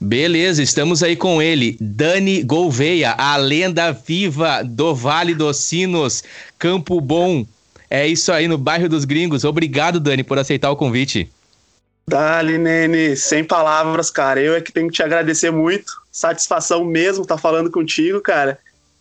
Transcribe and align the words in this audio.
Beleza, 0.00 0.62
estamos 0.62 1.00
aí 1.02 1.14
com 1.14 1.40
ele, 1.40 1.76
Dani 1.80 2.42
Gouveia, 2.42 3.12
a 3.12 3.36
lenda 3.36 3.92
viva 3.92 4.64
do 4.64 4.96
Vale 4.96 5.32
dos 5.32 5.58
Sinos, 5.58 6.24
Campo 6.58 7.00
Bom. 7.00 7.46
É 7.88 8.08
isso 8.08 8.32
aí, 8.32 8.48
no 8.48 8.58
bairro 8.58 8.88
dos 8.88 9.04
Gringos. 9.04 9.44
Obrigado, 9.44 10.00
Dani, 10.00 10.24
por 10.24 10.40
aceitar 10.40 10.72
o 10.72 10.76
convite. 10.76 11.30
Dali, 12.06 12.58
Nene, 12.58 13.16
sem 13.16 13.42
palavras, 13.42 14.10
cara. 14.10 14.40
Eu 14.40 14.54
é 14.54 14.60
que 14.60 14.72
tenho 14.72 14.88
que 14.88 14.94
te 14.94 15.02
agradecer 15.02 15.50
muito. 15.50 15.92
Satisfação 16.12 16.84
mesmo 16.84 17.22
estar 17.22 17.36
tá 17.36 17.40
falando 17.40 17.70
contigo, 17.70 18.20
cara. 18.20 18.58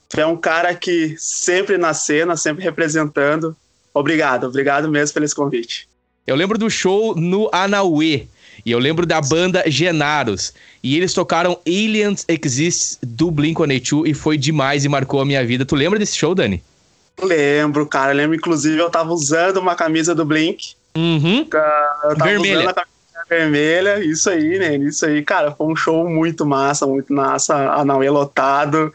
Tu 0.10 0.22
é 0.22 0.26
um 0.26 0.38
cara 0.38 0.74
que 0.74 1.16
sempre 1.18 1.78
na 1.78 1.94
cena, 1.94 2.38
sempre 2.38 2.64
representando. 2.64 3.56
Obrigado, 3.94 4.48
obrigado 4.48 4.90
mesmo 4.90 5.14
pelo 5.14 5.26
esse 5.26 5.36
convite. 5.36 5.88
Eu 6.26 6.36
lembro 6.36 6.58
do 6.58 6.70
show 6.70 7.16
no 7.16 7.50
Anauê. 7.52 8.28
E 8.66 8.72
eu 8.72 8.80
lembro 8.80 9.06
da 9.06 9.20
banda 9.20 9.64
Genaros. 9.68 10.54
E 10.82 10.96
eles 10.96 11.14
tocaram 11.14 11.60
Aliens 11.68 12.24
Exist 12.28 13.00
do 13.02 13.32
Blink-182 13.32 14.08
e 14.08 14.14
foi 14.14 14.38
demais 14.38 14.86
e 14.86 14.90
marcou 14.90 15.20
a 15.20 15.26
minha 15.26 15.46
vida. 15.46 15.66
Tu 15.66 15.76
lembra 15.76 16.00
desse 16.00 16.16
show, 16.16 16.34
Dani? 16.34 16.64
Lembro, 17.22 17.86
cara. 17.86 18.14
Lembro, 18.14 18.36
inclusive, 18.36 18.78
eu 18.78 18.90
tava 18.90 19.12
usando 19.12 19.58
uma 19.58 19.76
camisa 19.76 20.16
do 20.16 20.24
Blink. 20.24 20.76
Uhum. 20.96 21.40
Eu 21.40 22.16
tava 22.16 22.26
Vermelha. 22.26 22.60
usando 22.60 22.70
a 22.70 22.74
camisa 22.74 22.93
vermelha. 23.34 24.04
Isso 24.04 24.30
aí, 24.30 24.60
né? 24.60 24.76
Isso 24.78 25.06
aí, 25.06 25.24
cara. 25.24 25.52
Foi 25.52 25.68
um 25.68 25.76
show 25.76 26.08
muito 26.10 26.46
massa, 26.46 26.86
muito 26.88 27.14
massa. 27.14 27.56
A 27.72 27.84
Nauê 27.84 28.10
lotado. 28.10 28.94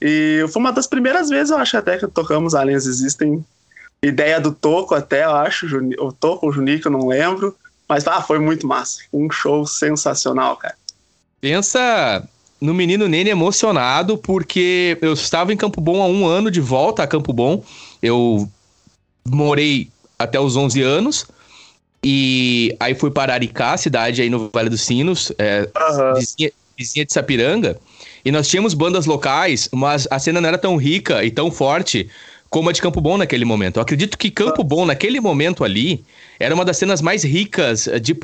E 0.00 0.44
foi 0.48 0.60
uma 0.60 0.72
das 0.72 0.86
primeiras 0.86 1.28
vezes, 1.28 1.50
eu 1.50 1.58
acho, 1.58 1.76
até 1.76 1.96
que 1.96 2.06
tocamos 2.08 2.54
Aliens 2.54 2.86
Existem. 2.86 3.44
Ideia 4.04 4.40
do 4.40 4.50
Toco, 4.50 4.96
até, 4.96 5.24
eu 5.24 5.30
acho. 5.30 5.66
O 6.00 6.12
Toco 6.12 6.48
o 6.48 6.52
Junico, 6.52 6.88
eu 6.88 6.92
não 6.92 7.06
lembro. 7.06 7.56
Mas 7.88 8.06
ah, 8.06 8.20
foi 8.20 8.38
muito 8.38 8.66
massa. 8.66 9.02
Um 9.12 9.30
show 9.30 9.64
sensacional, 9.64 10.56
cara. 10.56 10.74
Pensa 11.40 12.26
no 12.60 12.72
menino 12.72 13.08
Nene 13.08 13.30
emocionado, 13.30 14.16
porque 14.16 14.96
eu 15.00 15.12
estava 15.12 15.52
em 15.52 15.56
Campo 15.56 15.80
Bom 15.80 16.00
há 16.00 16.06
um 16.06 16.26
ano 16.26 16.50
de 16.50 16.60
volta 16.60 17.02
a 17.02 17.06
Campo 17.06 17.32
Bom. 17.32 17.62
Eu 18.00 18.48
morei 19.24 19.88
até 20.18 20.40
os 20.40 20.56
11 20.56 20.82
anos. 20.82 21.26
E 22.04 22.74
aí 22.80 22.94
fui 22.94 23.10
para 23.10 23.32
Aricá, 23.32 23.76
cidade 23.76 24.22
aí 24.22 24.28
no 24.28 24.50
Vale 24.52 24.68
dos 24.68 24.80
Sinos, 24.80 25.30
é, 25.38 25.68
Aham. 25.76 26.14
vizinha, 26.14 26.50
vizinha 26.76 27.04
de 27.06 27.12
Sapiranga. 27.12 27.78
E 28.24 28.32
nós 28.32 28.48
tínhamos 28.48 28.74
bandas 28.74 29.06
locais, 29.06 29.68
mas 29.72 30.08
a 30.10 30.18
cena 30.18 30.40
não 30.40 30.48
era 30.48 30.58
tão 30.58 30.76
rica 30.76 31.24
e 31.24 31.30
tão 31.30 31.50
forte 31.50 32.08
como 32.50 32.68
a 32.68 32.72
de 32.72 32.82
Campo 32.82 33.00
Bom 33.00 33.16
naquele 33.16 33.44
momento. 33.44 33.76
Eu 33.76 33.82
acredito 33.82 34.18
que 34.18 34.30
Campo 34.30 34.62
Bom, 34.62 34.84
naquele 34.84 35.20
momento 35.20 35.64
ali, 35.64 36.04
era 36.38 36.54
uma 36.54 36.64
das 36.64 36.76
cenas 36.76 37.00
mais 37.00 37.22
ricas 37.22 37.88
de, 38.02 38.16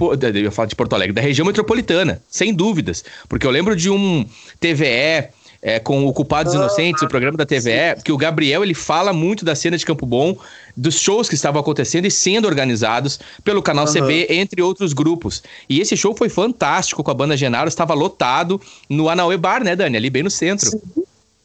eu 0.45 0.53
falar 0.53 0.67
de 0.67 0.77
Porto 0.77 0.95
Alegre, 0.95 1.15
da 1.15 1.23
região 1.23 1.47
metropolitana, 1.47 2.21
sem 2.29 2.53
dúvidas. 2.53 3.05
Porque 3.29 3.47
eu 3.47 3.51
lembro 3.51 3.75
de 3.75 3.89
um 3.89 4.27
TVE 4.61 5.29
é, 5.61 5.79
com 5.79 6.07
o 6.07 6.13
Culpados 6.13 6.55
Inocentes, 6.55 7.03
o 7.03 7.09
programa 7.09 7.37
da 7.37 7.45
TVE, 7.45 8.03
que 8.05 8.13
o 8.13 8.17
Gabriel 8.17 8.63
ele 8.63 8.75
fala 8.75 9.13
muito 9.13 9.45
da 9.45 9.55
cena 9.55 9.77
de 9.77 9.85
Campo 9.85 10.07
Bom, 10.07 10.37
dos 10.77 11.01
shows 11.01 11.29
que 11.29 11.35
estavam 11.35 11.61
acontecendo 11.61 12.07
e 12.07 12.11
sendo 12.11 12.47
organizados 12.47 13.19
pelo 13.43 13.63
canal 13.63 13.85
Aham. 13.85 13.95
CB, 13.95 14.27
entre 14.31 14.63
outros 14.63 14.93
grupos. 14.93 15.43
E 15.69 15.81
esse 15.81 15.97
show 15.97 16.15
foi 16.17 16.29
fantástico 16.29 17.03
com 17.03 17.11
a 17.11 17.15
banda 17.15 17.37
Genaro, 17.37 17.69
estava 17.69 17.95
lotado 17.95 18.61
no 18.89 19.09
Anauê 19.09 19.37
Bar, 19.37 19.65
né, 19.65 19.75
Dani? 19.75 19.97
Ali 19.97 20.11
bem 20.11 20.23
no 20.23 20.31
centro. 20.31 20.71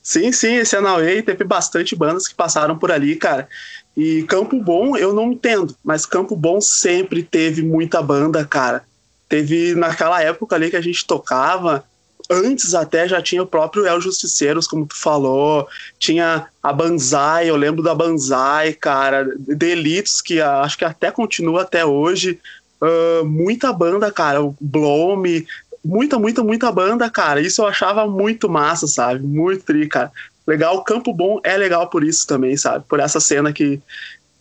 Sim, 0.01 0.31
sim, 0.31 0.55
esse 0.55 0.75
Anauê 0.75 1.21
teve 1.21 1.43
bastante 1.43 1.95
bandas 1.95 2.27
que 2.27 2.35
passaram 2.35 2.77
por 2.77 2.91
ali, 2.91 3.15
cara. 3.15 3.47
E 3.95 4.23
Campo 4.23 4.61
Bom, 4.61 4.97
eu 4.97 5.13
não 5.13 5.31
entendo, 5.31 5.75
mas 5.83 6.05
Campo 6.05 6.35
Bom 6.35 6.59
sempre 6.59 7.23
teve 7.23 7.61
muita 7.61 8.01
banda, 8.01 8.45
cara. 8.45 8.83
Teve 9.29 9.73
naquela 9.75 10.21
época 10.21 10.55
ali 10.55 10.69
que 10.69 10.75
a 10.75 10.81
gente 10.81 11.05
tocava, 11.05 11.83
antes 12.29 12.73
até 12.73 13.07
já 13.07 13.21
tinha 13.21 13.43
o 13.43 13.47
próprio 13.47 13.85
El 13.85 14.01
Justiceiros, 14.01 14.67
como 14.67 14.85
tu 14.85 14.95
falou, 14.95 15.67
tinha 15.99 16.47
a 16.61 16.73
Banzai, 16.73 17.49
eu 17.49 17.55
lembro 17.55 17.83
da 17.83 17.93
Banzai, 17.93 18.73
cara, 18.73 19.27
Delitos, 19.37 20.21
que 20.21 20.41
acho 20.41 20.77
que 20.77 20.85
até 20.85 21.11
continua 21.11 21.63
até 21.63 21.85
hoje. 21.85 22.39
Ah, 22.83 23.23
muita 23.23 23.71
banda, 23.71 24.11
cara, 24.11 24.43
o 24.43 24.55
Blome, 24.59 25.47
muita, 25.83 26.19
muita, 26.19 26.43
muita 26.43 26.69
banda, 26.71 27.09
cara. 27.09 27.39
Isso 27.39 27.61
eu 27.61 27.67
achava 27.67 28.05
muito 28.05 28.49
massa, 28.49 28.87
sabe? 28.87 29.25
Muito 29.25 29.63
tri, 29.63 29.87
cara. 29.87 30.11
Legal, 30.45 30.83
Campo 30.83 31.13
Bom 31.13 31.39
é 31.43 31.55
legal 31.55 31.89
por 31.89 32.03
isso 32.03 32.27
também, 32.27 32.57
sabe? 32.57 32.83
Por 32.87 32.99
essa 32.99 33.21
cena 33.21 33.53
que, 33.53 33.81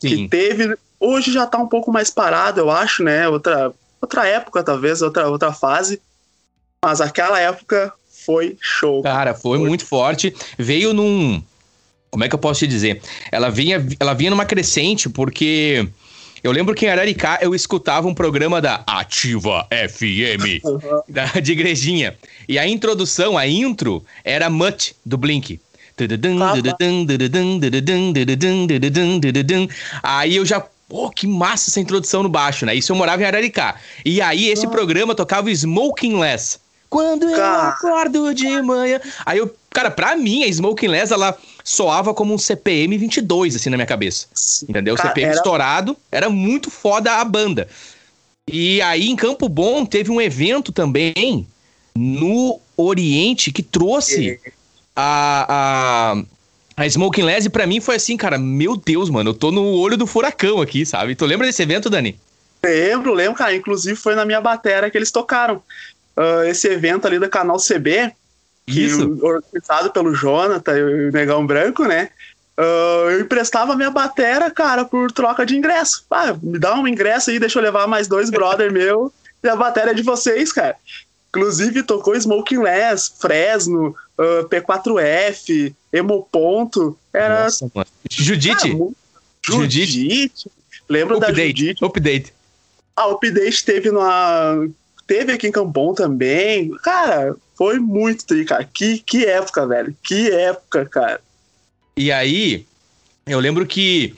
que 0.01 0.29
teve. 0.29 0.77
Hoje 0.99 1.33
já 1.33 1.47
tá 1.47 1.59
um 1.59 1.69
pouco 1.69 1.93
mais 1.93 2.11
parado, 2.11 2.59
eu 2.59 2.69
acho, 2.69 3.05
né? 3.05 3.29
Outra, 3.29 3.73
outra 4.01 4.27
época, 4.27 4.65
talvez, 4.65 5.03
outra, 5.03 5.29
outra 5.29 5.53
fase. 5.53 6.01
Mas 6.85 7.01
aquela 7.01 7.39
época 7.39 7.93
foi 8.27 8.57
show. 8.61 9.03
Cara, 9.03 9.35
foi 9.35 9.57
muito 9.57 9.87
forte. 9.87 10.35
Veio 10.59 10.93
num. 10.93 11.41
Como 12.11 12.25
é 12.25 12.29
que 12.29 12.35
eu 12.35 12.39
posso 12.41 12.59
te 12.59 12.67
dizer? 12.67 13.01
Ela 13.31 13.51
vinha, 13.51 13.87
ela 14.01 14.15
vinha 14.15 14.31
numa 14.31 14.45
crescente, 14.45 15.09
porque. 15.09 15.89
Eu 16.43 16.51
lembro 16.51 16.75
que 16.75 16.85
em 16.85 16.89
Araricá 16.89 17.39
eu 17.41 17.55
escutava 17.55 18.09
um 18.09 18.15
programa 18.15 18.61
da 18.61 18.83
Ativa 18.85 19.65
FM, 19.71 20.61
da, 21.09 21.27
de 21.41 21.53
igrejinha. 21.53 22.17
E 22.49 22.59
a 22.59 22.67
introdução, 22.67 23.39
a 23.39 23.47
intro, 23.47 24.05
era 24.25 24.51
Mutt, 24.51 24.97
do 25.07 25.17
Blink. 25.17 25.61
Aí 30.03 30.35
eu 30.35 30.45
já. 30.45 30.61
Pô, 30.89 31.11
que 31.11 31.29
massa 31.29 31.71
essa 31.71 31.79
introdução 31.79 32.25
no 32.25 32.29
baixo, 32.29 32.67
né? 32.67 32.75
Isso 32.75 32.91
eu 32.91 32.97
morava 32.97 33.23
em 33.23 33.25
Araricá. 33.25 33.77
E 34.05 34.21
aí 34.21 34.49
esse 34.49 34.67
programa 34.67 35.15
tocava 35.15 35.49
Smoking 35.49 36.19
Less. 36.19 36.59
Quando 36.93 37.27
eu 37.27 37.37
Cara. 37.39 37.69
acordo 37.71 38.35
de 38.35 38.61
manhã. 38.61 39.01
Aí 39.25 39.39
eu, 39.39 39.51
cara, 39.71 39.91
pra 39.91 40.15
mim, 40.15 40.45
a 40.45 40.47
Smoking 40.47 40.89
Less, 40.89 41.11
ela 41.11 41.35
soava 41.65 42.13
como 42.13 42.35
um 42.35 42.39
CPM 42.39 42.99
22, 42.99 43.57
assim, 43.57 43.71
na 43.71 43.79
minha 43.79 43.87
cabeça. 43.87 44.27
Entendeu? 44.69 44.95
Cara, 44.95 45.09
CPM 45.09 45.29
era- 45.29 45.37
estourado, 45.37 45.97
era 46.11 46.29
muito 46.29 46.71
foda 46.71 47.13
a 47.15 47.25
banda. 47.25 47.67
E 48.47 48.83
aí, 48.83 49.09
em 49.09 49.17
Campo 49.17 49.49
Bom, 49.49 49.87
teve 49.87 50.11
um 50.11 50.21
evento 50.21 50.71
também 50.71 51.47
no 51.97 52.61
Oriente 52.77 53.51
que 53.51 53.63
trouxe 53.63 54.39
a, 54.95 56.13
a, 56.19 56.23
a 56.77 56.87
Smoking. 56.87 57.27
E 57.27 57.49
pra 57.49 57.67
mim 57.67 57.81
foi 57.81 57.97
assim, 57.97 58.19
cara, 58.19 58.37
meu 58.37 58.77
Deus, 58.77 59.09
mano, 59.09 59.31
eu 59.31 59.35
tô 59.35 59.51
no 59.51 59.65
olho 59.79 59.97
do 59.97 60.07
furacão 60.07 60.61
aqui, 60.61 60.85
sabe? 60.85 61.15
Tu 61.15 61.25
lembra 61.25 61.47
desse 61.47 61.63
evento, 61.63 61.89
Dani? 61.89 62.21
Lembro, 62.63 63.13
lembro, 63.13 63.35
cara. 63.35 63.55
Inclusive 63.55 63.97
foi 63.97 64.15
na 64.15 64.25
minha 64.25 64.41
batera 64.41 64.91
que 64.91 64.97
eles 64.97 65.11
tocaram. 65.11 65.63
Ah, 66.17 66.43
esse 66.47 66.69
evento 66.69 67.07
ali 67.07 67.19
da 67.19 67.29
Canal 67.29 67.57
CB, 67.59 68.13
que 68.67 68.81
Isso. 68.85 69.19
organizado 69.23 69.91
pelo 69.91 70.15
Jonathan 70.15 70.77
e 70.79 71.09
o 71.09 71.13
Negão 71.13 71.47
Branco, 71.47 71.85
né? 71.85 72.11
Ah, 72.57 73.07
eu 73.11 73.21
emprestava 73.21 73.75
minha 73.77 73.91
batera, 73.91 74.51
cara, 74.51 74.85
por 74.85 75.11
troca 75.11 75.45
de 75.47 75.57
ingresso. 75.57 76.05
Ah, 76.11 76.37
me 76.43 76.59
dá 76.59 76.75
um 76.79 76.87
ingresso 76.87 77.31
aí, 77.31 77.39
deixa 77.39 77.59
eu 77.59 77.63
levar 77.63 77.87
mais 77.87 78.07
dois 78.09 78.29
brother 78.31 78.71
meu 78.73 79.13
e 79.43 79.49
a 79.49 79.57
bateria 79.57 79.91
é 79.93 79.95
de 79.95 80.03
vocês, 80.03 80.53
cara. 80.53 80.77
Inclusive 81.31 81.83
tocou 81.83 82.15
Smoking 82.15 82.59
Less, 82.63 83.11
Fresno, 83.19 83.97
ah, 84.19 84.45
P4F, 84.51 85.75
Emo 85.93 86.29
Ponto. 86.31 86.97
Era 87.13 87.45
Nossa. 87.45 87.71
Judite, 88.11 88.71
Ah, 88.73 88.93
Judite. 89.43 89.87
Judite. 89.87 90.51
Lembro 90.89 91.19
da 91.19 91.29
update, 91.29 91.59
Judite. 91.61 91.85
update. 91.85 92.35
A 92.95 93.07
Update 93.09 93.65
teve 93.65 93.91
na. 93.91 94.67
Teve 95.13 95.33
aqui 95.33 95.47
em 95.47 95.53
Campon 95.53 95.93
também. 95.93 96.71
Cara, 96.83 97.37
foi 97.55 97.79
muito 97.79 98.25
tri, 98.25 98.47
cara. 98.47 98.65
Que, 98.65 98.99
que 98.99 99.27
época, 99.27 99.67
velho. 99.67 99.95
Que 100.03 100.31
época, 100.31 100.87
cara. 100.87 101.21
E 101.95 102.11
aí, 102.11 102.65
eu 103.27 103.39
lembro 103.39 103.67
que 103.67 104.15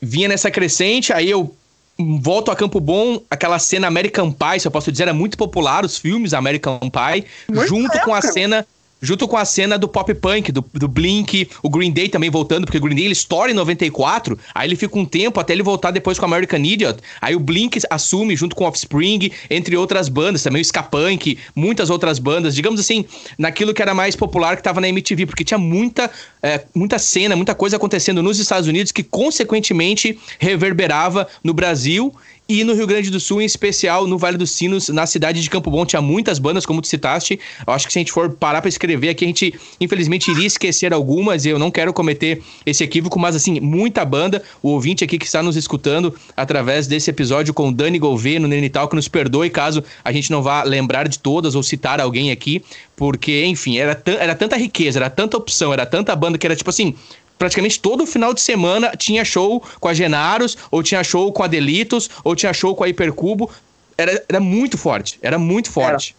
vinha 0.00 0.28
nessa 0.28 0.50
crescente, 0.50 1.12
aí 1.12 1.28
eu 1.28 1.54
volto 1.98 2.50
a 2.50 2.56
Campo 2.56 2.80
Bom, 2.80 3.20
aquela 3.30 3.58
cena 3.58 3.86
American 3.86 4.32
Pie, 4.32 4.60
se 4.60 4.66
eu 4.66 4.70
posso 4.72 4.90
dizer, 4.90 5.02
era 5.02 5.12
muito 5.12 5.36
popular 5.36 5.84
os 5.84 5.98
filmes 5.98 6.32
American 6.32 6.80
Pie, 6.80 7.26
Muita 7.46 7.66
junto 7.66 8.00
com 8.00 8.14
a 8.14 8.18
época. 8.18 8.32
cena 8.32 8.66
junto 9.00 9.26
com 9.26 9.36
a 9.36 9.44
cena 9.44 9.78
do 9.78 9.88
pop 9.88 10.12
punk, 10.14 10.52
do, 10.52 10.64
do 10.74 10.88
Blink, 10.88 11.48
o 11.62 11.70
Green 11.70 11.90
Day 11.90 12.08
também 12.08 12.30
voltando, 12.30 12.64
porque 12.64 12.78
o 12.78 12.80
Green 12.80 12.94
Day 12.94 13.04
ele 13.04 13.12
estoura 13.12 13.50
em 13.50 13.54
94, 13.54 14.38
aí 14.54 14.68
ele 14.68 14.76
fica 14.76 14.98
um 14.98 15.04
tempo 15.04 15.40
até 15.40 15.52
ele 15.52 15.62
voltar 15.62 15.90
depois 15.90 16.18
com 16.18 16.24
American 16.24 16.60
Idiot, 16.60 17.00
aí 17.20 17.34
o 17.34 17.40
Blink 17.40 17.80
assume 17.88 18.36
junto 18.36 18.54
com 18.54 18.64
Offspring, 18.64 19.30
entre 19.48 19.76
outras 19.76 20.08
bandas, 20.08 20.42
também 20.42 20.60
o 20.60 20.64
Ska 20.64 20.82
Punk, 20.82 21.38
muitas 21.54 21.90
outras 21.90 22.18
bandas, 22.18 22.54
digamos 22.54 22.80
assim, 22.80 23.04
naquilo 23.38 23.72
que 23.72 23.82
era 23.82 23.94
mais 23.94 24.14
popular 24.14 24.56
que 24.56 24.62
tava 24.62 24.80
na 24.80 24.88
MTV, 24.88 25.26
porque 25.26 25.44
tinha 25.44 25.58
muita, 25.58 26.10
é, 26.42 26.62
muita 26.74 26.98
cena, 26.98 27.36
muita 27.36 27.54
coisa 27.54 27.76
acontecendo 27.76 28.22
nos 28.22 28.38
Estados 28.38 28.68
Unidos 28.68 28.92
que 28.92 29.02
consequentemente 29.02 30.18
reverberava 30.38 31.26
no 31.42 31.54
Brasil 31.54 32.14
E 32.52 32.64
no 32.64 32.74
Rio 32.74 32.84
Grande 32.84 33.10
do 33.10 33.20
Sul, 33.20 33.40
em 33.40 33.44
especial 33.44 34.08
no 34.08 34.18
Vale 34.18 34.36
dos 34.36 34.50
Sinos, 34.50 34.88
na 34.88 35.06
cidade 35.06 35.40
de 35.40 35.48
Campo 35.48 35.70
Bom, 35.70 35.86
tinha 35.86 36.02
muitas 36.02 36.40
bandas, 36.40 36.66
como 36.66 36.82
tu 36.82 36.88
citaste. 36.88 37.38
Eu 37.64 37.72
acho 37.72 37.86
que 37.86 37.92
se 37.92 37.98
a 38.00 38.00
gente 38.00 38.10
for 38.10 38.28
parar 38.28 38.60
para 38.60 38.68
escrever 38.68 39.10
aqui, 39.10 39.24
a 39.24 39.28
gente 39.28 39.54
infelizmente 39.80 40.32
iria 40.32 40.48
esquecer 40.48 40.92
algumas, 40.92 41.44
e 41.44 41.50
eu 41.50 41.60
não 41.60 41.70
quero 41.70 41.92
cometer 41.92 42.42
esse 42.66 42.82
equívoco, 42.82 43.20
mas 43.20 43.36
assim, 43.36 43.60
muita 43.60 44.04
banda. 44.04 44.42
O 44.60 44.70
ouvinte 44.70 45.04
aqui 45.04 45.16
que 45.16 45.26
está 45.26 45.44
nos 45.44 45.54
escutando 45.54 46.12
através 46.36 46.88
desse 46.88 47.08
episódio 47.08 47.54
com 47.54 47.68
o 47.68 47.72
Dani 47.72 48.00
Gouveia 48.00 48.40
no 48.40 48.48
Nenital, 48.48 48.88
que 48.88 48.96
nos 48.96 49.06
perdoe 49.06 49.48
caso 49.48 49.84
a 50.04 50.10
gente 50.10 50.32
não 50.32 50.42
vá 50.42 50.64
lembrar 50.64 51.06
de 51.06 51.20
todas 51.20 51.54
ou 51.54 51.62
citar 51.62 52.00
alguém 52.00 52.32
aqui, 52.32 52.64
porque, 52.96 53.44
enfim, 53.46 53.78
era, 53.78 54.02
era 54.04 54.34
tanta 54.34 54.56
riqueza, 54.56 54.98
era 54.98 55.08
tanta 55.08 55.36
opção, 55.36 55.72
era 55.72 55.86
tanta 55.86 56.16
banda 56.16 56.36
que 56.36 56.46
era 56.46 56.56
tipo 56.56 56.68
assim, 56.68 56.96
praticamente 57.40 57.80
todo 57.80 58.04
final 58.04 58.34
de 58.34 58.40
semana 58.42 58.94
tinha 58.94 59.24
show 59.24 59.64
com 59.80 59.88
a 59.88 59.94
Genaros, 59.94 60.58
ou 60.70 60.82
tinha 60.82 61.02
show 61.02 61.32
com 61.32 61.42
a 61.42 61.46
Delitos, 61.46 62.10
ou 62.22 62.36
tinha 62.36 62.52
show 62.52 62.76
com 62.76 62.84
a 62.84 62.88
Hipercubo. 62.88 63.50
Era, 63.96 64.22
era 64.28 64.38
muito 64.38 64.76
forte, 64.76 65.18
era 65.22 65.38
muito 65.38 65.70
forte. 65.70 66.14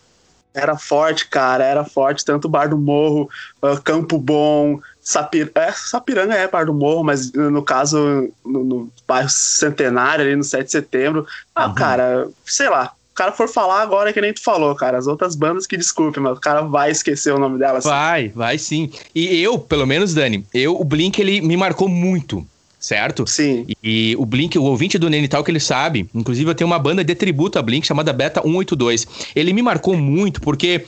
Era, 0.52 0.64
era 0.64 0.78
forte, 0.78 1.28
cara, 1.28 1.64
era 1.64 1.86
forte. 1.86 2.26
Tanto 2.26 2.50
Bar 2.50 2.70
do 2.70 2.78
Morro, 2.78 3.30
uh, 3.62 3.80
Campo 3.84 4.18
Bom, 4.18 4.80
Sapir... 5.00 5.52
É, 5.54 5.72
Sapiranga 5.72 6.34
é 6.34 6.48
Bar 6.48 6.66
do 6.66 6.74
Morro, 6.74 7.04
mas 7.04 7.32
no 7.34 7.62
caso, 7.62 8.28
no, 8.44 8.64
no 8.64 8.92
bairro 9.08 9.30
Centenário, 9.30 10.26
ali 10.26 10.36
no 10.36 10.44
7 10.44 10.66
de 10.66 10.72
setembro. 10.72 11.28
Ah, 11.54 11.68
uhum. 11.68 11.76
cara, 11.76 12.28
sei 12.46 12.68
lá, 12.68 12.94
o 13.12 13.16
cara 13.16 13.32
for 13.32 13.48
falar 13.48 13.82
agora 13.82 14.10
é 14.10 14.14
que 14.14 14.22
nem 14.22 14.34
tu 14.34 14.42
falou, 14.42 14.74
cara. 14.74 14.98
As 14.98 15.06
outras 15.06 15.36
bandas 15.36 15.68
que 15.68 15.76
desculpem, 15.76 16.24
mas 16.24 16.38
o 16.38 16.42
cara 16.42 16.62
vai 16.62 16.92
esquecer 16.92 17.34
o 17.34 17.38
nome 17.38 17.60
delas. 17.60 17.84
Vai, 17.84 18.30
vai 18.30 18.58
sim. 18.58 18.90
E 19.14 19.42
eu, 19.42 19.60
pelo 19.60 19.86
menos, 19.86 20.14
Dani, 20.14 20.46
eu, 20.54 20.80
o 20.80 20.84
Blink, 20.84 21.20
ele 21.20 21.42
me 21.42 21.58
marcou 21.58 21.90
muito 21.90 22.46
certo? 22.80 23.28
Sim. 23.28 23.66
E, 23.84 24.12
e, 24.12 24.16
o 24.18 24.26
Blink, 24.26 24.58
o 24.58 24.64
ouvinte 24.64 24.98
do 24.98 25.08
Nenital 25.08 25.44
que 25.44 25.52
ele 25.52 25.60
sabe, 25.60 26.10
inclusive 26.16 26.50
eu 26.50 26.56
tenho 26.56 26.68
uma 26.68 26.80
banda 26.80 27.04
de 27.04 27.14
tributo 27.14 27.60
a 27.60 27.62
Blink 27.62 27.86
chamada 27.86 28.12
Beta 28.12 28.42
182. 28.42 29.08
Ele 29.36 29.54
me 29.54 29.62
marcou 29.62 29.96
muito 29.96 30.42
porque 30.42 30.84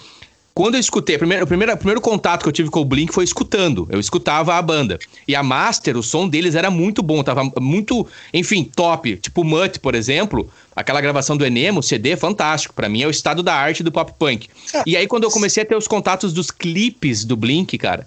quando 0.53 0.75
eu 0.75 0.79
escutei, 0.79 1.17
primeiro, 1.17 1.43
o 1.43 1.47
primeiro, 1.47 1.73
o 1.73 1.77
primeiro 1.77 1.99
contato 1.99 2.43
que 2.43 2.47
eu 2.47 2.53
tive 2.53 2.69
com 2.69 2.79
o 2.79 2.85
Blink 2.85 3.11
foi 3.11 3.23
escutando. 3.23 3.87
Eu 3.89 3.99
escutava 3.99 4.53
a 4.53 4.61
banda. 4.61 4.99
E 5.27 5.35
a 5.35 5.41
Master, 5.41 5.97
o 5.97 6.03
som 6.03 6.27
deles 6.27 6.53
era 6.53 6.69
muito 6.69 7.01
bom, 7.01 7.23
tava 7.23 7.43
muito, 7.59 8.05
enfim, 8.31 8.63
top. 8.63 9.17
Tipo 9.17 9.43
Mutt, 9.43 9.79
por 9.79 9.95
exemplo, 9.95 10.47
aquela 10.75 11.01
gravação 11.01 11.35
do 11.35 11.43
Enemo, 11.43 11.81
CD, 11.81 12.15
fantástico. 12.15 12.73
para 12.73 12.87
mim 12.87 13.01
é 13.01 13.07
o 13.07 13.09
estado 13.09 13.41
da 13.41 13.55
arte 13.55 13.81
do 13.81 13.91
pop 13.91 14.13
punk. 14.17 14.47
É. 14.73 14.83
E 14.85 14.95
aí 14.95 15.07
quando 15.07 15.23
eu 15.23 15.31
comecei 15.31 15.63
a 15.63 15.65
ter 15.65 15.75
os 15.75 15.87
contatos 15.87 16.31
dos 16.31 16.51
clipes 16.51 17.25
do 17.25 17.35
Blink, 17.35 17.75
cara, 17.79 18.05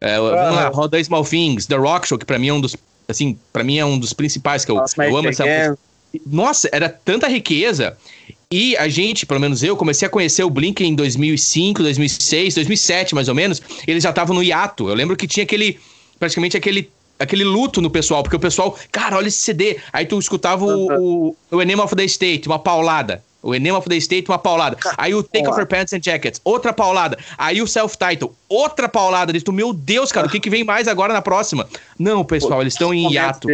é, 0.00 0.18
vamos 0.18 0.56
lá, 0.56 0.68
Roda 0.68 1.02
Small 1.02 1.24
Things, 1.24 1.66
The 1.66 1.76
Rock 1.76 2.08
Show, 2.08 2.18
que 2.18 2.26
pra 2.26 2.40
mim 2.40 2.48
é 2.48 2.52
um 2.52 2.60
dos, 2.60 2.76
assim, 3.06 3.38
para 3.52 3.62
mim 3.62 3.78
é 3.78 3.84
um 3.84 3.98
dos 3.98 4.12
principais 4.12 4.64
que 4.64 4.72
eu, 4.72 4.82
eu 4.98 5.16
amo 5.16 5.28
essa. 5.28 5.44
Nossa, 6.26 6.68
era 6.72 6.88
tanta 6.88 7.26
riqueza. 7.28 7.96
E 8.50 8.76
a 8.76 8.88
gente, 8.88 9.26
pelo 9.26 9.40
menos 9.40 9.62
eu, 9.62 9.76
comecei 9.76 10.06
a 10.06 10.10
conhecer 10.10 10.44
o 10.44 10.50
Blink 10.50 10.84
em 10.84 10.94
2005, 10.94 11.82
2006, 11.82 12.54
2007 12.54 13.14
mais 13.14 13.28
ou 13.28 13.34
menos. 13.34 13.60
Eles 13.86 14.02
já 14.02 14.10
estavam 14.10 14.34
no 14.34 14.42
hiato. 14.42 14.88
Eu 14.88 14.94
lembro 14.94 15.16
que 15.16 15.26
tinha 15.26 15.44
aquele, 15.44 15.78
praticamente 16.18 16.56
aquele 16.56 16.90
aquele 17.18 17.44
luto 17.44 17.80
no 17.80 17.90
pessoal, 17.90 18.22
porque 18.22 18.36
o 18.36 18.40
pessoal, 18.40 18.76
cara, 18.90 19.16
olha 19.16 19.28
esse 19.28 19.38
CD. 19.38 19.78
Aí 19.92 20.04
tu 20.04 20.18
escutava 20.18 20.64
o, 20.64 21.28
o, 21.28 21.36
o 21.50 21.62
Enema 21.62 21.84
of 21.84 21.94
the 21.94 22.04
State, 22.04 22.46
uma 22.46 22.58
paulada. 22.58 23.22
O 23.42 23.54
Enema 23.54 23.78
of 23.78 23.88
the 23.88 23.96
State, 23.96 24.28
uma 24.30 24.38
paulada. 24.38 24.78
Aí 24.96 25.14
o 25.14 25.22
Take 25.22 25.46
Off 25.46 25.58
Your 25.58 25.68
Pants 25.68 25.92
and 25.92 26.00
Jackets, 26.02 26.40
outra 26.42 26.72
paulada. 26.72 27.18
Aí 27.36 27.60
o 27.60 27.66
Self-Title, 27.66 28.34
outra 28.48 28.88
paulada. 28.88 29.34
Diz 29.34 29.42
tu, 29.42 29.52
meu 29.52 29.72
Deus, 29.74 30.10
cara, 30.10 30.26
o 30.26 30.30
que, 30.30 30.40
que 30.40 30.48
vem 30.48 30.64
mais 30.64 30.88
agora 30.88 31.12
na 31.12 31.20
próxima? 31.20 31.68
Não, 31.98 32.24
pessoal, 32.24 32.62
eles 32.62 32.72
estão 32.72 32.94
em 32.94 33.12
hiato. 33.12 33.48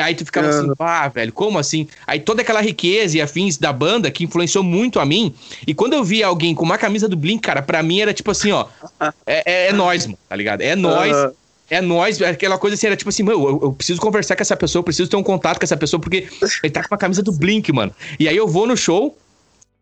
Aí 0.00 0.14
tu 0.14 0.24
ficava 0.24 0.48
assim, 0.48 0.70
ah, 0.78 1.08
velho, 1.08 1.32
como 1.32 1.58
assim? 1.58 1.88
Aí 2.06 2.20
toda 2.20 2.42
aquela 2.42 2.60
riqueza 2.60 3.18
e 3.18 3.20
afins 3.20 3.56
da 3.56 3.72
banda 3.72 4.10
que 4.10 4.24
influenciou 4.24 4.64
muito 4.64 5.00
a 5.00 5.04
mim. 5.04 5.34
E 5.66 5.74
quando 5.74 5.94
eu 5.94 6.04
via 6.04 6.26
alguém 6.26 6.54
com 6.54 6.64
uma 6.64 6.78
camisa 6.78 7.08
do 7.08 7.16
Blink, 7.16 7.42
cara, 7.42 7.62
pra 7.62 7.82
mim 7.82 8.00
era 8.00 8.12
tipo 8.12 8.30
assim, 8.30 8.52
ó. 8.52 8.66
É, 9.26 9.42
é, 9.44 9.68
é 9.68 9.72
nós, 9.72 10.06
mano, 10.06 10.18
tá 10.28 10.36
ligado? 10.36 10.60
É 10.60 10.74
nós. 10.74 11.14
Uhum. 11.14 11.32
É 11.68 11.80
nós, 11.80 12.22
aquela 12.22 12.58
coisa 12.58 12.74
assim, 12.74 12.86
era 12.86 12.96
tipo 12.96 13.08
assim, 13.08 13.24
mano, 13.24 13.48
eu, 13.48 13.60
eu, 13.62 13.72
preciso 13.72 14.00
conversar 14.00 14.36
com 14.36 14.42
essa 14.42 14.56
pessoa, 14.56 14.80
eu 14.80 14.84
preciso 14.84 15.10
ter 15.10 15.16
um 15.16 15.22
contato 15.22 15.58
com 15.58 15.64
essa 15.64 15.76
pessoa, 15.76 16.00
porque 16.00 16.28
ele 16.62 16.72
tá 16.72 16.86
com 16.86 16.94
a 16.94 16.98
camisa 16.98 17.22
do 17.22 17.32
Blink, 17.36 17.72
mano. 17.72 17.92
E 18.20 18.28
aí 18.28 18.36
eu 18.36 18.46
vou 18.46 18.68
no 18.68 18.76
show, 18.76 19.16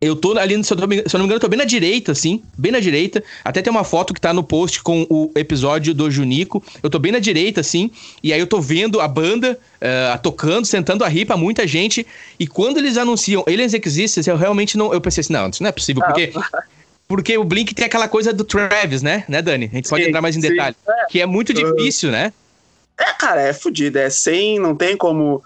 eu 0.05 0.15
tô 0.15 0.37
ali, 0.37 0.63
se 0.63 0.73
eu, 0.73 0.77
tô, 0.77 0.83
se 0.83 0.97
eu 0.97 1.03
não 1.13 1.19
me 1.19 1.25
engano, 1.25 1.35
eu 1.35 1.39
tô 1.39 1.47
bem 1.47 1.57
na 1.57 1.65
direita, 1.65 2.11
assim, 2.11 2.41
bem 2.57 2.71
na 2.71 2.79
direita. 2.79 3.23
Até 3.43 3.61
tem 3.61 3.71
uma 3.71 3.83
foto 3.83 4.13
que 4.13 4.21
tá 4.21 4.33
no 4.33 4.43
post 4.43 4.81
com 4.81 5.05
o 5.09 5.31
episódio 5.35 5.93
do 5.93 6.09
Junico. 6.09 6.63
Eu 6.81 6.89
tô 6.89 6.99
bem 6.99 7.11
na 7.11 7.19
direita, 7.19 7.61
assim, 7.61 7.91
e 8.21 8.31
aí 8.31 8.39
eu 8.39 8.47
tô 8.47 8.61
vendo 8.61 8.99
a 9.01 9.07
banda 9.07 9.59
uh, 9.75 10.19
tocando, 10.21 10.65
sentando 10.65 11.03
a 11.03 11.07
ripa, 11.07 11.35
muita 11.35 11.65
gente. 11.67 12.05
E 12.39 12.47
quando 12.47 12.77
eles 12.77 12.97
anunciam 12.97 13.43
Aliens 13.47 13.73
Existence, 13.73 14.29
eu 14.29 14.37
realmente 14.37 14.77
não. 14.77 14.93
Eu 14.93 15.01
pensei 15.01 15.21
assim, 15.21 15.33
não, 15.33 15.49
isso 15.49 15.63
não 15.63 15.69
é 15.69 15.73
possível, 15.73 16.03
porque. 16.05 16.31
Porque 17.07 17.37
o 17.37 17.43
Blink 17.43 17.75
tem 17.75 17.85
aquela 17.85 18.07
coisa 18.07 18.33
do 18.33 18.43
Travis, 18.43 19.03
né? 19.03 19.23
Né, 19.27 19.39
Dani? 19.39 19.69
A 19.71 19.75
gente 19.75 19.87
pode 19.87 20.05
entrar 20.05 20.23
mais 20.23 20.35
em 20.35 20.39
detalhe. 20.39 20.75
É. 20.87 21.05
Que 21.07 21.21
é 21.21 21.25
muito 21.27 21.53
difícil, 21.53 22.09
né? 22.09 22.33
É, 22.99 23.13
cara, 23.13 23.41
é 23.41 23.53
fodido. 23.53 23.99
É 23.99 24.09
sem. 24.09 24.57
Não 24.57 24.75
tem 24.75 24.97
como 24.97 25.43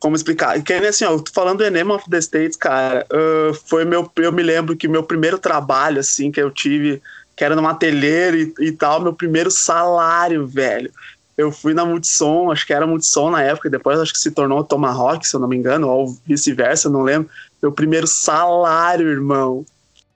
como 0.00 0.16
explicar? 0.16 0.60
Que 0.62 0.72
assim, 0.72 1.04
ó, 1.04 1.12
eu 1.12 1.20
tô 1.20 1.30
falando 1.30 1.58
do 1.58 1.64
Enema 1.64 1.94
of 1.94 2.08
the 2.08 2.18
States, 2.18 2.56
cara, 2.56 3.06
uh, 3.12 3.54
foi 3.66 3.84
meu, 3.84 4.10
eu 4.16 4.32
me 4.32 4.42
lembro 4.42 4.74
que 4.74 4.88
meu 4.88 5.02
primeiro 5.02 5.38
trabalho, 5.38 6.00
assim, 6.00 6.32
que 6.32 6.40
eu 6.40 6.50
tive, 6.50 7.00
que 7.36 7.44
era 7.44 7.54
numa 7.54 7.70
ateliê 7.70 8.30
e, 8.32 8.54
e 8.60 8.72
tal, 8.72 9.00
meu 9.00 9.12
primeiro 9.12 9.50
salário, 9.50 10.46
velho. 10.46 10.90
Eu 11.36 11.52
fui 11.52 11.74
na 11.74 11.84
Multissom, 11.84 12.50
acho 12.50 12.66
que 12.66 12.72
era 12.72 12.86
Multissom 12.86 13.30
na 13.30 13.42
época, 13.42 13.70
depois 13.70 14.00
acho 14.00 14.12
que 14.12 14.18
se 14.18 14.30
tornou 14.30 14.64
Tomahawk, 14.64 15.26
se 15.26 15.36
eu 15.36 15.40
não 15.40 15.48
me 15.48 15.56
engano, 15.56 15.88
ou 15.88 16.18
vice-versa, 16.26 16.88
não 16.88 17.02
lembro. 17.02 17.30
Meu 17.62 17.70
primeiro 17.70 18.06
salário, 18.06 19.08
irmão, 19.08 19.64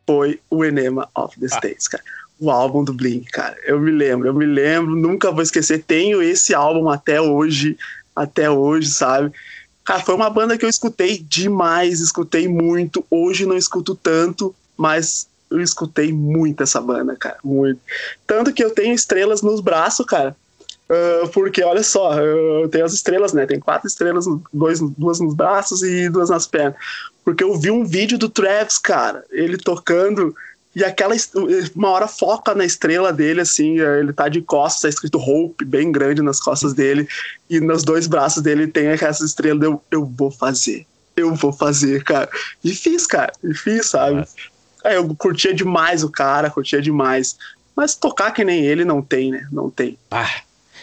foi 0.07 0.41
o 0.51 0.65
Enema 0.65 1.09
of 1.15 1.39
the 1.39 1.47
ah. 1.47 1.57
States, 1.57 1.89
cara. 1.89 2.03
O 2.41 2.51
álbum 2.51 2.83
do 2.83 2.93
Blink, 2.93 3.31
cara. 3.31 3.57
Eu 3.65 3.79
me 3.79 3.91
lembro, 3.91 4.27
eu 4.27 4.35
me 4.35 4.45
lembro, 4.45 4.97
nunca 4.97 5.31
vou 5.31 5.43
esquecer. 5.43 5.85
Tenho 5.87 6.23
esse 6.23 6.55
álbum 6.55 6.89
até 6.89 7.21
hoje, 7.21 7.77
até 8.15 8.51
hoje, 8.51 8.89
sabe? 8.89 9.33
Cara, 9.85 10.01
foi 10.01 10.15
uma 10.15 10.31
banda 10.31 10.57
que 10.57 10.65
eu 10.65 10.69
escutei 10.69 11.19
demais, 11.19 12.01
escutei 12.01 12.49
muito. 12.49 13.05
Hoje 13.11 13.45
não 13.45 13.57
escuto 13.57 13.95
tanto, 13.95 14.55
mas 14.77 15.29
eu 15.51 15.61
escutei 15.61 16.13
muito 16.13 16.63
essa 16.63 16.81
banda, 16.81 17.15
cara, 17.17 17.37
muito. 17.45 17.81
Tanto 18.27 18.53
que 18.53 18.65
eu 18.65 18.71
tenho 18.71 18.95
estrelas 18.95 19.43
nos 19.43 19.61
braços, 19.61 20.07
cara. 20.07 20.35
Uh, 20.89 21.29
porque 21.29 21.63
olha 21.63 21.83
só, 21.83 22.15
eu 22.21 22.69
tenho 22.69 22.85
as 22.85 22.93
estrelas, 22.93 23.33
né? 23.33 23.47
Tem 23.47 23.59
quatro 23.59 23.87
estrelas, 23.87 24.27
dois, 24.53 24.81
duas 24.81 25.21
nos 25.21 25.35
braços 25.35 25.83
e 25.83 26.09
duas 26.09 26.31
nas 26.31 26.47
pernas. 26.47 26.77
Porque 27.25 27.43
eu 27.43 27.57
vi 27.59 27.71
um 27.71 27.85
vídeo 27.85 28.19
do 28.19 28.29
Travis, 28.29 28.79
cara, 28.79 29.25
ele 29.31 29.57
tocando 29.57 30.35
e 30.75 30.82
aquela 30.82 31.15
uma 31.75 31.91
hora 31.91 32.08
foca 32.08 32.55
na 32.55 32.65
estrela 32.65 33.13
dele, 33.13 33.41
assim, 33.41 33.79
ele 33.79 34.13
tá 34.13 34.29
de 34.29 34.43
costas, 34.43 34.82
tá 34.82 34.89
escrito 34.89 35.19
Hope 35.19 35.65
bem 35.65 35.93
grande 35.93 36.20
nas 36.20 36.41
costas 36.41 36.75
dele, 36.75 37.08
e 37.49 37.60
nos 37.60 37.84
dois 37.84 38.06
braços 38.06 38.43
dele 38.43 38.67
tem 38.67 38.89
essa 38.89 39.25
estrela. 39.25 39.65
Eu, 39.65 39.82
eu 39.91 40.05
vou 40.05 40.31
fazer, 40.31 40.87
eu 41.17 41.34
vou 41.34 41.53
fazer, 41.53 42.03
cara. 42.03 42.29
E 42.63 42.75
fiz, 42.75 43.06
cara, 43.06 43.32
e 43.43 43.55
fiz, 43.55 43.87
sabe? 43.87 44.27
É, 44.84 44.96
eu 44.96 45.15
curtia 45.15 45.55
demais 45.55 46.03
o 46.03 46.10
cara, 46.10 46.51
curtia 46.51 46.82
demais. 46.82 47.37
Mas 47.77 47.94
tocar 47.94 48.32
que 48.32 48.44
nem 48.44 48.65
ele 48.65 48.84
não 48.84 49.01
tem, 49.01 49.31
né? 49.31 49.46
Não 49.51 49.70
tem. 49.70 49.99
Ah, 50.10 50.43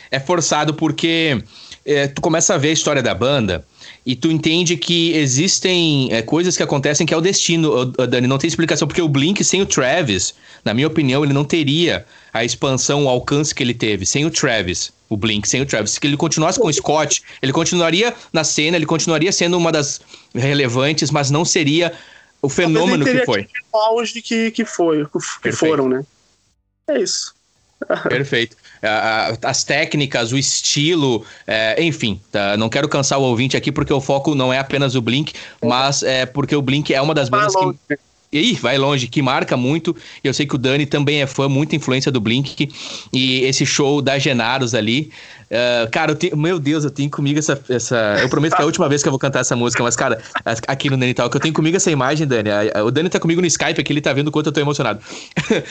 é 0.09 0.19
forçado 0.19 0.73
porque 0.73 1.43
é, 1.85 2.07
tu 2.07 2.21
começa 2.21 2.53
a 2.53 2.57
ver 2.57 2.69
a 2.69 2.73
história 2.73 3.01
da 3.01 3.13
banda 3.13 3.65
e 4.05 4.15
tu 4.15 4.31
entende 4.31 4.77
que 4.77 5.13
existem 5.13 6.11
é, 6.11 6.21
coisas 6.21 6.55
que 6.57 6.63
acontecem 6.63 7.05
que 7.05 7.13
é 7.13 7.17
o 7.17 7.21
destino, 7.21 7.85
Dani. 7.85 8.27
Não 8.27 8.37
tem 8.37 8.47
explicação, 8.47 8.87
porque 8.87 9.01
o 9.01 9.07
Blink 9.07 9.43
sem 9.43 9.61
o 9.61 9.65
Travis, 9.65 10.33
na 10.63 10.73
minha 10.73 10.87
opinião, 10.87 11.23
ele 11.23 11.33
não 11.33 11.43
teria 11.43 12.05
a 12.33 12.43
expansão, 12.43 13.05
o 13.05 13.09
alcance 13.09 13.53
que 13.53 13.63
ele 13.63 13.73
teve. 13.73 14.05
Sem 14.05 14.25
o 14.25 14.31
Travis, 14.31 14.91
o 15.09 15.17
Blink, 15.17 15.47
sem 15.47 15.61
o 15.61 15.65
Travis. 15.65 15.91
Se 15.91 15.99
ele 16.03 16.17
continuasse 16.17 16.59
com 16.59 16.67
o 16.67 16.73
Scott, 16.73 17.23
ele 17.41 17.51
continuaria 17.51 18.13
na 18.31 18.43
cena, 18.43 18.77
ele 18.77 18.85
continuaria 18.85 19.31
sendo 19.31 19.57
uma 19.57 19.71
das 19.71 20.01
relevantes, 20.33 21.11
mas 21.11 21.29
não 21.29 21.43
seria 21.43 21.93
o 22.41 22.49
fenômeno 22.49 23.05
que 23.05 23.25
foi. 23.25 23.47
O 23.71 23.77
auge 23.77 24.21
que, 24.21 24.51
que 24.51 24.65
foi, 24.65 25.05
que 25.41 25.51
foram, 25.51 25.89
né? 25.89 26.03
É 26.87 26.99
isso. 26.99 27.33
Perfeito 28.09 28.60
as 29.43 29.63
técnicas, 29.63 30.31
o 30.31 30.37
estilo, 30.37 31.23
é, 31.45 31.83
enfim, 31.83 32.19
tá? 32.31 32.57
não 32.57 32.69
quero 32.69 32.89
cansar 32.89 33.19
o 33.19 33.23
ouvinte 33.23 33.55
aqui 33.55 33.71
porque 33.71 33.93
o 33.93 34.01
foco 34.01 34.33
não 34.33 34.51
é 34.51 34.59
apenas 34.59 34.95
o 34.95 35.01
Blink, 35.01 35.33
mas 35.63 36.03
é 36.03 36.25
porque 36.25 36.55
o 36.55 36.61
Blink 36.61 36.93
é 36.93 37.01
uma 37.01 37.13
das 37.13 37.29
bandas 37.29 37.53
que. 37.55 37.97
E 38.33 38.53
vai 38.53 38.77
longe, 38.77 39.09
que 39.09 39.21
marca 39.21 39.57
muito. 39.57 39.93
Eu 40.23 40.33
sei 40.33 40.45
que 40.45 40.55
o 40.55 40.57
Dani 40.57 40.85
também 40.85 41.21
é 41.21 41.27
fã, 41.27 41.49
muita 41.49 41.75
influência 41.75 42.09
do 42.09 42.21
Blink. 42.21 42.69
E 43.11 43.41
esse 43.41 43.65
show 43.65 44.01
da 44.01 44.17
Genaros 44.17 44.73
ali, 44.73 45.11
Uh, 45.51 45.91
cara, 45.91 46.13
eu 46.13 46.15
tenho, 46.15 46.37
meu 46.37 46.57
Deus, 46.57 46.85
eu 46.85 46.89
tenho 46.89 47.09
comigo 47.09 47.37
essa, 47.37 47.61
essa. 47.67 48.17
Eu 48.21 48.29
prometo 48.29 48.55
que 48.55 48.61
é 48.61 48.63
a 48.63 48.65
última 48.65 48.87
vez 48.87 49.03
que 49.03 49.09
eu 49.09 49.11
vou 49.11 49.19
cantar 49.19 49.41
essa 49.41 49.53
música, 49.53 49.83
mas, 49.83 49.97
cara, 49.97 50.21
aqui 50.65 50.89
no 50.89 50.95
Dani 50.95 51.13
Talk, 51.13 51.35
eu 51.35 51.41
tenho 51.41 51.53
comigo 51.53 51.75
essa 51.75 51.91
imagem, 51.91 52.25
Dani. 52.25 52.49
O 52.85 52.89
Dani 52.89 53.09
tá 53.09 53.19
comigo 53.19 53.41
no 53.41 53.47
Skype 53.47 53.81
aqui, 53.81 53.91
ele 53.91 53.99
tá 53.99 54.13
vendo 54.13 54.29
o 54.29 54.31
quanto 54.31 54.47
eu 54.47 54.53
tô 54.53 54.61
emocionado. 54.61 55.01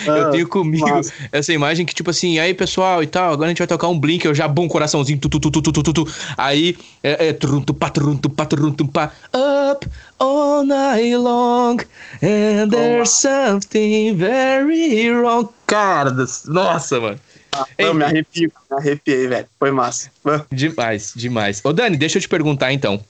Ah, 0.06 0.18
eu 0.18 0.30
tenho 0.30 0.48
comigo 0.48 0.88
nossa. 0.88 1.12
essa 1.32 1.52
imagem 1.52 1.86
que, 1.86 1.94
tipo 1.94 2.10
assim, 2.10 2.38
aí, 2.38 2.52
pessoal, 2.52 3.02
e 3.02 3.06
tal, 3.06 3.32
agora 3.32 3.46
a 3.46 3.48
gente 3.48 3.58
vai 3.58 3.66
tocar 3.66 3.88
um 3.88 3.98
blink, 3.98 4.24
eu 4.24 4.34
já 4.34 4.46
bum, 4.46 4.68
coraçãozinho, 4.68 5.18
tu, 5.18 5.28
tu, 5.28 5.40
tu, 5.40 5.50
tu, 5.50 5.62
tu, 5.62 5.72
tu, 5.72 5.92
tu, 5.92 6.08
Aí, 6.36 6.76
é, 7.02 7.28
é, 7.28 7.32
trum, 7.32 7.60
tu, 7.60 7.72
pá, 7.72 7.88
trum, 7.88 8.16
tu, 8.16 8.28
pá, 8.28 8.44
trum, 8.44 8.72
tu, 8.72 8.86
pá, 8.86 9.10
up 9.34 9.86
all 10.18 10.64
night 10.64 11.16
long, 11.16 11.78
and 12.22 12.70
there's 12.70 13.10
something 13.10 14.16
very 14.16 15.10
wrong. 15.10 15.48
Cara, 15.66 16.14
nossa, 16.46 17.00
mano. 17.00 17.18
Ah, 17.52 17.66
eu 17.76 17.94
me 17.94 18.04
arrepio, 18.04 18.52
me 18.70 18.76
arrepiei, 18.76 19.26
velho. 19.26 19.48
Foi 19.58 19.70
massa. 19.70 20.10
Demais, 20.50 21.12
demais. 21.14 21.60
Ô, 21.64 21.72
Dani, 21.72 21.96
deixa 21.96 22.18
eu 22.18 22.22
te 22.22 22.28
perguntar 22.28 22.72
então. 22.72 23.02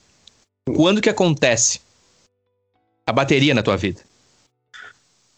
Quando 0.74 1.00
que 1.00 1.10
acontece 1.10 1.80
a 3.06 3.12
bateria 3.12 3.54
na 3.54 3.62
tua 3.62 3.76
vida? 3.76 4.00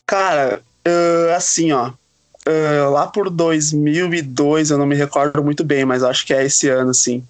Cara, 0.06 0.62
uh, 0.86 1.34
assim, 1.34 1.72
ó. 1.72 1.92
Uh, 2.46 2.90
lá 2.90 3.06
por 3.06 3.30
2002, 3.30 4.70
eu 4.70 4.78
não 4.78 4.86
me 4.86 4.96
recordo 4.96 5.42
muito 5.42 5.64
bem, 5.64 5.84
mas 5.84 6.02
acho 6.02 6.26
que 6.26 6.34
é 6.34 6.44
esse 6.44 6.68
ano, 6.68 6.90
assim. 6.90 7.24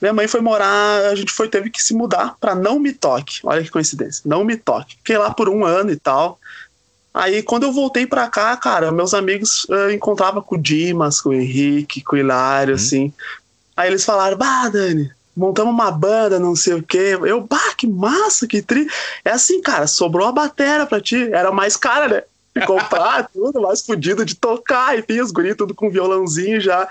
Minha 0.00 0.12
mãe 0.14 0.28
foi 0.28 0.40
morar, 0.40 1.06
a 1.06 1.14
gente 1.14 1.32
foi 1.32 1.48
teve 1.48 1.70
que 1.70 1.82
se 1.82 1.94
mudar 1.94 2.36
para 2.40 2.54
Não 2.54 2.78
Me 2.78 2.92
Toque. 2.92 3.40
Olha 3.44 3.62
que 3.62 3.70
coincidência, 3.70 4.22
Não 4.24 4.44
Me 4.44 4.56
Toque. 4.56 4.96
Fiquei 4.96 5.18
lá 5.18 5.32
por 5.32 5.48
um 5.48 5.64
ano 5.64 5.90
e 5.90 5.96
tal. 5.96 6.38
Aí 7.12 7.42
quando 7.42 7.64
eu 7.64 7.72
voltei 7.72 8.06
pra 8.06 8.28
cá, 8.28 8.56
cara, 8.56 8.92
meus 8.92 9.12
amigos 9.14 9.66
eu 9.68 9.90
encontrava 9.90 10.40
com 10.40 10.54
o 10.54 10.60
Dimas, 10.60 11.20
com 11.20 11.30
o 11.30 11.34
Henrique, 11.34 12.02
com 12.02 12.16
o 12.16 12.18
Hilário, 12.18 12.72
hum. 12.72 12.76
assim. 12.76 13.12
Aí 13.76 13.88
eles 13.88 14.04
falaram, 14.04 14.36
bah, 14.36 14.68
Dani, 14.68 15.10
montamos 15.36 15.72
uma 15.72 15.90
banda, 15.90 16.38
não 16.38 16.54
sei 16.54 16.74
o 16.74 16.82
quê. 16.82 17.18
Eu, 17.24 17.40
bah, 17.40 17.74
que 17.76 17.86
massa, 17.86 18.46
que 18.46 18.62
tri. 18.62 18.86
É 19.24 19.30
assim, 19.30 19.60
cara, 19.60 19.86
sobrou 19.86 20.28
a 20.28 20.32
batera 20.32 20.86
pra 20.86 21.00
ti. 21.00 21.32
Era 21.32 21.50
mais 21.50 21.76
cara, 21.76 22.08
né? 22.08 22.22
De 22.54 22.66
comprar 22.66 23.28
tudo, 23.32 23.62
mais 23.62 23.82
fodido 23.82 24.24
de 24.24 24.34
tocar. 24.34 24.98
Enfim, 24.98 25.20
os 25.20 25.30
guris 25.30 25.56
tudo 25.56 25.74
com 25.74 25.90
violãozinho 25.90 26.60
já. 26.60 26.86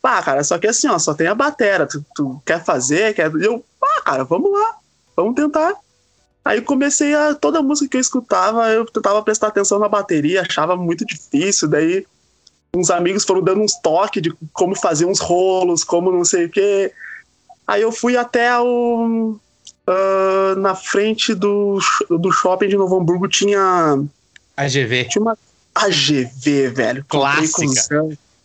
Pá, 0.00 0.22
cara, 0.22 0.42
só 0.42 0.58
que 0.58 0.66
assim, 0.66 0.88
ó, 0.88 0.98
só 0.98 1.12
tem 1.12 1.26
a 1.26 1.34
batera. 1.34 1.86
Tu, 1.86 2.04
tu 2.14 2.42
quer 2.44 2.64
fazer? 2.64 3.14
Quer... 3.14 3.30
Eu, 3.34 3.64
pá, 3.78 4.00
cara, 4.02 4.24
vamos 4.24 4.50
lá. 4.50 4.76
Vamos 5.14 5.34
tentar. 5.34 5.74
Aí 6.44 6.60
comecei 6.60 7.14
a. 7.14 7.34
Toda 7.34 7.62
música 7.62 7.90
que 7.90 7.96
eu 7.96 8.00
escutava, 8.00 8.68
eu 8.70 8.84
tentava 8.86 9.22
prestar 9.22 9.48
atenção 9.48 9.78
na 9.78 9.88
bateria, 9.88 10.42
achava 10.42 10.76
muito 10.76 11.04
difícil. 11.04 11.68
Daí 11.68 12.06
uns 12.74 12.90
amigos 12.90 13.24
foram 13.24 13.42
dando 13.42 13.60
uns 13.60 13.74
toques 13.74 14.22
de 14.22 14.32
como 14.52 14.74
fazer 14.74 15.04
uns 15.04 15.20
rolos, 15.20 15.84
como 15.84 16.10
não 16.10 16.24
sei 16.24 16.46
o 16.46 16.50
quê. 16.50 16.92
Aí 17.66 17.82
eu 17.82 17.92
fui 17.92 18.16
até 18.16 18.58
o. 18.58 19.36
Uh, 19.88 20.54
na 20.58 20.74
frente 20.74 21.34
do, 21.34 21.78
do 22.08 22.30
shopping 22.30 22.68
de 22.68 22.76
Novo 22.76 22.98
Hamburgo 22.98 23.28
tinha. 23.28 24.02
AGV. 24.56 25.04
Tinha 25.04 25.22
uma 25.22 25.38
AGV, 25.74 26.68
velho. 26.68 27.04
Clássica. 27.08 27.88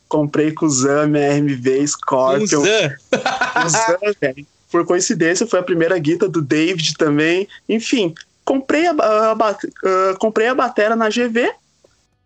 Comprei 0.08 0.52
com 0.52 0.66
o 0.66 0.70
Zam, 0.70 1.14
RMV, 1.14 1.88
Scorpion. 1.88 2.62
Com 2.62 3.66
o 3.66 3.70
Zam, 3.70 3.98
velho 4.20 4.46
por 4.76 4.86
coincidência, 4.86 5.48
foi 5.48 5.60
a 5.60 5.64
primeira 5.64 5.98
guita 5.98 6.28
do 6.28 6.42
David 6.42 6.96
também. 6.98 7.48
Enfim, 7.70 8.14
comprei 8.44 8.86
a, 8.88 8.92
a, 8.92 9.32
a 9.32 9.52
uh, 9.52 10.20
comprei 10.20 10.50
a 10.50 10.54
batera 10.54 10.98
na 10.98 11.08
GV. 11.08 11.50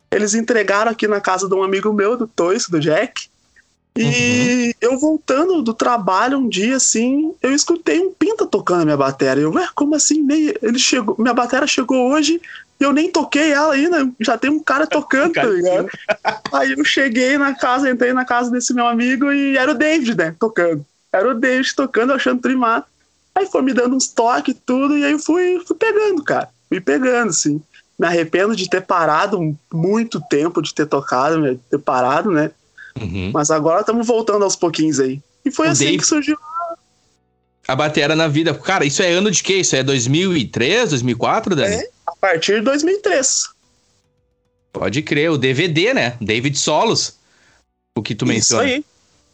Eles 0.09 0.33
entregaram 0.33 0.89
aqui 0.89 1.07
na 1.07 1.21
casa 1.21 1.47
de 1.47 1.53
um 1.53 1.61
amigo 1.61 1.93
meu, 1.93 2.17
do 2.17 2.25
Toice, 2.27 2.71
do 2.71 2.79
Jack. 2.79 3.27
E 3.95 4.03
uhum. 4.03 4.71
eu 4.81 4.99
voltando 4.99 5.61
do 5.61 5.75
trabalho 5.75 6.39
um 6.39 6.49
dia, 6.49 6.77
assim, 6.77 7.35
eu 7.39 7.53
escutei 7.53 7.99
um 7.99 8.11
pinta 8.11 8.47
tocando 8.47 8.81
a 8.81 8.85
minha 8.85 8.97
bateria. 8.97 9.43
Eu, 9.43 9.53
ué, 9.53 9.67
como 9.75 9.93
assim? 9.93 10.19
Nem, 10.23 10.51
ele 10.59 10.79
chegou, 10.79 11.15
minha 11.19 11.33
bateria 11.35 11.67
chegou 11.67 12.11
hoje 12.11 12.41
e 12.79 12.83
eu 12.83 12.91
nem 12.91 13.11
toquei 13.11 13.51
ela 13.51 13.75
ainda. 13.75 14.09
Já 14.19 14.39
tem 14.39 14.49
um 14.49 14.59
cara 14.59 14.87
tocando, 14.87 15.33
tá 15.33 15.43
ligado? 15.43 15.87
Aí 16.51 16.71
eu 16.71 16.83
cheguei 16.83 17.37
na 17.37 17.53
casa, 17.53 17.91
entrei 17.91 18.11
na 18.11 18.25
casa 18.25 18.49
desse 18.49 18.73
meu 18.73 18.87
amigo 18.87 19.31
e 19.31 19.55
era 19.55 19.69
o 19.69 19.75
David, 19.75 20.17
né, 20.17 20.35
tocando. 20.39 20.83
Era 21.11 21.29
o 21.29 21.33
David 21.33 21.75
tocando, 21.75 22.13
achando 22.13 22.41
trimar. 22.41 22.85
Aí 23.33 23.45
foi 23.45 23.61
me 23.61 23.73
dando 23.73 23.95
uns 23.95 24.07
toques 24.07 24.55
e 24.55 24.57
tudo, 24.59 24.97
e 24.97 25.03
aí 25.03 25.11
eu 25.11 25.19
fui, 25.19 25.61
fui 25.65 25.75
pegando, 25.75 26.23
cara. 26.23 26.49
Fui 26.67 26.79
pegando, 26.79 27.29
assim. 27.29 27.61
Me 27.97 28.07
arrependo 28.07 28.55
de 28.55 28.69
ter 28.69 28.81
parado 28.81 29.57
muito 29.73 30.21
tempo, 30.29 30.61
de 30.61 30.73
ter 30.73 30.85
tocado, 30.85 31.41
de 31.41 31.59
ter 31.69 31.79
parado, 31.79 32.31
né? 32.31 32.51
Uhum. 32.99 33.31
Mas 33.33 33.51
agora 33.51 33.81
estamos 33.81 34.05
voltando 34.05 34.43
aos 34.43 34.55
pouquinhos 34.55 34.99
aí. 34.99 35.21
E 35.43 35.51
foi 35.51 35.67
o 35.67 35.71
assim 35.71 35.97
que 35.97 36.05
surgiu 36.05 36.37
a 37.67 37.75
batera 37.75 38.15
na 38.15 38.27
vida. 38.27 38.53
Cara, 38.53 38.83
isso 38.83 39.03
é 39.03 39.11
ano 39.11 39.29
de 39.29 39.43
quê? 39.43 39.57
Isso 39.57 39.75
é 39.75 39.83
2003, 39.83 40.89
2004, 40.89 41.55
Dani? 41.55 41.75
É, 41.75 41.89
a 42.07 42.15
partir 42.15 42.55
de 42.55 42.61
2003. 42.61 43.49
Pode 44.73 45.01
crer, 45.03 45.29
o 45.29 45.37
DVD, 45.37 45.93
né? 45.93 46.17
David 46.19 46.57
Solos. 46.57 47.15
O 47.95 48.01
que 48.01 48.15
tu 48.15 48.25
isso 48.25 48.33
menciona. 48.33 48.65
Isso 48.65 48.75
aí 48.77 48.85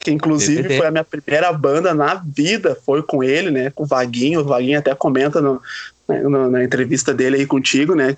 que 0.06 0.12
inclusive 0.12 0.62
DVD. 0.62 0.78
foi 0.78 0.88
a 0.88 0.92
minha 0.92 1.04
primeira 1.04 1.52
banda 1.52 1.92
na 1.92 2.14
vida, 2.14 2.78
foi 2.86 3.02
com 3.02 3.24
ele, 3.24 3.50
né, 3.50 3.72
com 3.72 3.84
o 3.84 3.88
Vaguinho, 3.88 4.42
o 4.42 4.44
Vaguinho 4.44 4.78
até 4.78 4.94
comenta 4.94 5.42
no, 5.42 5.60
no, 6.08 6.52
na 6.52 6.64
entrevista 6.64 7.12
dele 7.12 7.38
aí 7.38 7.46
contigo, 7.48 7.96
né, 7.96 8.16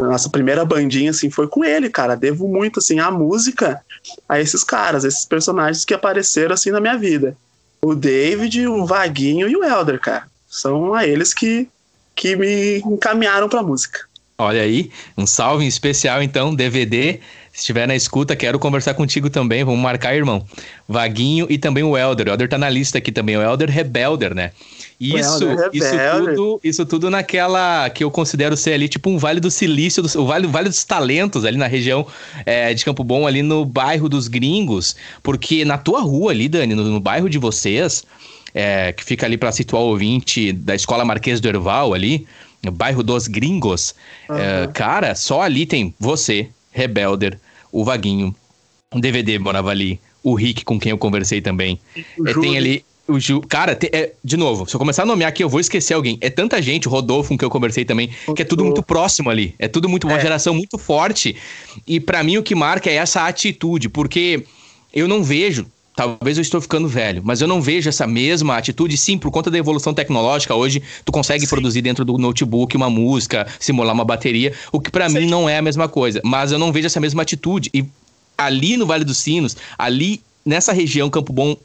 nossa 0.00 0.30
primeira 0.30 0.64
bandinha, 0.64 1.10
assim, 1.10 1.28
foi 1.28 1.46
com 1.46 1.62
ele, 1.62 1.90
cara, 1.90 2.14
devo 2.14 2.48
muito, 2.48 2.78
assim, 2.78 2.98
a 2.98 3.10
música 3.10 3.82
a 4.26 4.40
esses 4.40 4.64
caras, 4.64 5.04
esses 5.04 5.26
personagens 5.26 5.84
que 5.84 5.92
apareceram, 5.92 6.54
assim, 6.54 6.70
na 6.70 6.80
minha 6.80 6.96
vida, 6.96 7.36
o 7.82 7.94
David, 7.94 8.66
o 8.66 8.86
Vaguinho 8.86 9.46
e 9.48 9.54
o 9.54 9.62
Elder, 9.62 10.00
cara, 10.00 10.26
são 10.48 10.94
a 10.94 11.06
eles 11.06 11.34
que, 11.34 11.68
que 12.14 12.36
me 12.36 12.78
encaminharam 12.78 13.50
pra 13.50 13.62
música. 13.62 14.00
Olha 14.38 14.62
aí, 14.62 14.90
um 15.16 15.26
salve 15.26 15.66
especial 15.66 16.22
então, 16.22 16.54
DVD 16.54 17.20
se 17.58 17.62
estiver 17.62 17.88
na 17.88 17.96
escuta, 17.96 18.36
quero 18.36 18.56
conversar 18.56 18.94
contigo 18.94 19.28
também. 19.28 19.64
Vamos 19.64 19.80
marcar, 19.80 20.14
irmão. 20.14 20.44
Vaguinho 20.88 21.44
e 21.50 21.58
também 21.58 21.82
o 21.82 21.98
Elder. 21.98 22.28
O 22.28 22.30
Elder 22.30 22.48
tá 22.48 22.56
na 22.56 22.70
lista 22.70 22.98
aqui 22.98 23.10
também. 23.10 23.36
O 23.36 23.42
Elder 23.42 23.68
Rebelder, 23.68 24.32
né? 24.32 24.52
Isso, 25.00 25.44
isso 25.72 25.94
tudo, 26.12 26.60
isso 26.62 26.86
tudo 26.86 27.10
naquela 27.10 27.90
que 27.90 28.04
eu 28.04 28.12
considero 28.12 28.56
ser 28.56 28.74
ali 28.74 28.88
tipo 28.88 29.10
um 29.10 29.18
Vale 29.18 29.40
do 29.40 29.50
Silício, 29.50 30.04
do, 30.04 30.20
o 30.20 30.24
vale, 30.24 30.46
vale 30.46 30.68
dos 30.68 30.84
Talentos 30.84 31.44
ali 31.44 31.56
na 31.56 31.66
região 31.66 32.06
é, 32.46 32.72
de 32.72 32.84
Campo 32.84 33.02
Bom, 33.02 33.26
ali 33.26 33.42
no 33.42 33.64
bairro 33.64 34.08
dos 34.08 34.28
Gringos, 34.28 34.94
porque 35.20 35.64
na 35.64 35.78
tua 35.78 36.00
rua 36.00 36.30
ali, 36.30 36.48
Dani, 36.48 36.76
no, 36.76 36.84
no 36.84 37.00
bairro 37.00 37.28
de 37.28 37.38
vocês, 37.38 38.04
é, 38.54 38.92
que 38.92 39.02
fica 39.02 39.26
ali 39.26 39.36
para 39.36 39.50
situar 39.50 39.82
o 39.82 39.86
ouvinte 39.86 40.52
da 40.52 40.76
Escola 40.76 41.04
Marquês 41.04 41.40
do 41.40 41.48
Erval 41.48 41.92
ali, 41.92 42.24
no 42.62 42.70
bairro 42.70 43.02
dos 43.02 43.26
Gringos, 43.26 43.96
uhum. 44.28 44.36
é, 44.36 44.68
cara, 44.68 45.16
só 45.16 45.42
ali 45.42 45.66
tem 45.66 45.92
você, 45.98 46.48
Rebelder, 46.72 47.38
o 47.72 47.84
Vaguinho, 47.84 48.34
o 48.94 49.00
DVD 49.00 49.38
morava 49.38 49.70
ali, 49.70 50.00
o 50.22 50.34
Rick, 50.34 50.64
com 50.64 50.78
quem 50.78 50.90
eu 50.90 50.98
conversei 50.98 51.40
também. 51.40 51.78
É, 52.26 52.34
tem 52.34 52.56
ali 52.56 52.84
o 53.06 53.18
Ju. 53.18 53.40
Cara, 53.40 53.76
é, 53.92 54.12
de 54.22 54.36
novo, 54.36 54.68
se 54.68 54.74
eu 54.74 54.78
começar 54.78 55.02
a 55.02 55.06
nomear 55.06 55.30
aqui, 55.30 55.42
eu 55.42 55.48
vou 55.48 55.60
esquecer 55.60 55.94
alguém. 55.94 56.18
É 56.20 56.28
tanta 56.28 56.60
gente, 56.60 56.86
o 56.86 56.90
Rodolfo, 56.90 57.30
com 57.30 57.38
quem 57.38 57.46
eu 57.46 57.50
conversei 57.50 57.84
também, 57.84 58.10
que 58.36 58.42
é 58.42 58.44
tudo 58.44 58.64
muito 58.64 58.82
próximo 58.82 59.30
ali. 59.30 59.54
É 59.58 59.66
tudo 59.66 59.88
muito, 59.88 60.06
uma 60.06 60.18
é. 60.18 60.20
geração 60.20 60.54
muito 60.54 60.76
forte. 60.78 61.34
E 61.86 61.98
para 61.98 62.22
mim 62.22 62.36
o 62.36 62.42
que 62.42 62.54
marca 62.54 62.90
é 62.90 62.94
essa 62.94 63.26
atitude, 63.26 63.88
porque 63.88 64.44
eu 64.92 65.08
não 65.08 65.24
vejo 65.24 65.66
Talvez 65.98 66.38
eu 66.38 66.42
estou 66.42 66.60
ficando 66.60 66.86
velho, 66.86 67.22
mas 67.24 67.40
eu 67.40 67.48
não 67.48 67.60
vejo 67.60 67.88
essa 67.88 68.06
mesma 68.06 68.56
atitude. 68.56 68.96
Sim, 68.96 69.18
por 69.18 69.32
conta 69.32 69.50
da 69.50 69.58
evolução 69.58 69.92
tecnológica, 69.92 70.54
hoje 70.54 70.80
tu 71.04 71.10
consegue 71.10 71.40
Sim. 71.40 71.48
produzir 71.48 71.82
dentro 71.82 72.04
do 72.04 72.16
notebook 72.16 72.76
uma 72.76 72.88
música, 72.88 73.48
simular 73.58 73.92
uma 73.92 74.04
bateria, 74.04 74.54
o 74.70 74.78
que 74.80 74.92
para 74.92 75.08
mim 75.08 75.26
não 75.26 75.48
é 75.48 75.58
a 75.58 75.62
mesma 75.62 75.88
coisa. 75.88 76.20
Mas 76.24 76.52
eu 76.52 76.58
não 76.58 76.70
vejo 76.70 76.86
essa 76.86 77.00
mesma 77.00 77.22
atitude. 77.22 77.68
E 77.74 77.84
ali 78.38 78.76
no 78.76 78.86
Vale 78.86 79.04
dos 79.04 79.18
Sinos, 79.18 79.56
ali 79.76 80.22
nessa 80.46 80.72
região 80.72 81.10
Campo 81.10 81.32
Bom, 81.32 81.56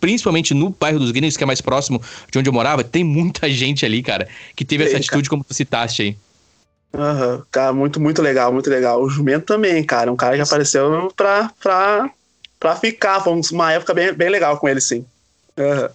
principalmente 0.00 0.54
no 0.54 0.70
bairro 0.70 0.98
dos 0.98 1.10
Gringos, 1.10 1.36
que 1.36 1.44
é 1.44 1.46
mais 1.46 1.60
próximo 1.60 2.00
de 2.30 2.38
onde 2.38 2.48
eu 2.48 2.52
morava, 2.54 2.82
tem 2.82 3.04
muita 3.04 3.50
gente 3.50 3.84
ali, 3.84 4.02
cara, 4.02 4.26
que 4.56 4.64
teve 4.64 4.84
essa 4.84 4.96
atitude 4.96 5.28
como 5.28 5.44
tu 5.44 5.52
citaste 5.52 6.00
aí. 6.00 6.16
Aham, 6.94 7.34
uhum. 7.34 7.42
cara, 7.50 7.72
muito, 7.74 8.00
muito 8.00 8.22
legal, 8.22 8.54
muito 8.54 8.70
legal. 8.70 9.02
O 9.02 9.10
Jumento 9.10 9.44
também, 9.44 9.84
cara, 9.84 10.10
um 10.10 10.16
cara 10.16 10.34
que 10.34 10.42
apareceu 10.42 11.12
pra, 11.14 11.50
pra 11.62 12.10
para 12.62 12.76
ficar. 12.76 13.20
Foi 13.20 13.38
uma 13.50 13.72
época 13.72 13.92
bem, 13.92 14.14
bem 14.14 14.28
legal 14.30 14.56
com 14.56 14.68
ele, 14.68 14.80
sim. 14.80 15.04
Uhum. 15.58 15.88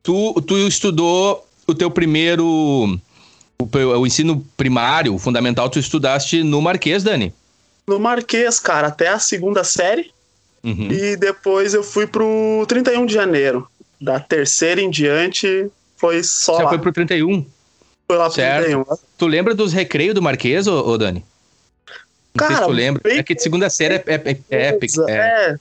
Tu, 0.00 0.42
tu 0.42 0.56
estudou 0.56 1.44
o 1.66 1.74
teu 1.74 1.90
primeiro. 1.90 2.46
O, 2.46 3.66
o, 3.66 4.06
ensino 4.06 4.46
primário, 4.56 5.12
o 5.12 5.18
fundamental, 5.18 5.68
tu 5.68 5.80
estudaste 5.80 6.44
no 6.44 6.62
Marquês, 6.62 7.02
Dani? 7.02 7.34
No 7.88 7.98
Marquês, 7.98 8.60
cara, 8.60 8.86
até 8.86 9.08
a 9.08 9.18
segunda 9.18 9.64
série. 9.64 10.12
Uhum. 10.62 10.88
E 10.90 11.16
depois 11.16 11.74
eu 11.74 11.82
fui 11.82 12.06
pro 12.06 12.64
31 12.68 13.04
de 13.04 13.12
janeiro. 13.12 13.68
Da 14.00 14.20
terceira 14.20 14.80
em 14.80 14.88
diante, 14.88 15.68
foi 15.96 16.22
só. 16.22 16.56
Você 16.56 16.62
lá. 16.62 16.68
foi 16.68 16.78
pro 16.78 16.92
31? 16.92 17.44
Foi 18.06 18.16
lá 18.16 18.26
pro 18.26 18.34
certo. 18.34 18.66
31. 18.66 18.84
Tu 19.18 19.26
lembra 19.26 19.54
dos 19.56 19.72
recreios 19.72 20.14
do 20.14 20.22
Marquês, 20.22 20.68
ô, 20.68 20.86
ô 20.86 20.96
Dani? 20.96 21.24
Não 22.34 22.46
Cara, 22.46 22.60
se 22.60 22.64
tu 22.64 22.70
lembra. 22.70 23.02
É 23.12 23.22
que 23.24 23.34
de 23.34 23.42
segunda 23.42 23.68
série 23.68 23.94
é, 23.94 24.04
é, 24.06 24.38
é 24.48 24.66
épica. 24.68 25.04
É. 25.08 25.50
é. 25.50 25.56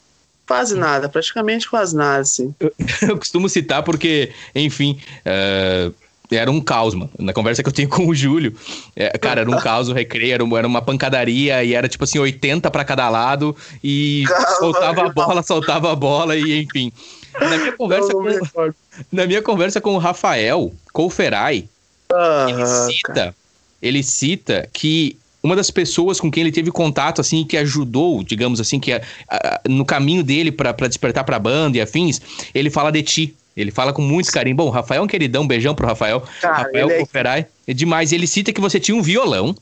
Quase 0.48 0.76
nada, 0.76 1.10
praticamente 1.10 1.70
quase 1.70 1.96
nada, 1.96 2.24
sim. 2.24 2.56
Eu, 2.60 2.74
eu 3.10 3.18
costumo 3.18 3.50
citar 3.50 3.84
porque, 3.84 4.32
enfim, 4.56 4.98
uh, 5.26 5.94
era 6.32 6.50
um 6.50 6.62
caos, 6.62 6.94
mano. 6.94 7.12
Na 7.20 7.34
conversa 7.34 7.62
que 7.62 7.70
eu 7.70 7.74
tenho 7.74 7.88
com 7.92 8.08
o 8.08 8.16
Júlio, 8.16 8.56
é, 8.96 9.10
cara, 9.18 9.42
era 9.42 9.52
um 9.52 9.60
caos 9.60 9.90
o 9.90 9.94
recreio, 9.94 10.34
era, 10.34 10.44
era, 10.58 10.68
uma 10.68 10.82
pancadaria 10.82 11.64
e 11.64 11.74
era 11.74 11.88
tipo 11.88 12.06
assim, 12.06 12.18
80 12.18 12.72
para 12.72 12.86
cada 12.86 13.10
lado 13.10 13.56
e 13.84 14.24
Calma, 14.26 14.56
soltava 14.56 15.06
a 15.06 15.10
bola, 15.10 15.44
soltava 15.44 15.92
a 15.92 15.96
bola 15.96 16.36
e 16.36 16.64
enfim. 16.64 16.92
Na 17.40 17.58
minha 17.58 17.72
conversa, 17.74 18.14
com, 18.14 18.74
na 19.12 19.28
minha 19.28 19.42
conversa 19.42 19.80
com 19.80 19.94
o 19.94 20.00
Rafael 20.00 20.74
Colferai, 20.92 21.70
ah, 22.12 22.48
ele 22.50 22.66
cita, 22.66 23.14
cara. 23.14 23.36
ele 23.82 24.04
cita 24.04 24.70
que 24.74 25.18
uma 25.42 25.56
das 25.56 25.70
pessoas 25.72 26.20
com 26.20 26.32
quem 26.32 26.42
ele 26.42 26.52
teve 26.52 26.72
contato, 26.72 27.22
assim, 27.22 27.46
que 27.46 27.58
ajudou, 27.58 28.24
digamos 28.24 28.60
assim, 28.60 28.80
que 28.80 28.92
a, 28.94 29.02
a, 29.30 29.62
no 29.68 29.86
caminho 29.86 30.24
dele 30.24 30.52
para 30.52 30.88
despertar 30.88 31.24
pra 31.24 31.40
banda 31.40 31.78
e 31.78 31.82
afins, 31.82 32.22
ele 32.54 32.70
fala 32.70 32.92
de 32.92 33.04
ti. 33.04 33.36
Ele 33.56 33.72
fala 33.72 33.92
com 33.92 34.04
muito 34.04 34.32
carinho. 34.32 34.56
Bom, 34.56 34.70
Rafael 34.70 35.02
é 35.02 35.04
um 35.04 35.08
queridão, 35.08 35.44
um 35.44 35.48
beijão 35.48 35.74
pro 35.74 35.88
Rafael. 35.88 36.24
Cara, 36.42 36.58
Rafael 36.64 36.92
é... 36.92 37.00
Coferai. 37.00 37.46
É 37.68 37.74
demais. 37.74 38.12
Ele 38.12 38.28
cita 38.28 38.54
que 38.54 38.62
você 38.62 38.80
tinha 38.80 38.96
um 38.96 39.02
violão. 39.02 39.56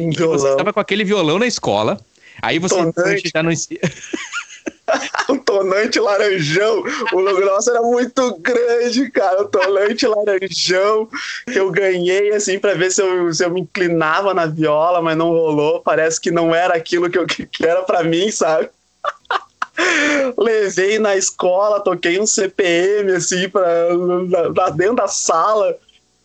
Um 0.00 0.10
violão. 0.10 0.38
Você 0.38 0.48
estava 0.48 0.72
com 0.72 0.80
aquele 0.80 1.04
violão 1.04 1.38
na 1.38 1.46
escola. 1.46 2.00
Aí 2.40 2.58
você 2.58 2.76
já 3.34 3.42
não. 3.42 3.52
um 5.28 5.38
tonante 5.38 5.98
laranjão. 5.98 6.84
O 7.12 7.20
nosso 7.20 7.70
era 7.70 7.82
muito 7.82 8.36
grande, 8.38 9.10
cara. 9.10 9.42
O 9.42 9.48
tonante 9.48 10.06
laranjão 10.06 11.08
que 11.50 11.58
eu 11.58 11.70
ganhei, 11.70 12.32
assim, 12.32 12.58
para 12.58 12.74
ver 12.74 12.90
se 12.90 13.02
eu, 13.02 13.32
se 13.32 13.44
eu 13.44 13.50
me 13.50 13.62
inclinava 13.62 14.34
na 14.34 14.46
viola, 14.46 15.00
mas 15.00 15.16
não 15.16 15.30
rolou. 15.30 15.80
Parece 15.80 16.20
que 16.20 16.30
não 16.30 16.54
era 16.54 16.74
aquilo 16.74 17.08
que, 17.10 17.18
eu, 17.18 17.26
que 17.26 17.48
era 17.60 17.82
para 17.82 18.02
mim, 18.02 18.30
sabe? 18.30 18.68
Levei 20.38 20.98
na 20.98 21.16
escola, 21.16 21.80
toquei 21.80 22.20
um 22.20 22.26
CPM, 22.26 23.12
assim, 23.12 23.48
pra, 23.48 23.62
pra 24.54 24.70
dentro 24.70 24.96
da 24.96 25.08
sala. 25.08 25.76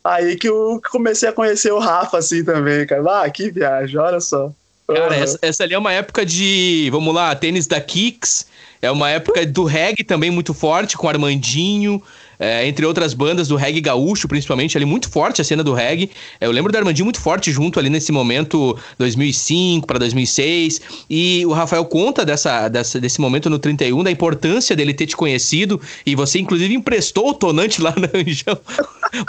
Aí 0.04 0.38
que 0.38 0.48
eu 0.48 0.82
comecei 0.92 1.28
a 1.28 1.34
conhecer 1.34 1.72
o 1.72 1.80
Rafa, 1.80 2.18
assim, 2.18 2.44
também, 2.44 2.86
cara. 2.86 3.24
Ah, 3.24 3.30
que 3.30 3.52
viagem, 3.52 3.98
olha 3.98 4.20
só. 4.20 4.52
Cara, 4.88 5.16
essa, 5.16 5.38
essa, 5.42 5.64
ali 5.64 5.74
é 5.76 5.78
uma 5.78 5.94
época 5.94 6.26
de, 6.26 6.90
vamos 6.92 7.14
lá, 7.14 7.36
tênis 7.36 7.68
da 7.68 7.80
Kicks, 7.80 8.48
é 8.82 8.90
uma 8.90 9.10
época 9.10 9.46
do 9.46 9.64
reggae 9.64 10.04
também 10.04 10.32
muito 10.32 10.54
forte, 10.54 10.98
com 10.98 11.08
Armandinho, 11.08 12.02
é, 12.40 12.66
entre 12.66 12.86
outras 12.86 13.14
bandas 13.14 13.50
do 13.50 13.58
reggae 13.58 13.82
gaúcho, 13.82 14.28
principalmente, 14.28 14.78
ali 14.78 14.86
muito 14.86 15.10
forte 15.10 15.42
a 15.42 15.44
cena 15.44 15.62
do 15.62 15.74
reggae. 15.74 16.10
É, 16.40 16.48
eu 16.48 16.52
lembro 16.52 16.72
do 16.72 16.78
Armandinho 16.78 17.06
muito 17.06 17.20
forte 17.20 17.52
junto 17.52 17.78
ali 17.78 17.90
nesse 17.90 18.14
momento, 18.14 18.78
2005 18.98 19.86
para 19.86 20.00
2006. 20.00 20.82
E 21.10 21.46
o 21.46 21.52
Rafael 21.52 21.84
conta 21.84 22.26
dessa, 22.26 22.70
dessa, 22.70 23.00
desse 23.00 23.20
momento 23.20 23.50
no 23.50 23.60
31, 23.60 24.04
da 24.04 24.10
importância 24.10 24.74
dele 24.76 24.94
ter 24.94 25.06
te 25.06 25.18
conhecido. 25.18 25.82
E 26.06 26.16
você, 26.16 26.40
inclusive, 26.40 26.74
emprestou 26.74 27.30
o 27.30 27.34
tonante 27.34 27.82
lá 27.82 27.94
na 28.00 28.08
Anjão 28.18 28.58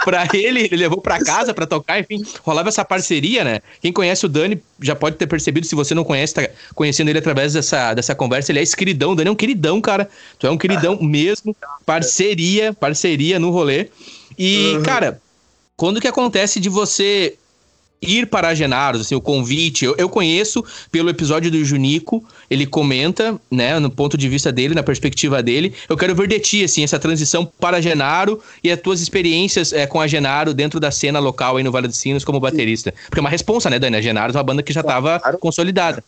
para 0.05 0.27
ele, 0.33 0.61
ele 0.61 0.77
levou 0.77 1.01
para 1.01 1.19
casa 1.19 1.53
para 1.53 1.65
tocar, 1.65 1.99
enfim, 1.99 2.21
rolava 2.43 2.69
essa 2.69 2.85
parceria, 2.85 3.43
né? 3.43 3.61
Quem 3.81 3.91
conhece 3.91 4.25
o 4.25 4.29
Dani 4.29 4.61
já 4.79 4.95
pode 4.95 5.15
ter 5.15 5.25
percebido, 5.25 5.65
se 5.65 5.73
você 5.73 5.95
não 5.95 6.03
conhece, 6.03 6.35
tá 6.35 6.47
conhecendo 6.75 7.09
ele 7.09 7.17
através 7.17 7.53
dessa, 7.53 7.93
dessa 7.93 8.13
conversa, 8.13 8.51
ele 8.51 8.59
é 8.59 8.61
esse 8.61 8.77
queridão, 8.77 9.11
o 9.11 9.15
Dani 9.15 9.29
é 9.29 9.31
um 9.31 9.35
queridão, 9.35 9.81
cara. 9.81 10.07
Tu 10.37 10.45
é 10.45 10.51
um 10.51 10.57
queridão 10.57 10.99
mesmo, 11.01 11.55
parceria, 11.85 12.73
parceria 12.73 13.00
no 13.39 13.49
rolê. 13.49 13.87
E, 14.37 14.73
uhum. 14.75 14.83
cara, 14.83 15.21
quando 15.75 16.01
que 16.01 16.07
acontece 16.07 16.59
de 16.59 16.69
você 16.69 17.35
ir 18.01 18.25
para 18.25 18.53
Genaros, 18.55 19.01
assim, 19.01 19.13
o 19.13 19.21
convite. 19.21 19.85
Eu, 19.85 19.95
eu 19.97 20.09
conheço 20.09 20.63
pelo 20.91 21.09
episódio 21.09 21.51
do 21.51 21.63
Junico, 21.63 22.23
ele 22.49 22.65
comenta, 22.65 23.39
né, 23.49 23.77
no 23.79 23.91
ponto 23.91 24.17
de 24.17 24.27
vista 24.27 24.51
dele, 24.51 24.73
na 24.73 24.81
perspectiva 24.81 25.43
dele. 25.43 25.73
Eu 25.87 25.95
quero 25.95 26.15
ver 26.15 26.27
de 26.27 26.39
ti, 26.39 26.63
assim, 26.63 26.83
essa 26.83 26.97
transição 26.97 27.45
para 27.45 27.81
Genaro 27.81 28.41
e 28.63 28.71
as 28.71 28.81
tuas 28.81 29.01
experiências 29.01 29.71
é, 29.71 29.85
com 29.85 30.01
a 30.01 30.07
Genaro 30.07 30.53
dentro 30.53 30.79
da 30.79 30.89
cena 30.89 31.19
local 31.19 31.57
aí 31.57 31.63
no 31.63 31.71
Vale 31.71 31.87
dos 31.87 31.97
Sinos 31.97 32.25
como 32.25 32.39
baterista. 32.39 32.93
Porque 33.05 33.19
é 33.19 33.21
uma 33.21 33.29
responsa, 33.29 33.69
né, 33.69 33.77
Dani? 33.77 33.97
A 33.97 34.01
Genaro 34.01 34.33
é 34.33 34.35
uma 34.35 34.43
banda 34.43 34.63
que 34.63 34.73
já 34.73 34.81
estava 34.81 35.19
claro. 35.19 35.37
consolidada. 35.37 36.03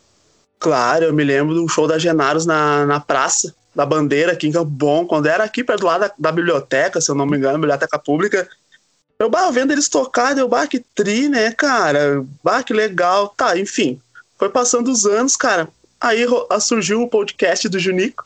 Claro, 0.64 1.04
eu 1.04 1.14
me 1.14 1.26
lembro 1.26 1.54
do 1.54 1.68
show 1.68 1.86
da 1.86 2.00
Genaros 2.00 2.46
na, 2.46 2.86
na 2.86 2.98
praça 2.98 3.54
da 3.76 3.86
Bandeira 3.86 4.32
aqui 4.32 4.48
em 4.48 4.52
Campo 4.54 4.72
Bom, 4.72 5.06
quando 5.06 5.26
era 5.26 5.44
aqui 5.44 5.62
perto 5.62 5.82
do 5.82 5.88
lado 5.88 6.02
da, 6.02 6.12
da 6.18 6.32
biblioteca, 6.32 7.02
se 7.02 7.12
eu 7.12 7.16
não 7.16 7.26
me 7.26 7.36
engano, 7.38 7.60
biblioteca 7.60 8.00
pública. 8.00 8.48
Eu, 9.20 9.30
bah, 9.30 9.52
vendo 9.52 9.74
eles 9.74 9.90
tocar, 9.90 10.34
deu, 10.34 10.48
bah, 10.48 10.66
que 10.66 10.80
tri, 10.96 11.28
né, 11.28 11.52
cara? 11.52 12.24
Bah, 12.42 12.64
que 12.64 12.74
legal. 12.74 13.28
Tá, 13.36 13.60
enfim. 13.60 14.00
Foi 14.40 14.48
passando 14.48 14.90
os 14.90 15.06
anos, 15.06 15.36
cara. 15.36 15.68
Aí 16.00 16.26
surgiu 16.62 17.02
o 17.02 17.10
podcast 17.10 17.68
do 17.68 17.78
Junico. 17.78 18.24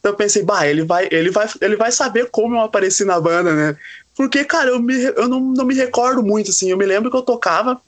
Então 0.00 0.10
eu 0.10 0.16
pensei, 0.16 0.42
bah, 0.42 0.66
ele 0.66 0.82
vai, 0.82 1.06
ele 1.12 1.30
vai, 1.30 1.48
ele 1.60 1.76
vai 1.76 1.92
saber 1.92 2.28
como 2.28 2.56
eu 2.56 2.62
apareci 2.62 3.04
na 3.04 3.20
banda, 3.20 3.54
né? 3.54 3.76
Porque, 4.16 4.44
cara, 4.44 4.70
eu, 4.70 4.82
me, 4.82 4.94
eu 4.96 5.28
não, 5.28 5.38
não 5.38 5.64
me 5.64 5.76
recordo 5.76 6.24
muito, 6.24 6.50
assim. 6.50 6.70
Eu 6.72 6.76
me 6.76 6.86
lembro 6.86 7.08
que 7.08 7.16
eu 7.16 7.22
tocava 7.22 7.80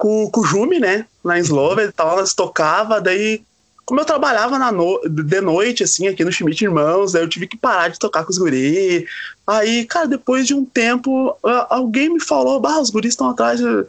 com, 0.00 0.28
com 0.30 0.40
o 0.40 0.44
Jumi, 0.44 0.80
né? 0.80 1.06
Na 1.22 1.38
Slover 1.38 1.88
e 1.88 1.92
tal, 1.92 2.16
nós 2.16 2.32
tocava, 2.32 3.00
daí 3.00 3.42
como 3.84 4.00
eu 4.00 4.04
trabalhava 4.04 4.56
na 4.56 4.70
no... 4.70 5.00
de 5.08 5.40
noite, 5.40 5.82
assim, 5.82 6.06
aqui 6.06 6.24
no 6.24 6.30
Schmidt 6.30 6.62
Irmãos, 6.62 7.12
eu 7.12 7.28
tive 7.28 7.48
que 7.48 7.56
parar 7.56 7.88
de 7.88 7.98
tocar 7.98 8.24
com 8.24 8.30
os 8.30 8.38
guris. 8.38 9.04
Aí, 9.44 9.84
cara, 9.84 10.06
depois 10.06 10.46
de 10.46 10.54
um 10.54 10.64
tempo, 10.64 11.36
alguém 11.68 12.08
me 12.08 12.20
falou, 12.20 12.60
bah, 12.60 12.78
os 12.78 12.88
guris 12.88 13.14
estão 13.14 13.28
atrás 13.28 13.58
de, 13.58 13.86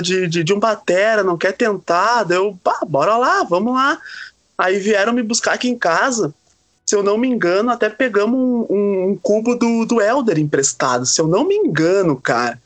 de, 0.00 0.28
de, 0.28 0.44
de, 0.44 0.54
um 0.54 0.60
batera, 0.60 1.24
não 1.24 1.36
quer 1.36 1.52
tentar? 1.54 2.22
Daí 2.22 2.38
eu, 2.38 2.56
bah, 2.64 2.86
bora 2.86 3.16
lá, 3.16 3.42
vamos 3.42 3.74
lá. 3.74 3.98
Aí 4.56 4.78
vieram 4.78 5.12
me 5.12 5.24
buscar 5.24 5.54
aqui 5.54 5.68
em 5.68 5.76
casa. 5.76 6.32
Se 6.86 6.94
eu 6.94 7.02
não 7.02 7.18
me 7.18 7.26
engano, 7.26 7.72
até 7.72 7.88
pegamos 7.88 8.38
um, 8.38 8.66
um, 8.70 9.10
um 9.10 9.18
cubo 9.20 9.56
do, 9.56 9.84
do 9.84 10.00
Elder 10.00 10.38
emprestado. 10.38 11.04
Se 11.04 11.20
eu 11.20 11.26
não 11.26 11.44
me 11.44 11.56
engano, 11.56 12.14
cara. 12.14 12.61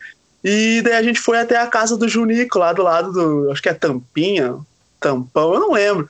E 0.49 0.81
daí 0.81 0.93
a 0.93 1.03
gente 1.03 1.19
foi 1.19 1.41
até 1.41 1.57
a 1.57 1.67
casa 1.67 1.97
do 1.97 2.09
Junico, 2.09 2.61
lá 2.61 2.73
do 2.73 2.81
lado 2.81 3.11
do. 3.11 3.51
Acho 3.51 3.61
que 3.61 3.69
é 3.69 3.75
Tampinha, 3.75 4.55
Tampão, 5.01 5.55
eu 5.55 5.59
não 5.59 5.73
lembro. 5.73 6.09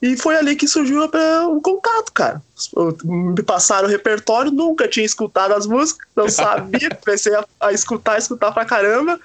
E 0.00 0.16
foi 0.16 0.36
ali 0.36 0.56
que 0.56 0.66
surgiu 0.66 1.02
o 1.04 1.60
contato, 1.60 2.10
cara. 2.10 2.42
Me 3.04 3.42
passaram 3.42 3.86
o 3.86 3.90
repertório, 3.90 4.50
nunca 4.50 4.88
tinha 4.88 5.04
escutado 5.04 5.52
as 5.52 5.66
músicas, 5.66 6.08
não 6.16 6.28
sabia, 6.32 6.94
comecei 6.94 7.34
a, 7.34 7.44
a 7.60 7.72
escutar, 7.72 8.16
escutar 8.16 8.52
pra 8.52 8.64
caramba. 8.64 9.20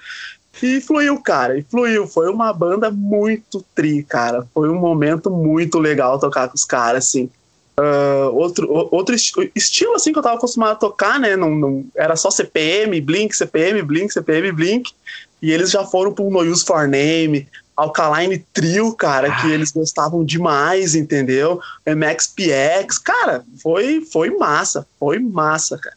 E 0.62 0.78
fluiu, 0.82 1.18
cara, 1.22 1.56
e 1.58 1.62
fluiu. 1.62 2.06
Foi 2.06 2.28
uma 2.28 2.52
banda 2.52 2.90
muito 2.90 3.64
tri, 3.74 4.02
cara. 4.02 4.46
Foi 4.52 4.68
um 4.68 4.78
momento 4.78 5.30
muito 5.30 5.78
legal 5.78 6.18
tocar 6.18 6.48
com 6.48 6.54
os 6.54 6.66
caras, 6.66 7.06
assim. 7.06 7.30
Uh, 7.80 8.34
outro, 8.34 8.68
outro 8.90 9.14
estilo, 9.14 9.94
assim, 9.94 10.12
que 10.12 10.18
eu 10.18 10.22
tava 10.22 10.36
acostumado 10.36 10.72
a 10.72 10.74
tocar, 10.74 11.18
né? 11.18 11.34
Não, 11.34 11.50
não, 11.54 11.86
era 11.96 12.14
só 12.14 12.30
CPM, 12.30 13.00
Blink, 13.00 13.34
CPM, 13.34 13.80
Blink, 13.80 14.12
CPM, 14.12 14.52
Blink. 14.52 14.92
E 15.40 15.50
eles 15.50 15.70
já 15.70 15.82
foram 15.84 16.12
pro 16.12 16.28
No 16.28 16.40
Use 16.40 16.64
For 16.64 16.86
Name, 16.86 17.48
Alkaline 17.74 18.44
Trio, 18.52 18.92
cara, 18.94 19.28
ah. 19.32 19.40
que 19.40 19.50
eles 19.50 19.70
gostavam 19.70 20.22
demais, 20.22 20.94
entendeu? 20.94 21.60
MXPX, 21.86 22.98
cara, 22.98 23.42
foi, 23.62 24.02
foi 24.02 24.30
massa, 24.30 24.86
foi 24.98 25.18
massa, 25.18 25.78
cara. 25.78 25.96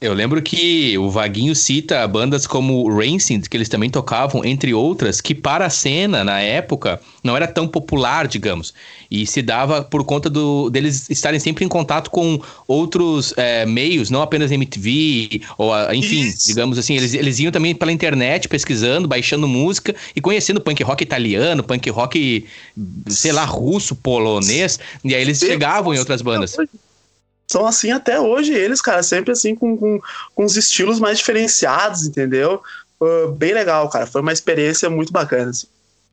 Eu 0.00 0.12
lembro 0.12 0.42
que 0.42 0.96
o 0.98 1.10
Vaguinho 1.10 1.54
cita 1.54 2.06
bandas 2.06 2.46
como 2.46 2.88
Rancid, 2.88 3.48
que 3.48 3.56
eles 3.56 3.68
também 3.68 3.88
tocavam, 3.88 4.44
entre 4.44 4.74
outras, 4.74 5.20
que 5.20 5.34
para 5.34 5.66
a 5.66 5.70
cena, 5.70 6.24
na 6.24 6.40
época, 6.40 7.00
não 7.22 7.36
era 7.36 7.46
tão 7.46 7.66
popular, 7.66 8.26
digamos. 8.26 8.74
E 9.10 9.26
se 9.26 9.42
dava 9.42 9.82
por 9.82 10.04
conta 10.04 10.28
do, 10.28 10.70
deles 10.70 11.08
estarem 11.10 11.40
sempre 11.40 11.64
em 11.64 11.68
contato 11.68 12.10
com 12.10 12.40
outros 12.66 13.34
é, 13.36 13.66
meios, 13.66 14.10
não 14.10 14.22
apenas 14.22 14.50
MTV, 14.50 15.42
ou 15.58 15.72
enfim, 15.92 16.22
Isso. 16.22 16.46
digamos 16.46 16.78
assim, 16.78 16.96
eles, 16.96 17.14
eles 17.14 17.38
iam 17.38 17.52
também 17.52 17.74
pela 17.74 17.92
internet 17.92 18.48
pesquisando, 18.48 19.08
baixando 19.08 19.48
música 19.48 19.94
e 20.14 20.20
conhecendo 20.20 20.60
punk 20.60 20.82
rock 20.82 21.02
italiano, 21.02 21.62
punk 21.62 21.88
rock, 21.90 22.46
sei 23.08 23.32
lá, 23.32 23.44
russo, 23.44 23.94
polonês, 23.96 24.78
e 25.04 25.14
aí 25.14 25.22
eles 25.22 25.38
chegavam 25.38 25.94
em 25.94 25.98
outras 25.98 26.22
bandas 26.22 26.56
são 27.50 27.66
assim 27.66 27.90
até 27.90 28.20
hoje, 28.20 28.54
eles, 28.54 28.80
cara, 28.80 29.02
sempre 29.02 29.32
assim 29.32 29.56
com, 29.56 29.76
com, 29.76 30.00
com 30.36 30.44
os 30.44 30.56
estilos 30.56 31.00
mais 31.00 31.18
diferenciados, 31.18 32.06
entendeu? 32.06 32.62
Uh, 33.00 33.32
bem 33.32 33.52
legal, 33.52 33.88
cara. 33.88 34.06
Foi 34.06 34.20
uma 34.20 34.32
experiência 34.32 34.88
muito 34.88 35.12
bacana, 35.12 35.50
assim. 35.50 35.66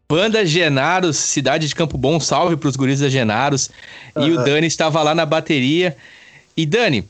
Banda 0.09 0.43
Genaros, 0.43 1.15
cidade 1.15 1.67
de 1.67 1.75
Campo 1.75 1.95
Bom, 1.95 2.19
salve 2.19 2.57
pros 2.57 2.75
guris 2.75 3.01
da 3.01 3.09
Genaros. 3.09 3.69
Uhum. 4.15 4.27
E 4.27 4.31
o 4.31 4.43
Dani 4.43 4.65
estava 4.65 5.03
lá 5.03 5.13
na 5.13 5.27
bateria. 5.27 5.95
E 6.55 6.65
Dani, 6.65 7.07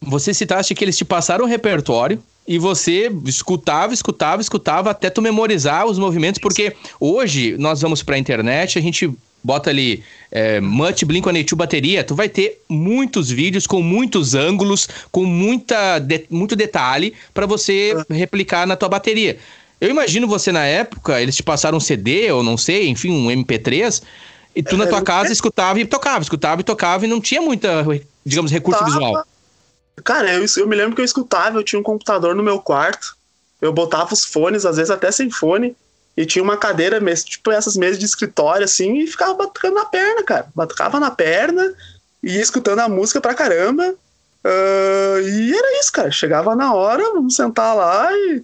você 0.00 0.34
citaste 0.34 0.74
que 0.74 0.82
eles 0.82 0.96
te 0.96 1.04
passaram 1.04 1.44
o 1.44 1.48
repertório 1.48 2.20
e 2.48 2.58
você 2.58 3.08
escutava, 3.24 3.94
escutava, 3.94 4.42
escutava 4.42 4.90
até 4.90 5.10
tu 5.10 5.22
memorizar 5.22 5.86
os 5.86 5.96
movimentos, 5.96 6.40
porque 6.40 6.74
hoje 6.98 7.56
nós 7.56 7.80
vamos 7.80 8.02
para 8.02 8.16
a 8.16 8.18
internet, 8.18 8.80
a 8.80 8.82
gente 8.82 9.14
bota 9.42 9.70
ali 9.70 10.04
é, 10.30 10.60
Much 10.60 11.04
Blink-182 11.04 11.54
bateria, 11.54 12.04
tu 12.04 12.14
vai 12.14 12.28
ter 12.28 12.62
muitos 12.68 13.30
vídeos 13.30 13.66
com 13.66 13.82
muitos 13.82 14.34
ângulos, 14.34 14.88
com 15.10 15.24
muita 15.24 15.98
de, 15.98 16.24
muito 16.30 16.54
detalhe 16.54 17.14
para 17.32 17.46
você 17.46 17.94
ah. 17.96 18.04
replicar 18.14 18.66
na 18.66 18.76
tua 18.76 18.88
bateria. 18.88 19.38
Eu 19.80 19.88
imagino 19.88 20.28
você 20.28 20.52
na 20.52 20.66
época, 20.66 21.20
eles 21.20 21.34
te 21.34 21.42
passaram 21.42 21.78
um 21.78 21.80
CD 21.80 22.30
ou 22.30 22.42
não 22.42 22.56
sei, 22.56 22.88
enfim, 22.88 23.10
um 23.10 23.28
MP3, 23.28 24.02
E 24.54 24.62
tu 24.62 24.76
na 24.76 24.86
tua 24.86 25.00
casa 25.00 25.32
escutava 25.32 25.80
e 25.80 25.86
tocava, 25.86 26.22
escutava 26.22 26.60
e 26.60 26.64
tocava 26.64 27.06
e 27.06 27.08
não 27.08 27.20
tinha 27.20 27.40
muita, 27.40 27.86
digamos, 28.24 28.52
recurso 28.52 28.84
visual. 28.84 29.24
Cara, 30.04 30.34
eu, 30.34 30.44
eu 30.56 30.68
me 30.68 30.76
lembro 30.76 30.94
que 30.94 31.00
eu 31.00 31.04
escutava, 31.04 31.58
eu 31.58 31.64
tinha 31.64 31.80
um 31.80 31.82
computador 31.82 32.34
no 32.34 32.42
meu 32.42 32.58
quarto, 32.58 33.16
eu 33.60 33.72
botava 33.72 34.12
os 34.12 34.24
fones, 34.24 34.66
às 34.66 34.76
vezes 34.76 34.90
até 34.90 35.10
sem 35.10 35.30
fone, 35.30 35.74
e 36.16 36.26
tinha 36.26 36.42
uma 36.42 36.56
cadeira, 36.56 37.00
mes- 37.00 37.24
tipo 37.24 37.50
essas 37.50 37.76
mesas 37.76 37.98
de 37.98 38.04
escritório, 38.04 38.64
assim, 38.64 38.98
e 38.98 39.06
ficava 39.06 39.34
batucando 39.34 39.74
na 39.76 39.84
perna, 39.86 40.22
cara. 40.22 40.46
Batucava 40.54 40.98
na 41.00 41.10
perna, 41.10 41.72
e 42.22 42.34
ia 42.36 42.40
escutando 42.42 42.80
a 42.80 42.88
música 42.88 43.20
pra 43.20 43.34
caramba. 43.34 43.94
ah, 44.44 45.20
e 45.22 45.54
era 45.54 45.80
isso, 45.80 45.92
cara. 45.92 46.10
Chegava 46.10 46.54
na 46.56 46.74
hora, 46.74 47.02
vamos 47.12 47.36
sentar 47.36 47.74
lá 47.76 48.10
e. 48.12 48.42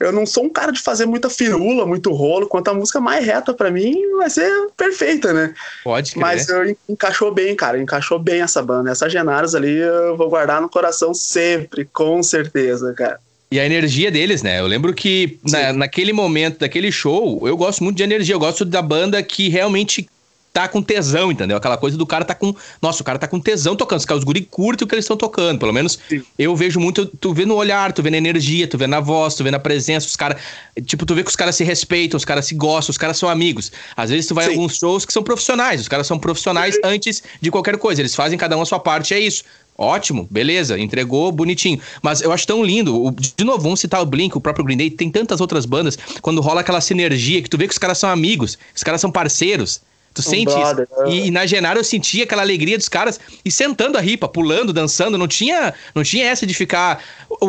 Eu 0.00 0.10
não 0.12 0.26
sou 0.26 0.44
um 0.44 0.48
cara 0.50 0.72
de 0.72 0.82
fazer 0.82 1.06
muita 1.06 1.30
firula, 1.30 1.86
muito 1.86 2.12
rolo. 2.12 2.48
Quanto 2.48 2.68
a 2.68 2.74
música 2.74 3.00
mais 3.00 3.24
reta 3.24 3.54
pra 3.54 3.70
mim, 3.70 3.94
vai 4.16 4.28
ser 4.28 4.50
perfeita, 4.76 5.32
né? 5.32 5.54
Pode 5.84 6.10
crer. 6.12 6.20
Mas 6.20 6.48
eu, 6.48 6.68
en- 6.68 6.76
encaixou 6.88 7.32
bem, 7.32 7.54
cara. 7.54 7.78
Encaixou 7.80 8.18
bem 8.18 8.42
essa 8.42 8.60
banda. 8.60 8.90
Essa 8.90 9.08
Genaros 9.08 9.54
ali 9.54 9.78
eu 9.78 10.16
vou 10.16 10.28
guardar 10.28 10.60
no 10.60 10.68
coração 10.68 11.14
sempre, 11.14 11.84
com 11.86 12.22
certeza, 12.24 12.92
cara. 12.92 13.20
E 13.54 13.60
a 13.60 13.64
energia 13.64 14.10
deles, 14.10 14.42
né? 14.42 14.58
Eu 14.58 14.66
lembro 14.66 14.92
que 14.92 15.38
na, 15.48 15.72
naquele 15.72 16.12
momento, 16.12 16.58
daquele 16.58 16.90
show, 16.90 17.46
eu 17.46 17.56
gosto 17.56 17.84
muito 17.84 17.96
de 17.96 18.02
energia. 18.02 18.34
Eu 18.34 18.40
gosto 18.40 18.64
da 18.64 18.82
banda 18.82 19.22
que 19.22 19.48
realmente 19.48 20.08
tá 20.52 20.66
com 20.66 20.82
tesão, 20.82 21.30
entendeu? 21.30 21.56
Aquela 21.56 21.76
coisa 21.76 21.96
do 21.96 22.04
cara 22.04 22.24
tá 22.24 22.34
com. 22.34 22.52
Nossa, 22.82 23.02
o 23.02 23.04
cara 23.04 23.16
tá 23.16 23.28
com 23.28 23.38
tesão 23.38 23.76
tocando. 23.76 24.00
Os 24.00 24.04
caras, 24.04 24.22
os 24.22 24.24
guri 24.24 24.40
curtem 24.42 24.84
o 24.84 24.88
que 24.88 24.94
eles 24.96 25.04
estão 25.04 25.16
tocando. 25.16 25.60
Pelo 25.60 25.72
menos 25.72 26.00
Sim. 26.08 26.20
eu 26.36 26.56
vejo 26.56 26.80
muito. 26.80 27.06
Tu 27.06 27.32
vê 27.32 27.46
no 27.46 27.54
olhar, 27.54 27.92
tu 27.92 28.02
vê 28.02 28.10
na 28.10 28.16
energia, 28.16 28.66
tu 28.66 28.76
vê 28.76 28.88
na 28.88 28.98
voz, 28.98 29.36
tu 29.36 29.44
vê 29.44 29.52
na 29.52 29.60
presença. 29.60 30.08
Os 30.08 30.16
caras. 30.16 30.42
Tipo, 30.84 31.06
tu 31.06 31.14
vê 31.14 31.22
que 31.22 31.30
os 31.30 31.36
caras 31.36 31.54
se 31.54 31.62
respeitam, 31.62 32.16
os 32.16 32.24
caras 32.24 32.46
se 32.46 32.56
gostam, 32.56 32.90
os 32.90 32.98
caras 32.98 33.16
são 33.18 33.28
amigos. 33.28 33.70
Às 33.96 34.10
vezes 34.10 34.26
tu 34.26 34.34
vai 34.34 34.46
a 34.46 34.48
alguns 34.48 34.76
shows 34.78 35.04
que 35.04 35.12
são 35.12 35.22
profissionais. 35.22 35.80
Os 35.80 35.86
caras 35.86 36.08
são 36.08 36.18
profissionais 36.18 36.76
antes 36.82 37.22
de 37.40 37.52
qualquer 37.52 37.76
coisa. 37.78 38.02
Eles 38.02 38.16
fazem 38.16 38.36
cada 38.36 38.56
um 38.56 38.62
a 38.62 38.66
sua 38.66 38.80
parte, 38.80 39.14
é 39.14 39.20
isso. 39.20 39.44
Ótimo, 39.76 40.28
beleza, 40.30 40.78
entregou 40.78 41.32
bonitinho. 41.32 41.80
Mas 42.00 42.20
eu 42.20 42.30
acho 42.32 42.46
tão 42.46 42.62
lindo. 42.62 43.04
o- 43.06 43.10
de 43.10 43.44
novo, 43.44 43.62
vamos 43.62 43.80
citar 43.80 44.00
o 44.00 44.06
Blink, 44.06 44.36
o 44.36 44.40
próprio 44.40 44.64
Green 44.64 44.76
Day, 44.76 44.90
tem 44.90 45.10
tantas 45.10 45.40
outras 45.40 45.66
bandas, 45.66 45.98
quando 46.22 46.40
rola 46.40 46.60
aquela 46.60 46.80
sinergia, 46.80 47.42
que 47.42 47.50
tu 47.50 47.58
vê 47.58 47.66
que 47.66 47.72
os 47.72 47.78
caras 47.78 47.98
são 47.98 48.08
amigos, 48.08 48.56
os 48.74 48.82
caras 48.82 49.00
são 49.00 49.10
parceiros. 49.10 49.80
Tu 50.14 50.20
Um 50.20 50.24
sente 50.24 50.54
brother, 50.54 50.86
isso. 50.92 51.06
E, 51.08 51.26
e 51.26 51.30
na 51.32 51.44
Genaro 51.44 51.80
eu 51.80 51.84
sentia 51.84 52.22
aquela 52.22 52.42
alegria 52.42 52.78
dos 52.78 52.88
caras 52.88 53.18
e 53.44 53.50
sentando 53.50 53.98
a 53.98 54.00
ripa, 54.00 54.28
pulando, 54.28 54.72
dançando. 54.72 55.18
Não 55.18 55.26
tinha, 55.26 55.74
não 55.92 56.04
tinha 56.04 56.24
essa 56.26 56.46
de 56.46 56.54
ficar. 56.54 57.02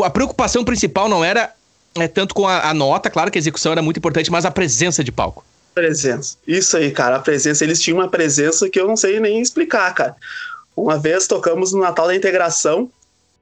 A 0.04 0.10
preocupação 0.10 0.64
principal 0.64 1.08
não 1.08 1.24
era 1.24 1.54
é, 1.94 2.08
tanto 2.08 2.34
com 2.34 2.48
a, 2.48 2.70
a 2.72 2.74
nota, 2.74 3.08
claro 3.12 3.30
que 3.30 3.38
a 3.38 3.40
execução 3.40 3.72
era 3.72 3.84
muito 3.84 3.98
importante, 3.98 4.32
mas 4.32 4.46
a 4.46 4.52
presença 4.52 5.04
de 5.04 5.12
palco. 5.12 5.46
Presença. 5.76 6.38
Isso 6.48 6.76
aí, 6.76 6.90
cara. 6.90 7.18
A 7.18 7.20
presença. 7.20 7.64
Eles 7.64 7.80
tinham 7.82 8.00
uma 8.00 8.08
presença 8.08 8.68
que 8.68 8.80
eu 8.80 8.88
não 8.88 8.96
sei 8.98 9.20
nem 9.20 9.42
explicar, 9.42 9.94
cara. 9.94 10.16
Uma 10.76 10.98
vez 10.98 11.28
tocamos 11.28 11.72
no 11.74 11.80
Natal 11.82 12.08
da 12.08 12.16
Integração, 12.16 12.90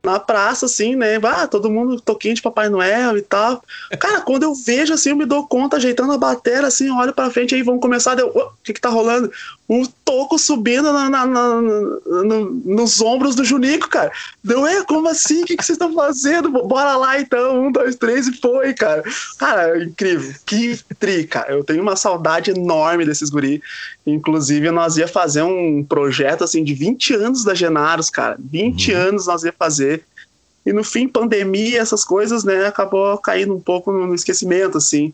na 0.05 0.19
praça, 0.19 0.65
assim, 0.65 0.97
né? 0.97 1.15
Ah, 1.23 1.47
todo 1.47 1.69
mundo 1.69 1.99
toquinho 2.01 2.35
de 2.35 2.41
Papai 2.41 2.67
Noel 2.67 3.17
e 3.17 3.21
tal. 3.21 3.63
Cara, 3.97 4.19
quando 4.19 4.43
eu 4.43 4.53
vejo 4.53 4.93
assim, 4.93 5.11
eu 5.11 5.15
me 5.15 5.25
dou 5.25 5.47
conta, 5.47 5.77
ajeitando 5.77 6.11
a 6.11 6.17
bateria, 6.17 6.67
assim, 6.67 6.89
olho 6.91 7.13
pra 7.13 7.29
frente, 7.29 7.55
aí 7.55 7.63
vamos 7.63 7.79
começar. 7.79 8.13
Deu, 8.13 8.27
"Ô, 8.27 8.39
o 8.47 8.51
que 8.61 8.73
que 8.73 8.81
tá 8.81 8.89
rolando? 8.89 9.31
O 9.65 9.87
toco 10.03 10.37
subindo 10.37 10.91
na- 10.91 11.09
na- 11.09 11.25
na- 11.25 11.61
no- 11.61 12.49
nos 12.65 12.99
ombros 13.01 13.33
do 13.33 13.45
Junico, 13.45 13.87
cara. 13.87 14.11
Deu, 14.43 14.67
é, 14.67 14.83
como 14.83 15.07
assim? 15.07 15.43
O 15.43 15.45
que, 15.45 15.55
que 15.55 15.63
vocês 15.63 15.77
estão 15.77 15.93
fazendo? 15.93 16.49
Bora 16.51 16.97
lá 16.97 17.17
então, 17.21 17.67
um, 17.67 17.71
dois, 17.71 17.95
três 17.95 18.27
e 18.27 18.33
foi, 18.33 18.73
cara. 18.73 19.01
Cara, 19.39 19.81
incrível. 19.85 20.35
Que 20.45 20.77
tri, 20.99 21.25
cara. 21.25 21.53
Eu 21.53 21.63
tenho 21.63 21.81
uma 21.81 21.95
saudade 21.95 22.51
enorme 22.51 23.05
desses 23.05 23.29
guri. 23.29 23.63
Inclusive, 24.05 24.69
nós 24.71 24.97
ia 24.97 25.07
fazer 25.07 25.43
um 25.43 25.83
projeto 25.83 26.43
assim 26.43 26.63
de 26.63 26.73
20 26.73 27.13
anos 27.13 27.43
da 27.43 27.53
Genaros, 27.55 28.09
cara. 28.09 28.35
20 28.39 28.91
Uhum. 28.93 28.99
anos 28.99 29.27
nós 29.27 29.43
ia 29.43 29.53
fazer. 29.57 30.03
E 30.65 30.71
no 30.73 30.83
fim, 30.83 31.07
pandemia, 31.07 31.79
essas 31.81 32.03
coisas, 32.05 32.43
né, 32.43 32.65
acabou 32.65 33.17
caindo 33.17 33.53
um 33.55 33.59
pouco 33.59 33.91
no 33.91 34.07
no 34.07 34.15
esquecimento, 34.15 34.77
assim. 34.77 35.13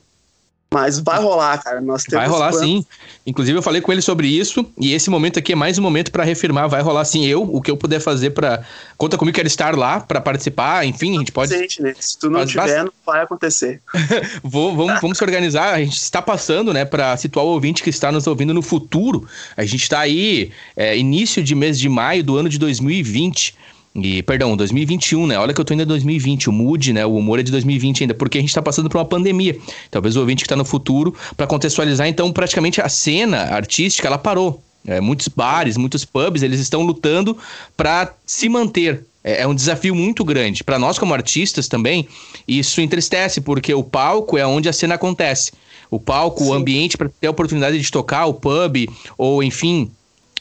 Mas 0.71 0.99
vai 0.99 1.19
rolar, 1.19 1.57
cara. 1.63 1.81
Nós 1.81 2.03
temos 2.03 2.19
Vai 2.21 2.27
rolar 2.29 2.51
planos- 2.51 2.69
sim. 2.69 2.85
Inclusive, 3.25 3.57
eu 3.57 3.61
falei 3.61 3.81
com 3.81 3.91
ele 3.91 4.03
sobre 4.03 4.27
isso. 4.27 4.63
E 4.79 4.93
esse 4.93 5.09
momento 5.09 5.39
aqui 5.39 5.53
é 5.53 5.55
mais 5.55 5.79
um 5.79 5.81
momento 5.81 6.11
pra 6.11 6.23
reafirmar. 6.23 6.69
Vai 6.69 6.81
rolar 6.81 7.05
sim. 7.05 7.25
Eu, 7.25 7.41
o 7.41 7.59
que 7.59 7.71
eu 7.71 7.77
puder 7.77 7.99
fazer 7.99 8.31
pra. 8.31 8.63
Conta 8.95 9.17
comigo, 9.17 9.35
quero 9.35 9.47
estar 9.47 9.75
lá 9.75 9.99
pra 9.99 10.21
participar. 10.21 10.85
Enfim, 10.85 11.15
a 11.15 11.19
gente 11.19 11.31
pode. 11.31 11.55
Né? 11.57 11.95
Se 11.99 12.19
tu 12.19 12.29
não 12.29 12.41
Mas 12.41 12.51
tiver, 12.51 12.83
não 12.83 12.91
vai 13.03 13.23
acontecer. 13.23 13.81
Vou, 14.43 14.75
vamos, 14.75 15.01
vamos 15.01 15.17
se 15.17 15.23
organizar. 15.23 15.73
A 15.73 15.79
gente 15.79 15.97
está 15.97 16.21
passando, 16.21 16.71
né, 16.71 16.85
para 16.85 17.17
situar 17.17 17.45
o 17.45 17.49
ouvinte 17.49 17.81
que 17.81 17.89
está 17.89 18.11
nos 18.11 18.27
ouvindo 18.27 18.53
no 18.53 18.61
futuro. 18.61 19.27
A 19.57 19.65
gente 19.65 19.81
está 19.81 20.01
aí, 20.01 20.51
é, 20.77 20.95
início 20.95 21.43
de 21.43 21.55
mês 21.55 21.79
de 21.79 21.89
maio 21.89 22.23
do 22.23 22.37
ano 22.37 22.47
de 22.47 22.59
2020. 22.59 23.55
E, 23.95 24.21
perdão, 24.23 24.55
2021, 24.55 25.27
né? 25.27 25.39
Olha 25.39 25.53
que 25.53 25.59
eu 25.59 25.65
tô 25.65 25.73
ainda 25.73 25.83
em 25.83 25.87
2020. 25.87 26.49
O 26.49 26.53
mood, 26.53 26.93
né? 26.93 27.05
O 27.05 27.15
humor 27.15 27.39
é 27.39 27.43
de 27.43 27.51
2020 27.51 28.03
ainda, 28.03 28.13
porque 28.13 28.37
a 28.37 28.41
gente 28.41 28.53
tá 28.53 28.61
passando 28.61 28.89
por 28.89 28.97
uma 28.97 29.05
pandemia. 29.05 29.57
Talvez 29.89 30.15
o 30.15 30.19
ouvinte 30.19 30.43
que 30.43 30.49
tá 30.49 30.55
no 30.55 30.65
futuro, 30.65 31.15
para 31.35 31.47
contextualizar, 31.47 32.07
então, 32.07 32.31
praticamente 32.31 32.81
a 32.81 32.87
cena 32.87 33.37
artística, 33.53 34.07
ela 34.07 34.17
parou. 34.17 34.61
É, 34.87 35.01
muitos 35.01 35.27
bares, 35.27 35.75
muitos 35.75 36.05
pubs, 36.05 36.41
eles 36.41 36.59
estão 36.59 36.83
lutando 36.83 37.37
para 37.75 38.13
se 38.25 38.47
manter. 38.47 39.03
É, 39.23 39.41
é 39.41 39.47
um 39.47 39.55
desafio 39.55 39.93
muito 39.93 40.23
grande. 40.23 40.63
Para 40.63 40.79
nós, 40.79 40.97
como 40.97 41.13
artistas 41.13 41.67
também, 41.67 42.07
isso 42.47 42.79
entristece, 42.79 43.41
porque 43.41 43.73
o 43.73 43.83
palco 43.83 44.37
é 44.37 44.45
onde 44.45 44.69
a 44.69 44.73
cena 44.73 44.95
acontece. 44.95 45.51
O 45.91 45.99
palco, 45.99 46.43
o 46.43 46.47
Sim. 46.47 46.55
ambiente 46.55 46.97
para 46.97 47.09
ter 47.09 47.27
a 47.27 47.31
oportunidade 47.31 47.79
de 47.79 47.91
tocar, 47.91 48.25
o 48.27 48.33
pub, 48.33 48.87
ou 49.17 49.43
enfim, 49.43 49.91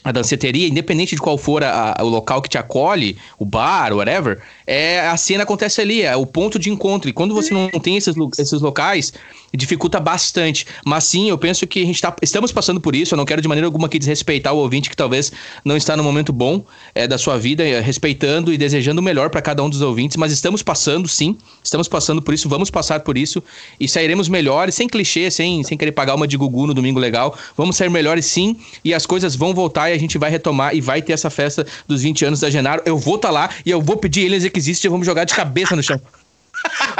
a 0.03 0.11
danceteria, 0.11 0.67
independente 0.67 1.15
de 1.15 1.21
qual 1.21 1.37
for 1.37 1.63
a- 1.63 1.95
a- 1.97 2.03
o 2.03 2.09
local 2.09 2.41
que 2.41 2.49
te 2.49 2.57
acolhe, 2.57 3.17
o 3.37 3.45
bar, 3.45 3.93
whatever, 3.93 4.39
é, 4.65 5.01
a 5.01 5.17
cena 5.17 5.43
acontece 5.43 5.81
ali, 5.81 6.01
é 6.01 6.15
o 6.15 6.25
ponto 6.25 6.57
de 6.57 6.69
encontro. 6.69 7.09
E 7.09 7.13
quando 7.13 7.33
você 7.33 7.53
não 7.53 7.69
tem 7.79 7.97
esses, 7.97 8.15
esses 8.37 8.61
locais, 8.61 9.13
dificulta 9.53 9.99
bastante. 9.99 10.65
Mas 10.85 11.05
sim, 11.05 11.29
eu 11.29 11.37
penso 11.37 11.65
que 11.65 11.81
a 11.81 11.85
gente 11.85 12.01
tá, 12.01 12.15
estamos 12.21 12.51
passando 12.51 12.79
por 12.79 12.95
isso. 12.95 13.13
Eu 13.13 13.17
não 13.17 13.25
quero 13.25 13.41
de 13.41 13.47
maneira 13.47 13.67
alguma 13.67 13.87
aqui 13.87 13.99
desrespeitar 13.99 14.53
o 14.53 14.57
ouvinte 14.57 14.89
que 14.89 14.95
talvez 14.95 15.31
não 15.63 15.75
está 15.75 15.95
no 15.95 16.03
momento 16.03 16.31
bom 16.31 16.63
é, 16.93 17.07
da 17.07 17.17
sua 17.17 17.37
vida, 17.37 17.67
é, 17.67 17.79
respeitando 17.79 18.53
e 18.53 18.57
desejando 18.57 19.01
o 19.01 19.03
melhor 19.03 19.29
para 19.29 19.41
cada 19.41 19.63
um 19.63 19.69
dos 19.69 19.81
ouvintes. 19.81 20.17
Mas 20.17 20.31
estamos 20.31 20.61
passando, 20.61 21.07
sim, 21.07 21.37
estamos 21.63 21.87
passando 21.87 22.21
por 22.21 22.33
isso, 22.33 22.47
vamos 22.47 22.69
passar 22.69 23.01
por 23.01 23.17
isso 23.17 23.43
e 23.79 23.87
sairemos 23.87 24.27
melhores, 24.27 24.75
sem 24.75 24.87
clichê, 24.87 25.29
sem, 25.31 25.63
sem 25.63 25.77
querer 25.77 25.91
pagar 25.91 26.15
uma 26.15 26.27
de 26.27 26.37
Gugu 26.37 26.67
no 26.67 26.73
domingo 26.73 26.99
legal. 26.99 27.37
Vamos 27.57 27.75
sair 27.75 27.89
melhores, 27.89 28.25
sim, 28.25 28.57
e 28.83 28.93
as 28.93 29.05
coisas 29.05 29.35
vão 29.35 29.53
voltar 29.53 29.89
e 29.89 29.93
a 29.93 29.97
gente 29.97 30.17
vai 30.17 30.29
retomar 30.29 30.75
e 30.75 30.81
vai 30.81 31.01
ter 31.01 31.13
essa 31.13 31.29
festa 31.29 31.65
dos 31.87 32.01
20 32.01 32.25
anos 32.25 32.39
da 32.39 32.49
Genaro. 32.49 32.81
Eu 32.85 32.97
vou 32.97 33.15
estar 33.15 33.31
lá 33.31 33.49
e 33.65 33.71
eu 33.71 33.81
vou 33.81 33.97
pedir 33.97 34.21
eles 34.21 34.43
requisitos 34.43 34.83
e 34.83 34.87
vamos 34.87 35.05
jogar 35.05 35.23
de 35.23 35.33
cabeça 35.33 35.75
no 35.75 35.83
chão. 35.83 35.99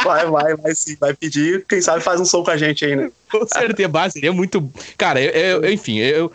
Vai, 0.03 0.25
vai, 0.29 0.55
vai 0.55 0.75
sim. 0.75 0.95
Vai 0.99 1.13
pedir. 1.13 1.65
Quem 1.67 1.81
sabe 1.81 2.01
faz 2.01 2.19
um 2.19 2.25
som 2.25 2.43
com 2.43 2.51
a 2.51 2.57
gente 2.57 2.85
aí, 2.85 2.95
né? 2.95 3.09
Com 3.31 3.45
certeza, 3.47 4.09
seria 4.11 4.31
muito. 4.33 4.71
Cara, 4.97 5.21
eu, 5.21 5.61
eu- 5.63 5.71
enfim, 5.73 5.97
eu. 5.97 6.31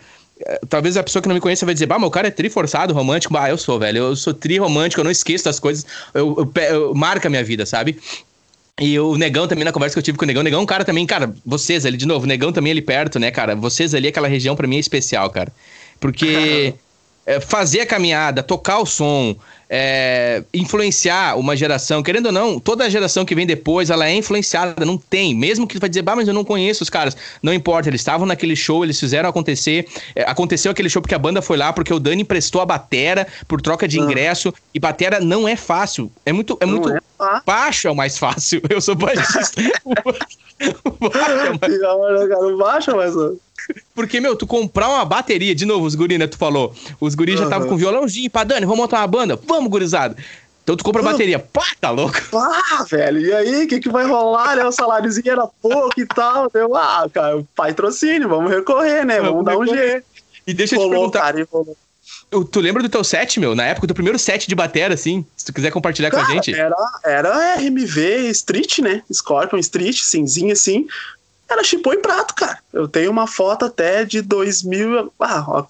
Talvez 0.67 0.97
a 0.97 1.03
pessoa 1.03 1.21
que 1.21 1.29
não 1.29 1.35
me 1.35 1.39
conheça 1.41 1.65
vai 1.65 1.73
dizer, 1.73 1.85
bah, 1.85 1.97
o 1.97 2.11
cara 2.11 2.27
é 2.27 2.31
tri 2.31 2.49
forçado, 2.49 2.93
romântico. 2.93 3.33
Bah, 3.33 3.49
eu 3.49 3.57
sou, 3.57 3.79
velho. 3.79 3.97
Eu 3.99 4.15
sou 4.15 4.33
tri 4.33 4.57
romântico, 4.57 4.99
eu 4.99 5.03
não 5.05 5.11
esqueço 5.11 5.45
das 5.45 5.59
coisas. 5.59 5.85
Eu, 6.13 6.35
eu, 6.55 6.63
eu- 6.63 6.93
marca 6.93 7.27
a 7.27 7.31
minha 7.31 7.43
vida, 7.43 7.65
sabe? 7.65 7.97
E 8.79 8.99
o 8.99 9.15
Negão 9.17 9.47
também, 9.47 9.63
na 9.63 9.71
conversa 9.71 9.93
que 9.95 9.99
eu 9.99 10.03
tive 10.03 10.17
com 10.17 10.25
o 10.25 10.27
Negão, 10.27 10.41
o 10.41 10.43
Negão 10.43 10.59
é 10.59 10.63
um 10.63 10.65
cara 10.65 10.83
também, 10.83 11.05
cara, 11.05 11.33
vocês 11.45 11.85
ali, 11.85 11.95
de 11.95 12.05
novo, 12.05 12.25
o 12.25 12.27
Negão 12.27 12.51
também 12.51 12.71
ali 12.71 12.81
perto, 12.81 13.17
né, 13.17 13.31
cara? 13.31 13.55
Vocês 13.55 13.93
ali, 13.95 14.09
aquela 14.09 14.27
região 14.27 14.53
pra 14.55 14.67
mim 14.67 14.75
é 14.75 14.79
especial, 14.79 15.29
cara. 15.29 15.51
Porque 16.01 16.73
é, 17.25 17.39
fazer 17.39 17.81
a 17.81 17.85
caminhada, 17.85 18.43
tocar 18.43 18.79
o 18.79 18.85
som, 18.85 19.35
é, 19.67 20.43
influenciar 20.53 21.37
uma 21.39 21.55
geração, 21.55 22.03
querendo 22.03 22.27
ou 22.27 22.31
não, 22.31 22.59
toda 22.59 22.83
a 22.85 22.89
geração 22.89 23.25
que 23.25 23.33
vem 23.33 23.47
depois, 23.47 23.89
ela 23.89 24.07
é 24.07 24.13
influenciada, 24.13 24.85
não 24.85 24.95
tem. 24.97 25.33
Mesmo 25.33 25.65
que 25.67 25.79
vai 25.79 25.89
dizer, 25.89 26.03
bah, 26.03 26.15
mas 26.15 26.27
eu 26.27 26.33
não 26.35 26.43
conheço 26.43 26.83
os 26.83 26.89
caras. 26.89 27.17
Não 27.41 27.51
importa, 27.53 27.89
eles 27.89 28.01
estavam 28.01 28.27
naquele 28.27 28.55
show, 28.55 28.83
eles 28.83 28.99
fizeram 28.99 29.27
acontecer. 29.27 29.87
É, 30.15 30.21
aconteceu 30.29 30.71
aquele 30.71 30.87
show 30.89 31.01
porque 31.01 31.15
a 31.15 31.19
banda 31.19 31.41
foi 31.41 31.57
lá, 31.57 31.73
porque 31.73 31.91
o 31.93 31.99
Dani 31.99 32.21
emprestou 32.21 32.61
a 32.61 32.65
batera 32.65 33.25
por 33.47 33.59
troca 33.59 33.87
de 33.87 33.99
Ah. 33.99 34.03
ingresso. 34.03 34.53
E 34.73 34.79
batera 34.79 35.19
não 35.19 35.47
é 35.47 35.55
fácil. 35.55 36.11
É 36.25 36.31
muito, 36.31 36.57
é 36.61 36.65
Não 36.65 36.73
muito 36.73 36.89
é 36.91 36.99
fácil. 37.17 37.41
baixo 37.45 37.87
é 37.87 37.91
o 37.91 37.95
mais 37.95 38.17
fácil. 38.19 38.61
Eu 38.69 38.79
sou 38.81 38.93
baixista. 38.95 39.61
O 40.85 41.09
baixo 41.09 41.31
é 41.31 41.51
o 41.51 41.59
mais- 41.59 41.83
agora, 41.83 42.27
cara, 42.29 42.41
não 42.41 42.57
baixa, 42.57 42.95
mas. 42.95 43.15
ó, 43.17 43.31
Porque, 43.93 44.19
meu, 44.19 44.35
tu 44.35 44.45
comprar 44.45 44.87
uma 44.89 45.03
bateria, 45.05 45.55
de 45.55 45.65
novo, 45.65 45.85
os 45.85 45.95
guri, 45.95 46.17
né, 46.17 46.27
tu 46.27 46.37
falou. 46.37 46.73
Os 46.99 47.15
guri 47.15 47.33
já 47.33 47.39
Aham. 47.39 47.45
estavam 47.45 47.67
com 47.67 47.77
violãozinho, 47.77 48.29
pá, 48.29 48.43
Dani, 48.43 48.65
vamos 48.65 48.79
montar 48.81 48.99
uma 48.99 49.07
banda? 49.07 49.39
Vamos, 49.47 49.69
gurizada. 49.69 50.15
Então 50.63 50.75
tu 50.75 50.83
compra 50.83 51.01
a 51.01 51.05
bateria. 51.05 51.37
Pá, 51.39 51.63
tá 51.79 51.91
louco? 51.91 52.17
Ah, 52.33 52.83
velho, 52.89 53.19
e 53.19 53.31
aí, 53.33 53.65
o 53.65 53.67
que, 53.67 53.79
que 53.79 53.89
vai 53.89 54.05
rolar, 54.05 54.55
né? 54.55 54.65
O 54.65 54.71
saláriozinho 54.71 55.29
era 55.31 55.45
pouco 55.61 55.99
e 55.99 56.05
tal. 56.07 56.49
Deu, 56.51 56.75
ah, 56.75 57.07
cara, 57.13 57.43
patrocínio, 57.55 58.27
vamos 58.27 58.51
recorrer, 58.51 59.05
né? 59.05 59.17
Vamos, 59.21 59.45
Vamos 59.45 59.45
dar 59.45 59.57
um 59.57 59.67
jeito. 59.77 60.05
E 60.47 60.53
deixa 60.53 60.75
eu 60.75 60.79
te 60.81 60.89
perguntar, 60.89 61.21
cara, 61.21 61.47
rolou. 61.51 61.77
tu- 62.51 62.59
lembra 62.59 62.81
do 62.83 62.89
teu 62.89 63.03
set, 63.03 63.39
meu? 63.39 63.53
Na 63.55 63.65
época 63.65 63.85
do 63.87 63.93
primeiro 63.93 64.17
set 64.17 64.47
de 64.47 64.55
batera, 64.55 64.93
assim, 64.95 65.23
se 65.37 65.45
tu 65.45 65.53
quiser 65.53 65.71
compartilhar 65.71 66.09
com 66.11 66.17
a 66.17 66.21
Cara, 66.21 66.33
gente. 66.33 66.53
Era, 66.53 66.75
era 67.03 67.55
RMV 67.57 68.29
Street, 68.31 68.79
né? 68.79 69.03
Scorpion 69.13 69.59
Street, 69.59 69.99
cinzinho 70.01 70.51
assim. 70.51 70.87
Era 71.47 71.63
chipô 71.63 71.93
e 71.93 71.97
prato, 71.97 72.33
cara. 72.33 72.59
Eu 72.73 72.87
tenho 72.87 73.11
uma 73.11 73.27
foto 73.27 73.65
até 73.65 74.03
de 74.03 74.21
2000. 74.21 75.13
Ah, 75.19 75.65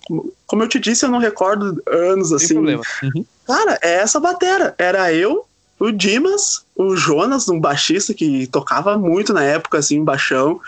como 0.48 0.64
eu 0.64 0.68
te 0.68 0.80
disse, 0.80 1.06
eu 1.06 1.10
não 1.10 1.20
recordo 1.20 1.82
anos 1.88 2.32
assim. 2.32 2.48
Sem 2.48 2.56
problema. 2.56 2.84
Uhum. 3.04 3.26
Cara, 3.46 3.80
é 3.82 3.96
essa 3.96 4.20
batera. 4.20 4.74
Era 4.78 5.14
eu, 5.14 5.46
o 5.80 5.92
Dimas, 5.92 6.66
o 6.76 6.96
Jonas, 6.96 7.50
um 7.50 7.60
baixista 7.60 8.14
que 8.14 8.48
tocava 8.48 8.98
muito 8.98 9.34
na 9.34 9.44
época, 9.44 9.78
assim, 9.78 10.04
baixão. 10.04 10.60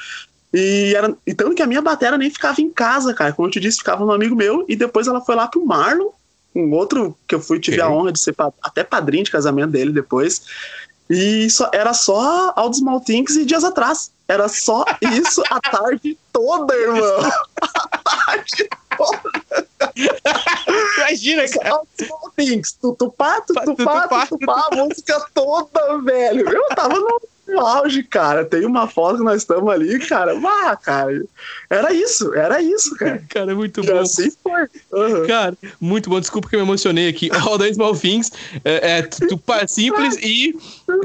E, 0.53 0.93
era, 0.95 1.15
e 1.25 1.33
tanto 1.33 1.55
que 1.55 1.61
a 1.61 1.67
minha 1.67 1.81
batera 1.81 2.17
nem 2.17 2.29
ficava 2.29 2.59
em 2.61 2.69
casa, 2.69 3.13
cara. 3.13 3.33
Como 3.33 3.47
eu 3.47 3.51
te 3.51 3.59
disse, 3.59 3.77
ficava 3.77 4.03
um 4.03 4.11
amigo 4.11 4.35
meu. 4.35 4.65
E 4.67 4.75
depois 4.75 5.07
ela 5.07 5.21
foi 5.21 5.35
lá 5.35 5.47
pro 5.47 5.65
Marlon, 5.65 6.09
um 6.53 6.73
outro 6.73 7.15
que 7.27 7.35
eu 7.35 7.39
fui, 7.39 7.59
tive 7.59 7.79
a 7.79 7.89
honra 7.89 8.11
de 8.11 8.19
ser 8.19 8.35
até 8.61 8.83
padrinho 8.83 9.23
de 9.23 9.31
casamento 9.31 9.71
dele 9.71 9.91
depois. 9.91 10.41
E 11.09 11.49
só, 11.49 11.69
era 11.73 11.93
só 11.93 12.51
Aldos 12.55 12.81
Maltinks 12.81 13.35
e 13.37 13.45
dias 13.45 13.63
atrás. 13.63 14.11
Era 14.27 14.47
só 14.49 14.83
isso 15.01 15.41
a 15.49 15.59
tarde 15.59 16.17
toda, 16.33 16.75
irmão. 16.75 17.31
A 17.61 17.97
tarde 17.97 18.69
toda. 18.97 19.31
Imagina, 20.97 21.47
cara. 21.49 21.71
Aldos 21.71 22.09
Maltinks, 22.09 22.73
tutupá, 22.73 23.41
tutupá, 23.41 23.63
tutupá, 23.65 24.25
tutupá, 24.27 24.67
a 24.71 24.75
música 24.75 25.25
toda, 25.33 25.97
velho. 25.99 26.49
Eu 26.49 26.67
tava 26.75 26.95
no 26.95 27.21
no 27.47 27.59
auge, 27.59 28.03
cara. 28.03 28.45
Tem 28.45 28.65
uma 28.65 28.87
foto 28.87 29.17
que 29.17 29.23
nós 29.23 29.41
estamos 29.41 29.71
ali, 29.71 29.99
cara. 29.99 30.39
Vá, 30.39 30.75
cara. 30.75 31.23
Era 31.69 31.93
isso, 31.93 32.33
era 32.33 32.61
isso, 32.61 32.95
cara. 32.95 33.21
cara, 33.29 33.55
muito 33.55 33.81
bom. 33.83 33.99
Assim 33.99 34.31
foi. 34.43 34.67
Uhum. 34.91 35.27
Cara, 35.27 35.57
muito 35.79 36.09
bom. 36.09 36.19
Desculpa 36.19 36.49
que 36.49 36.55
eu 36.55 36.59
me 36.59 36.65
emocionei 36.65 37.07
aqui. 37.07 37.29
All 37.41 37.57
the 37.57 37.71
Small 37.73 37.95
Things 37.95 38.31
é, 38.63 38.99
é 38.99 39.67
simples 39.67 40.17
e. 40.21 40.55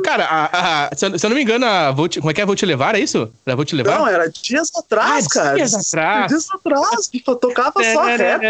Cara, 0.05 0.24
a, 0.24 0.88
a, 0.88 0.96
se, 0.96 1.07
eu, 1.07 1.31
não 1.31 1.37
me 1.37 1.42
engano, 1.42 1.66
a 1.66 1.90
vou 1.90 2.09
te, 2.09 2.20
como 2.20 2.31
é 2.31 2.35
que 2.35 2.40
é? 2.40 2.46
Vou 2.46 2.57
te 2.57 2.66
levar? 2.66 2.94
É 2.94 3.00
isso? 3.00 3.31
Era 3.46 3.57
vou 3.57 3.64
te 3.64 3.74
levar? 3.74 3.98
Não, 3.98 4.07
era 4.07 4.28
dias 4.28 4.70
atrás, 4.76 5.26
ah, 5.26 5.35
cara. 5.35 5.55
Dias 5.57 5.74
atrás. 5.74 6.28
Dias 6.28 6.48
atrás, 6.50 7.09
que 7.09 7.22
eu 7.26 7.37
tocava 7.37 7.83
só 7.83 8.05
rap. 8.05 8.40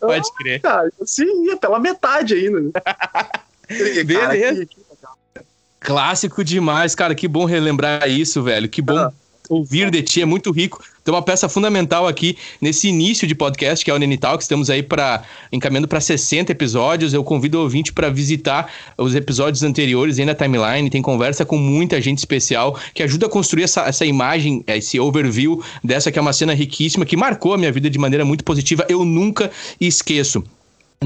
Pode 0.00 0.32
crer. 0.36 0.60
Cara, 0.60 0.92
assim, 1.00 1.46
ia 1.46 1.56
pela 1.56 1.78
metade 1.78 2.34
ainda. 2.34 2.70
Beleza. 4.04 4.68
Clássico 5.84 6.42
demais, 6.42 6.94
cara. 6.94 7.14
Que 7.14 7.28
bom 7.28 7.44
relembrar 7.44 8.08
isso, 8.08 8.42
velho. 8.42 8.68
Que 8.68 8.80
bom. 8.80 8.96
Ah. 8.96 9.12
Ouvir 9.50 9.90
de 9.90 10.00
ti 10.00 10.22
é 10.22 10.24
muito 10.24 10.50
rico. 10.50 10.82
Tem 11.04 11.12
uma 11.12 11.20
peça 11.20 11.46
fundamental 11.50 12.08
aqui 12.08 12.38
nesse 12.58 12.88
início 12.88 13.28
de 13.28 13.34
podcast, 13.34 13.84
que 13.84 13.90
é 13.90 13.94
o 13.94 13.98
Nene 13.98 14.16
Talk. 14.16 14.42
Estamos 14.42 14.70
aí 14.70 14.82
para 14.82 15.22
encaminhando 15.52 15.86
para 15.86 16.00
60 16.00 16.50
episódios. 16.50 17.12
Eu 17.12 17.22
convido 17.22 17.58
o 17.58 17.60
ouvinte 17.60 17.92
para 17.92 18.08
visitar 18.08 18.72
os 18.96 19.14
episódios 19.14 19.62
anteriores 19.62 20.18
aí 20.18 20.24
na 20.24 20.34
timeline. 20.34 20.88
Tem 20.88 21.02
conversa 21.02 21.44
com 21.44 21.58
muita 21.58 22.00
gente 22.00 22.16
especial 22.16 22.78
que 22.94 23.02
ajuda 23.02 23.26
a 23.26 23.28
construir 23.28 23.64
essa, 23.64 23.82
essa 23.82 24.06
imagem, 24.06 24.64
esse 24.66 24.98
overview 24.98 25.62
dessa 25.84 26.10
que 26.10 26.18
é 26.18 26.22
uma 26.22 26.32
cena 26.32 26.54
riquíssima 26.54 27.04
que 27.04 27.14
marcou 27.14 27.52
a 27.52 27.58
minha 27.58 27.70
vida 27.70 27.90
de 27.90 27.98
maneira 27.98 28.24
muito 28.24 28.42
positiva. 28.42 28.86
Eu 28.88 29.04
nunca 29.04 29.50
esqueço. 29.78 30.42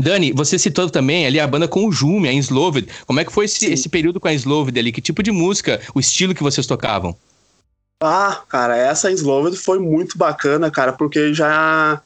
Dani, 0.01 0.33
você 0.33 0.59
citou 0.59 0.89
também 0.91 1.27
ali 1.27 1.39
a 1.39 1.47
banda 1.47 1.69
com 1.69 1.87
o 1.87 1.93
Jume, 1.93 2.29
a 2.29 2.33
Ensloved. 2.33 2.89
Como 3.07 3.21
é 3.21 3.25
que 3.25 3.33
foi 3.33 3.45
esse, 3.45 3.67
esse 3.67 3.89
período 3.89 4.21
com 4.21 4.29
a 4.29 4.35
Ensloved 4.35 4.79
ali? 4.79 4.93
Que 4.93 5.01
tipo 5.01 5.23
de 5.23 5.31
música, 5.31 5.81
o 5.95 6.01
estilo 6.01 6.35
que 6.35 6.43
vocês 6.43 6.67
tocavam? 6.67 7.17
Ah, 8.01 8.43
cara, 8.49 8.77
essa 8.77 9.11
Ensloved 9.11 9.57
foi 9.57 9.79
muito 9.79 10.17
bacana, 10.17 10.71
cara, 10.71 10.93
porque 10.93 11.35
já. 11.35 12.01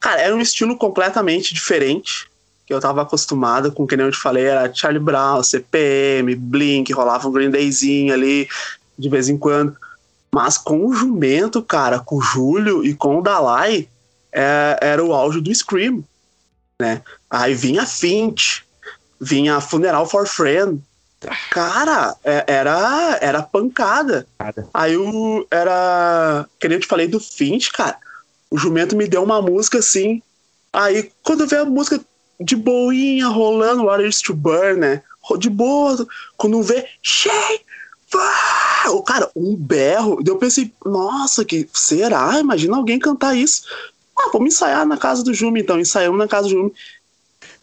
Cara, 0.00 0.20
era 0.20 0.34
um 0.34 0.40
estilo 0.40 0.76
completamente 0.76 1.54
diferente 1.54 2.26
que 2.66 2.72
eu 2.72 2.80
tava 2.80 3.02
acostumado 3.02 3.70
com, 3.70 3.86
que 3.86 3.96
nem 3.96 4.06
eu 4.06 4.12
te 4.12 4.18
falei, 4.18 4.44
era 4.44 4.72
Charlie 4.72 5.02
Brown, 5.02 5.42
CPM, 5.42 6.34
Blink, 6.34 6.92
rolava 6.92 7.28
um 7.28 7.32
Green 7.32 7.50
Dayzinho 7.50 8.12
ali 8.14 8.48
de 8.98 9.08
vez 9.08 9.28
em 9.28 9.36
quando. 9.36 9.76
Mas 10.32 10.56
com 10.56 10.86
o 10.86 10.94
Jumento, 10.94 11.62
cara, 11.62 12.00
com 12.00 12.16
o 12.16 12.22
Júlio 12.22 12.84
e 12.84 12.94
com 12.94 13.18
o 13.18 13.22
Dalai, 13.22 13.86
é, 14.32 14.78
era 14.80 15.04
o 15.04 15.12
auge 15.12 15.40
do 15.40 15.54
Scream 15.54 16.02
né? 16.80 17.02
Aí 17.30 17.54
vinha 17.54 17.86
Fint, 17.86 18.62
vinha 19.20 19.60
Funeral 19.60 20.06
for 20.06 20.26
Friend. 20.26 20.82
Cara, 21.50 22.14
é, 22.22 22.44
era, 22.46 23.18
era 23.20 23.42
pancada. 23.42 24.26
Aí 24.74 24.96
o. 24.96 25.46
Era. 25.50 26.46
Que 26.60 26.68
nem 26.68 26.76
eu 26.76 26.80
te 26.80 26.86
falei 26.86 27.08
do 27.08 27.18
Fint, 27.18 27.70
cara. 27.70 27.96
O 28.50 28.58
jumento 28.58 28.94
me 28.94 29.06
deu 29.06 29.22
uma 29.22 29.40
música 29.40 29.78
assim. 29.78 30.22
Aí, 30.72 31.10
quando 31.22 31.46
veio 31.46 31.62
a 31.62 31.66
música 31.66 32.00
de 32.38 32.56
boinha 32.56 33.28
rolando, 33.28 33.84
What 33.84 34.06
is 34.06 34.20
to 34.20 34.34
Burn, 34.34 34.80
né? 34.80 35.02
De 35.38 35.48
boa. 35.48 36.06
Quando 36.36 36.62
vê, 36.62 36.86
shake! 37.00 37.64
O 38.90 39.02
cara, 39.02 39.30
um 39.34 39.56
berro. 39.56 40.20
Eu 40.24 40.36
pensei, 40.36 40.72
nossa, 40.84 41.44
que 41.44 41.68
será? 41.72 42.38
Imagina 42.38 42.76
alguém 42.76 42.98
cantar 42.98 43.34
isso. 43.34 43.62
Ah, 44.18 44.30
vamos 44.32 44.54
ensaiar 44.54 44.86
na 44.86 44.96
casa 44.96 45.22
do 45.22 45.34
Júlio, 45.34 45.60
então. 45.60 45.78
Ensaiamos 45.78 46.18
na 46.18 46.28
casa 46.28 46.44
do 46.44 46.50
Júlio. 46.50 46.74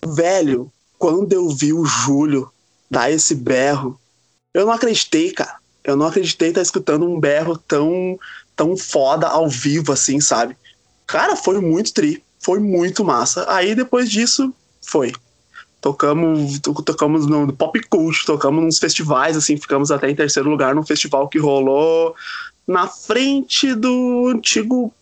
Velho, 0.06 0.72
quando 0.98 1.34
eu 1.34 1.50
vi 1.50 1.74
o 1.74 1.86
Júlio 1.86 2.52
dar 2.90 3.12
esse 3.12 3.34
berro, 3.36 4.00
eu 4.54 4.66
não 4.66 4.74
acreditei, 4.74 5.32
cara. 5.32 5.56
Eu 5.84 5.96
não 5.96 6.06
acreditei 6.06 6.50
estar 6.50 6.62
escutando 6.62 7.06
um 7.06 7.20
berro 7.20 7.58
tão, 7.58 8.20
tão 8.56 8.78
foda 8.78 9.28
ao 9.28 9.50
vivo, 9.50 9.92
assim, 9.92 10.20
sabe? 10.20 10.56
Cara, 11.08 11.36
foi 11.36 11.60
muito 11.60 11.94
tri. 11.94 12.24
Foi 12.40 12.60
muito 12.60 13.04
massa. 13.04 13.46
Aí 13.52 13.74
depois 13.76 14.10
disso, 14.10 14.54
foi. 14.82 15.14
Tocamos, 15.80 16.60
tocamos 16.60 17.26
no 17.26 17.52
Pop 17.54 17.80
Cult, 17.90 18.26
tocamos 18.26 18.64
nos 18.64 18.78
festivais, 18.78 19.36
assim, 19.36 19.58
ficamos 19.58 19.90
até 19.90 20.10
em 20.10 20.16
terceiro 20.16 20.48
lugar 20.48 20.76
num 20.76 20.86
festival 20.86 21.28
que 21.28 21.40
rolou 21.40 22.16
na 22.68 22.88
frente 22.88 23.74
do 23.74 24.28
antigo 24.28 24.94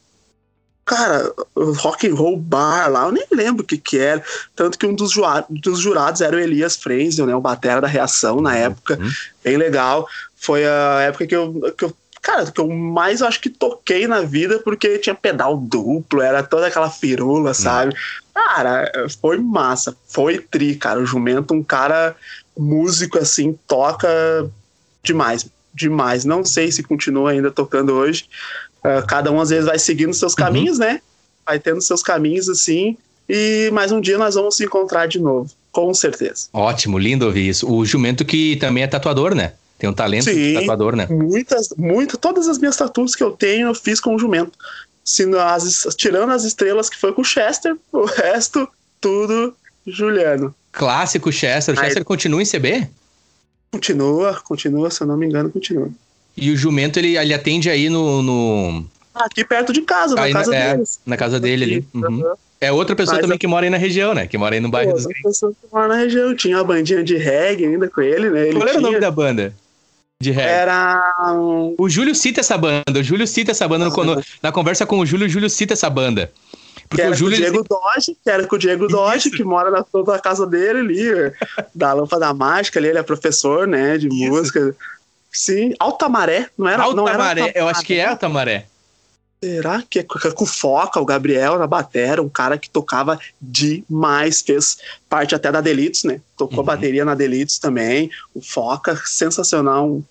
cara, 0.89 1.31
rock 1.55 2.07
and 2.07 2.15
roll 2.15 2.35
bar 2.35 2.89
lá, 2.89 3.05
eu 3.05 3.11
nem 3.11 3.23
lembro 3.31 3.63
o 3.63 3.65
que 3.65 3.77
que 3.77 3.99
era. 3.99 4.23
Tanto 4.55 4.75
que 4.75 4.87
um 4.87 4.95
dos, 4.95 5.13
dos 5.51 5.79
jurados 5.79 6.19
era 6.19 6.35
o 6.35 6.39
Elias 6.39 6.75
Frenzel, 6.75 7.27
né? 7.27 7.35
O 7.35 7.39
batera 7.39 7.79
da 7.79 7.87
Reação 7.87 8.41
na 8.41 8.55
época. 8.55 8.97
Uhum. 8.99 9.09
Bem 9.43 9.55
legal. 9.55 10.07
Foi 10.35 10.65
a 10.65 11.01
época 11.01 11.27
que 11.27 11.35
eu, 11.35 11.73
que 11.77 11.85
eu 11.85 11.93
cara, 12.23 12.51
que 12.51 12.59
eu 12.59 12.67
mais 12.67 13.21
acho 13.21 13.39
que 13.39 13.51
toquei 13.51 14.07
na 14.07 14.21
vida 14.21 14.59
porque 14.63 14.97
tinha 14.97 15.13
pedal 15.13 15.55
duplo, 15.57 16.21
era 16.21 16.41
toda 16.41 16.65
aquela 16.65 16.89
firula, 16.89 17.53
sabe? 17.53 17.93
Uhum. 17.93 18.31
Cara, 18.33 18.91
foi 19.21 19.37
massa, 19.37 19.95
foi 20.07 20.39
tri, 20.39 20.75
cara. 20.75 20.99
O 20.99 21.05
Jumento, 21.05 21.53
um 21.53 21.63
cara 21.63 22.15
músico 22.57 23.19
assim, 23.19 23.57
toca 23.67 24.09
demais, 25.03 25.47
demais. 25.71 26.25
Não 26.25 26.43
sei 26.43 26.71
se 26.71 26.81
continua 26.81 27.29
ainda 27.29 27.51
tocando 27.51 27.93
hoje, 27.93 28.27
Uh, 28.79 29.05
cada 29.07 29.31
um 29.31 29.39
às 29.39 29.49
vezes 29.49 29.65
vai 29.65 29.77
seguindo 29.77 30.13
seus 30.13 30.33
uhum. 30.33 30.37
caminhos, 30.37 30.79
uhum. 30.79 30.85
né? 30.85 31.01
Vai 31.45 31.59
tendo 31.59 31.81
seus 31.81 32.01
caminhos 32.01 32.47
assim. 32.47 32.97
E 33.27 33.69
mais 33.71 33.91
um 33.91 34.01
dia 34.01 34.17
nós 34.17 34.35
vamos 34.35 34.55
se 34.55 34.65
encontrar 34.65 35.07
de 35.07 35.19
novo, 35.19 35.51
com 35.71 35.93
certeza. 35.93 36.47
Ótimo, 36.51 36.97
lindo 36.97 37.25
ouvir 37.25 37.49
isso. 37.49 37.71
O 37.71 37.85
jumento 37.85 38.25
que 38.25 38.55
também 38.55 38.83
é 38.83 38.87
tatuador, 38.87 39.35
né? 39.35 39.53
Tem 39.77 39.89
um 39.89 39.93
talento 39.93 40.25
Sim, 40.25 40.33
de 40.33 40.53
tatuador, 40.55 40.95
né? 40.95 41.07
Muitas, 41.07 41.69
muitas, 41.77 42.19
todas 42.19 42.47
as 42.47 42.57
minhas 42.57 42.75
tatuas 42.75 43.15
que 43.15 43.23
eu 43.23 43.31
tenho 43.31 43.67
eu 43.67 43.75
fiz 43.75 43.99
com 43.99 44.15
o 44.15 44.19
jumento. 44.19 44.57
Se 45.05 45.23
as, 45.35 45.87
tirando 45.95 46.31
as 46.31 46.43
estrelas 46.43 46.89
que 46.89 46.97
foi 46.97 47.13
com 47.13 47.21
o 47.21 47.25
Chester, 47.25 47.75
o 47.93 48.05
resto, 48.05 48.67
tudo 48.99 49.55
Juliano. 49.85 50.53
Clássico 50.71 51.31
Chester. 51.31 51.75
O 51.75 51.79
Chester 51.79 52.03
continua 52.03 52.41
em 52.41 52.45
CB? 52.45 52.89
Continua, 53.71 54.41
continua, 54.43 54.89
se 54.89 55.01
eu 55.01 55.07
não 55.07 55.15
me 55.15 55.25
engano, 55.25 55.49
continua. 55.49 55.89
E 56.41 56.51
o 56.51 56.57
jumento, 56.57 56.97
ele, 56.99 57.17
ele 57.17 57.33
atende 57.33 57.69
aí 57.69 57.89
no. 57.89 58.21
no... 58.21 58.85
Aqui 59.13 59.43
perto 59.43 59.73
de 59.73 59.81
casa, 59.81 60.15
na 60.15 60.23
aí, 60.23 60.33
casa 60.33 60.55
é, 60.55 60.73
deles. 60.73 60.99
Na 61.05 61.17
casa 61.17 61.39
dele 61.39 61.63
ali. 61.63 61.87
Uhum. 61.93 62.33
É 62.61 62.71
outra 62.71 62.95
pessoa 62.95 63.15
Mas 63.15 63.21
também 63.21 63.37
que 63.37 63.47
mora 63.47 63.65
aí 63.65 63.69
na 63.69 63.77
região, 63.77 64.13
né? 64.13 64.27
Que 64.27 64.37
mora 64.37 64.55
aí 64.55 64.59
no 64.59 64.69
bairro 64.69 64.93
dos 64.93 65.05
Outra 65.05 65.21
pessoa 65.23 65.53
que 65.53 65.67
mora 65.71 65.87
na 65.87 65.95
região. 65.95 66.35
Tinha 66.35 66.57
uma 66.57 66.63
bandinha 66.63 67.03
de 67.03 67.15
reggae 67.15 67.65
ainda 67.65 67.89
com 67.89 68.01
ele, 68.01 68.29
né? 68.29 68.47
Ele 68.47 68.57
Qual 68.57 68.63
era 68.63 68.71
tinha... 68.71 68.79
o 68.79 68.91
nome 68.91 68.99
da 68.99 69.11
banda? 69.11 69.53
De 70.21 70.31
reggae? 70.31 70.49
Era. 70.49 71.13
O 71.77 71.89
Júlio 71.89 72.13
cita 72.13 72.41
essa 72.41 72.57
banda. 72.57 72.99
O 72.99 73.03
Júlio 73.03 73.25
cita 73.25 73.51
essa 73.51 73.67
banda. 73.67 73.85
No, 73.85 74.23
na 74.43 74.51
conversa 74.51 74.85
com 74.85 74.99
o 74.99 75.05
Júlio, 75.05 75.25
o 75.25 75.29
Júlio 75.29 75.49
cita 75.49 75.73
essa 75.73 75.89
banda. 75.89 76.31
Porque 76.89 76.97
que 76.97 77.01
era 77.01 77.11
o 77.11 77.15
Júlio. 77.15 77.37
Com 77.37 77.43
o 77.43 77.51
Diego 77.51 77.65
Dodge, 77.69 78.17
que 78.21 78.29
era 78.29 78.47
com 78.47 78.55
o 78.55 78.59
Diego 78.59 78.87
Dodge, 78.87 79.31
que 79.31 79.43
mora 79.43 79.71
na, 79.71 79.85
na 80.07 80.19
casa 80.19 80.45
dele 80.45 80.79
ali, 80.79 81.33
da 81.73 81.93
Lâmpada 81.93 82.33
Mágica 82.33 82.79
ali. 82.79 82.89
Ele 82.89 82.97
é 82.97 83.03
professor, 83.03 83.65
né? 83.65 83.97
De 83.97 84.07
Isso. 84.07 84.15
música. 84.17 84.75
Sim, 85.31 85.73
Alta 85.79 86.09
Maré, 86.09 86.49
não 86.57 86.67
era? 86.67 86.83
Alta 86.83 86.95
não 86.95 87.07
era 87.07 87.17
Maré, 87.17 87.51
eu 87.55 87.67
acho 87.67 87.81
que 87.83 87.93
é 87.95 88.05
Alta 88.05 88.27
Maré. 88.27 88.65
Será 89.41 89.81
que 89.89 89.99
é 89.99 90.03
com 90.03 90.43
o 90.43 90.45
Foca, 90.45 90.99
o 90.99 91.05
Gabriel 91.05 91.57
na 91.57 91.65
batera, 91.65 92.21
um 92.21 92.27
cara 92.27 92.57
que 92.57 92.69
tocava 92.69 93.17
demais, 93.41 94.41
fez 94.41 94.79
parte 95.07 95.33
até 95.33 95.49
da 95.49 95.61
Delitos, 95.61 96.03
né? 96.03 96.19
Tocou 96.37 96.59
uhum. 96.59 96.65
bateria 96.65 97.05
na 97.05 97.15
Delitos 97.15 97.57
também. 97.57 98.11
O 98.35 98.41
Foca, 98.41 99.01
sensacional, 99.05 99.87
um 99.87 100.03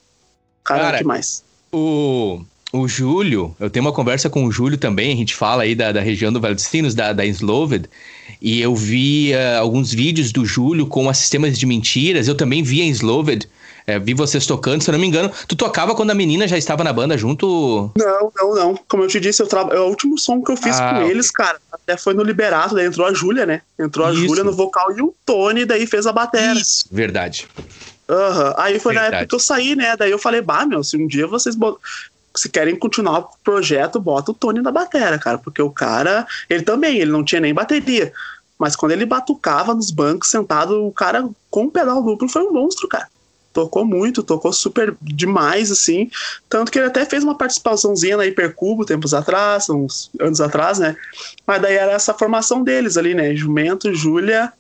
cara, 0.65 0.85
cara 0.85 0.99
demais. 0.99 1.45
O, 1.71 2.41
o 2.73 2.89
Júlio, 2.89 3.55
eu 3.61 3.69
tenho 3.69 3.85
uma 3.85 3.93
conversa 3.93 4.31
com 4.31 4.45
o 4.45 4.51
Júlio 4.51 4.79
também, 4.79 5.13
a 5.13 5.17
gente 5.17 5.35
fala 5.35 5.65
aí 5.65 5.75
da, 5.75 5.93
da 5.93 6.01
região 6.01 6.33
do 6.33 6.41
Vale 6.41 6.55
dos 6.55 6.65
Sinos, 6.65 6.95
da, 6.95 7.13
da 7.13 7.27
Sloved, 7.27 7.87
e 8.41 8.61
eu 8.61 8.75
vi 8.75 9.33
uh, 9.35 9.61
alguns 9.61 9.93
vídeos 9.93 10.33
do 10.33 10.47
Júlio 10.47 10.87
com 10.87 11.13
sistemas 11.13 11.59
de 11.59 11.67
mentiras, 11.67 12.29
eu 12.29 12.35
também 12.35 12.63
vi 12.63 12.81
em 12.81 12.89
Sloved, 12.91 13.47
É, 13.89 13.99
vi 13.99 14.13
vocês 14.13 14.45
tocando, 14.45 14.83
se 14.83 14.91
eu 14.91 14.93
não 14.93 14.99
me 14.99 15.07
engano. 15.07 15.33
Tu 15.49 15.57
tocava 15.57 15.95
quando 15.95 16.11
a 16.11 16.15
menina 16.15 16.47
já 16.47 16.59
estava 16.59 16.85
na 16.85 16.93
banda 16.93 17.17
junto? 17.17 17.91
Não, 17.97 18.31
não, 18.37 18.55
não. 18.55 18.81
Como 18.87 19.05
eu 19.05 19.09
te 19.09 19.19
disse, 19.19 19.43
eu 19.43 19.47
tra... 19.47 19.63
é 19.63 19.81
o 19.81 19.87
último 19.87 20.19
som 20.19 20.43
que 20.43 20.53
eu 20.53 20.59
fiz 20.59 20.79
ah, 20.79 20.91
com 20.91 20.97
okay. 20.99 21.11
eles, 21.11 21.31
cara. 21.31 21.59
Até 21.73 21.97
foi 21.97 22.13
no 22.13 22.23
Liberato, 22.23 22.75
daí 22.75 22.85
entrou 22.85 23.07
a 23.07 23.15
Júlia, 23.15 23.47
né? 23.47 23.63
Entrou 23.79 24.07
a 24.07 24.13
Júlia 24.13 24.45
no 24.45 24.53
vocal 24.53 24.95
e 24.95 25.01
o 25.01 25.15
Tony, 25.25 25.65
daí 25.65 25.87
fez 25.87 26.07
a 26.07 26.13
bateria. 26.13 26.61
Isso, 26.61 26.85
verdade. 26.93 27.49
Uhum. 28.11 28.53
Aí 28.59 28.79
foi 28.79 28.93
verdade. 28.93 29.13
na 29.13 29.17
época 29.17 29.29
que 29.31 29.35
eu 29.35 29.41
saí, 29.41 29.75
né? 29.75 29.97
Daí 29.97 30.11
eu 30.11 30.19
falei, 30.19 30.43
bah, 30.43 30.67
meu, 30.67 30.85
se 30.85 30.99
um 30.99 31.07
dia 31.07 31.27
vocês 31.27 31.57
se 32.37 32.51
querem 32.51 32.77
continuar 32.77 33.21
o 33.21 33.29
projeto, 33.43 33.99
bota 33.99 34.33
o 34.33 34.35
Tony 34.35 34.61
na 34.61 34.71
bateria, 34.71 35.19
cara. 35.19 35.39
Porque 35.39 35.63
o 35.63 35.71
cara, 35.71 36.27
ele 36.51 36.63
também, 36.63 36.99
ele 36.99 37.11
não 37.11 37.25
tinha 37.25 37.41
nem 37.41 37.55
bateria. 37.55 38.13
Mas 38.59 38.77
quando 38.77 38.93
ele 38.93 39.07
batucava 39.07 39.73
nos 39.73 39.91
bancos 39.91 40.29
sentado, 40.29 40.85
o 40.85 40.93
cara 40.93 41.27
com 41.49 41.65
o 41.65 41.71
pedal 41.71 42.03
duplo 42.03 42.29
foi 42.29 42.43
um 42.43 42.53
monstro, 42.53 42.87
cara 42.87 43.09
tocou 43.59 43.85
muito, 43.85 44.23
tocou 44.23 44.53
super 44.53 44.97
demais, 45.03 45.73
assim. 45.73 46.09
Tanto 46.49 46.71
que 46.71 46.79
ele 46.79 46.87
até 46.87 47.05
fez 47.05 47.25
uma 47.25 47.37
participaçãozinha 47.37 48.17
na 48.17 48.25
Hipercubo 48.25 48.85
tempos 48.85 49.13
atrás, 49.13 49.69
uns 49.69 50.13
anos 50.21 50.41
atrás, 50.41 50.79
né? 50.79 50.95
Mas 51.45 51.61
daí 51.61 51.75
era 51.75 51.91
essa 51.91 52.15
formação 52.15 52.63
deles 52.63 52.97
ali, 52.97 53.15
né? 53.15 53.35
Jumento, 53.35 53.93
Júlia, 53.93 54.53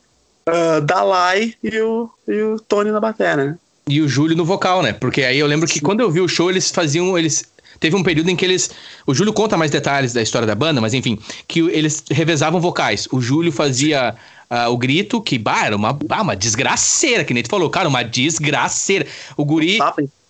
uh, 0.48 0.80
Dalai 0.80 1.54
e 1.62 1.80
o, 1.80 2.10
e 2.26 2.42
o 2.42 2.58
Tony 2.58 2.90
na 2.90 2.98
bateria, 2.98 3.36
né? 3.36 3.58
E 3.88 4.02
o 4.02 4.08
Júlio 4.08 4.36
no 4.36 4.44
vocal, 4.44 4.82
né? 4.82 4.92
Porque 4.92 5.22
aí 5.22 5.38
eu 5.38 5.46
lembro 5.46 5.68
que 5.68 5.74
Sim. 5.74 5.84
quando 5.84 6.00
eu 6.00 6.10
vi 6.10 6.20
o 6.20 6.26
show, 6.26 6.50
eles 6.50 6.72
faziam. 6.72 7.16
Eles 7.16 7.44
teve 7.78 7.94
um 7.94 8.02
período 8.02 8.30
em 8.30 8.34
que 8.34 8.44
eles. 8.44 8.68
O 9.06 9.14
Júlio 9.14 9.32
conta 9.32 9.56
mais 9.56 9.70
detalhes 9.70 10.12
da 10.12 10.20
história 10.20 10.46
da 10.46 10.56
banda, 10.56 10.80
mas 10.80 10.92
enfim, 10.92 11.20
que 11.46 11.60
eles 11.60 12.02
revezavam 12.10 12.60
vocais. 12.60 13.06
O 13.12 13.20
Júlio 13.20 13.52
fazia 13.52 14.16
uh, 14.50 14.70
o 14.70 14.76
grito, 14.76 15.20
que 15.20 15.38
bah, 15.38 15.66
era 15.66 15.76
uma, 15.76 15.92
bah, 15.92 16.22
uma 16.22 16.36
desgraceira, 16.36 17.24
que 17.24 17.34
nem 17.34 17.42
tu 17.42 17.48
falou, 17.48 17.70
cara, 17.70 17.88
uma 17.88 18.02
desgraceira. 18.02 19.06
O 19.36 19.44
guri 19.44 19.78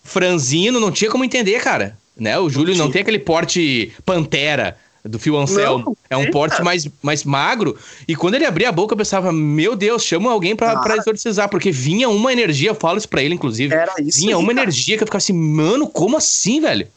franzino 0.02 0.80
não 0.80 0.90
tinha 0.90 1.10
como 1.10 1.24
entender, 1.24 1.60
cara. 1.60 1.96
Né? 2.16 2.38
O 2.38 2.50
Júlio 2.50 2.76
não 2.76 2.90
tem 2.90 3.02
aquele 3.02 3.18
porte 3.18 3.92
pantera 4.04 4.76
do 5.04 5.18
Phil 5.18 5.36
Anselmo. 5.36 5.96
é 6.10 6.16
um 6.16 6.30
porte 6.30 6.62
mais, 6.62 6.88
mais 7.00 7.24
magro. 7.24 7.76
E 8.06 8.16
quando 8.16 8.34
ele 8.34 8.44
abria 8.44 8.68
a 8.68 8.72
boca, 8.72 8.92
eu 8.94 8.98
pensava, 8.98 9.32
meu 9.32 9.76
Deus, 9.76 10.02
chama 10.02 10.30
alguém 10.30 10.56
pra, 10.56 10.76
pra 10.80 10.96
exorcizar. 10.96 11.48
Porque 11.48 11.70
vinha 11.70 12.08
uma 12.08 12.32
energia, 12.32 12.70
eu 12.70 12.74
falo 12.74 12.98
isso 12.98 13.08
pra 13.08 13.22
ele, 13.22 13.34
inclusive. 13.34 13.74
Era 13.74 13.94
isso 14.00 14.20
vinha 14.20 14.36
aí, 14.36 14.42
uma 14.42 14.52
cara. 14.52 14.62
energia 14.62 14.96
que 14.96 15.02
eu 15.02 15.06
ficava 15.06 15.22
assim, 15.22 15.32
mano, 15.32 15.88
como 15.88 16.16
assim, 16.16 16.60
velho? 16.60 16.88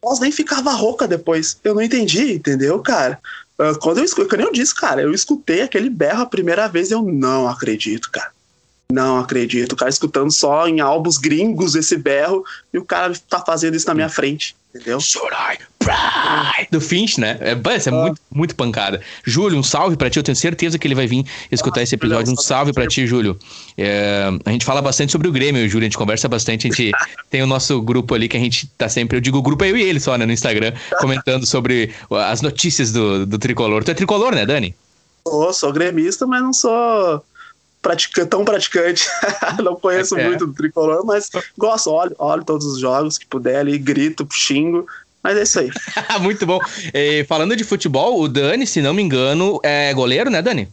Voz 0.00 0.20
nem 0.20 0.30
ficava 0.30 0.72
rouca 0.72 1.08
depois. 1.08 1.58
Eu 1.64 1.74
não 1.74 1.82
entendi, 1.82 2.34
entendeu, 2.34 2.78
cara? 2.80 3.18
Uh, 3.58 3.78
quando 3.80 3.98
eu 3.98 4.04
escutei, 4.04 4.40
eu 4.40 4.52
disse, 4.52 4.74
cara, 4.74 5.02
eu 5.02 5.12
escutei 5.12 5.62
aquele 5.62 5.90
berro 5.90 6.22
a 6.22 6.26
primeira 6.26 6.68
vez 6.68 6.90
e 6.90 6.94
eu 6.94 7.02
não 7.02 7.48
acredito, 7.48 8.10
cara. 8.10 8.30
Não 8.90 9.18
acredito. 9.18 9.72
O 9.72 9.76
cara 9.76 9.90
escutando 9.90 10.30
só 10.30 10.66
em 10.66 10.80
álbuns 10.80 11.18
gringos 11.18 11.74
esse 11.74 11.96
berro 11.96 12.44
e 12.72 12.78
o 12.78 12.84
cara 12.84 13.12
tá 13.28 13.40
fazendo 13.44 13.74
isso 13.74 13.86
na 13.86 13.94
minha 13.94 14.08
frente. 14.08 14.56
Entendeu? 14.74 15.00
Should 15.00 15.34
I 15.34 15.58
do 16.70 16.80
Finch, 16.80 17.18
né? 17.18 17.38
É, 17.40 17.76
isso 17.76 17.88
é 17.88 17.92
ah. 17.92 17.94
muito, 17.94 18.20
muito 18.30 18.54
pancada. 18.54 19.00
Júlio, 19.24 19.58
um 19.58 19.62
salve 19.62 19.96
pra 19.96 20.10
ti. 20.10 20.18
Eu 20.18 20.22
tenho 20.22 20.36
certeza 20.36 20.78
que 20.78 20.86
ele 20.86 20.94
vai 20.94 21.06
vir 21.06 21.24
escutar 21.50 21.80
ah, 21.80 21.82
esse 21.82 21.94
episódio. 21.94 22.32
Um 22.32 22.36
salve 22.36 22.72
pra 22.72 22.86
ti, 22.86 23.06
Júlio. 23.06 23.38
É, 23.76 24.30
a 24.44 24.50
gente 24.50 24.64
fala 24.64 24.82
bastante 24.82 25.12
sobre 25.12 25.28
o 25.28 25.32
Grêmio, 25.32 25.68
Júlio. 25.68 25.84
A 25.84 25.88
gente 25.88 25.98
conversa 25.98 26.28
bastante. 26.28 26.66
A 26.66 26.70
gente 26.70 26.92
tem 27.30 27.42
o 27.42 27.46
nosso 27.46 27.80
grupo 27.80 28.14
ali 28.14 28.28
que 28.28 28.36
a 28.36 28.40
gente 28.40 28.66
tá 28.78 28.88
sempre. 28.88 29.16
Eu 29.16 29.20
digo 29.20 29.40
grupo 29.42 29.64
é 29.64 29.70
eu 29.70 29.76
e 29.76 29.82
ele 29.82 30.00
só, 30.00 30.16
né? 30.16 30.26
No 30.26 30.32
Instagram, 30.32 30.72
comentando 31.00 31.46
sobre 31.46 31.92
as 32.10 32.42
notícias 32.42 32.92
do, 32.92 33.26
do 33.26 33.38
tricolor. 33.38 33.84
Tu 33.84 33.90
é 33.90 33.94
tricolor, 33.94 34.34
né, 34.34 34.44
Dani? 34.44 34.74
Sou, 35.26 35.52
sou 35.52 35.72
gremista, 35.72 36.26
mas 36.26 36.42
não 36.42 36.52
sou 36.52 37.22
praticante, 37.82 38.28
tão 38.28 38.44
praticante. 38.44 39.06
não 39.62 39.76
conheço 39.76 40.16
é. 40.18 40.26
muito 40.26 40.46
do 40.46 40.52
tricolor, 40.52 41.04
mas 41.04 41.30
gosto, 41.56 41.90
olho, 41.90 42.14
olho 42.18 42.44
todos 42.44 42.66
os 42.66 42.80
jogos 42.80 43.18
que 43.18 43.26
puder 43.26 43.60
ali, 43.60 43.78
grito, 43.78 44.26
xingo. 44.30 44.86
Mas 45.22 45.36
é 45.36 45.42
isso 45.42 45.60
aí. 45.60 45.70
Muito 46.20 46.46
bom. 46.46 46.58
E, 46.94 47.24
falando 47.24 47.56
de 47.56 47.64
futebol, 47.64 48.20
o 48.20 48.28
Dani, 48.28 48.66
se 48.66 48.80
não 48.80 48.94
me 48.94 49.02
engano, 49.02 49.60
é 49.62 49.92
goleiro, 49.92 50.30
né, 50.30 50.40
Dani? 50.40 50.68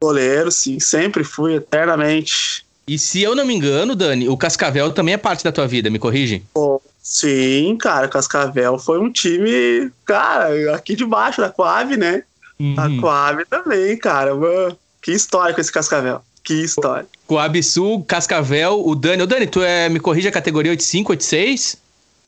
Goleiro, 0.00 0.50
sim, 0.50 0.78
sempre 0.78 1.24
fui, 1.24 1.54
eternamente. 1.54 2.64
E 2.86 2.98
se 2.98 3.22
eu 3.22 3.34
não 3.34 3.44
me 3.44 3.54
engano, 3.54 3.96
Dani, 3.96 4.28
o 4.28 4.36
Cascavel 4.36 4.92
também 4.92 5.14
é 5.14 5.18
parte 5.18 5.42
da 5.42 5.50
tua 5.50 5.66
vida, 5.66 5.90
me 5.90 5.98
corrige? 5.98 6.44
Oh, 6.54 6.80
sim, 7.02 7.76
cara, 7.80 8.06
Cascavel 8.06 8.78
foi 8.78 9.00
um 9.00 9.10
time, 9.10 9.90
cara, 10.04 10.74
aqui 10.74 10.94
de 10.94 11.04
baixo 11.04 11.40
da 11.40 11.50
Coab, 11.50 11.96
né? 11.96 12.22
Uhum. 12.60 12.74
A 12.78 13.00
Coab 13.00 13.44
também, 13.46 13.96
cara. 13.96 14.34
Mano, 14.34 14.78
que 15.02 15.12
história 15.12 15.54
com 15.54 15.60
esse 15.60 15.72
Cascavel. 15.72 16.22
Que 16.44 16.62
história. 16.62 17.06
Coab 17.26 17.60
Sul, 17.60 18.04
Cascavel, 18.04 18.80
o 18.86 18.94
Dani. 18.94 19.22
O 19.22 19.26
Dani, 19.26 19.46
tu 19.48 19.62
é, 19.62 19.88
me 19.88 19.98
corrige 19.98 20.28
a 20.28 20.32
categoria 20.32 20.70
85, 20.70 21.12
86? 21.12 21.76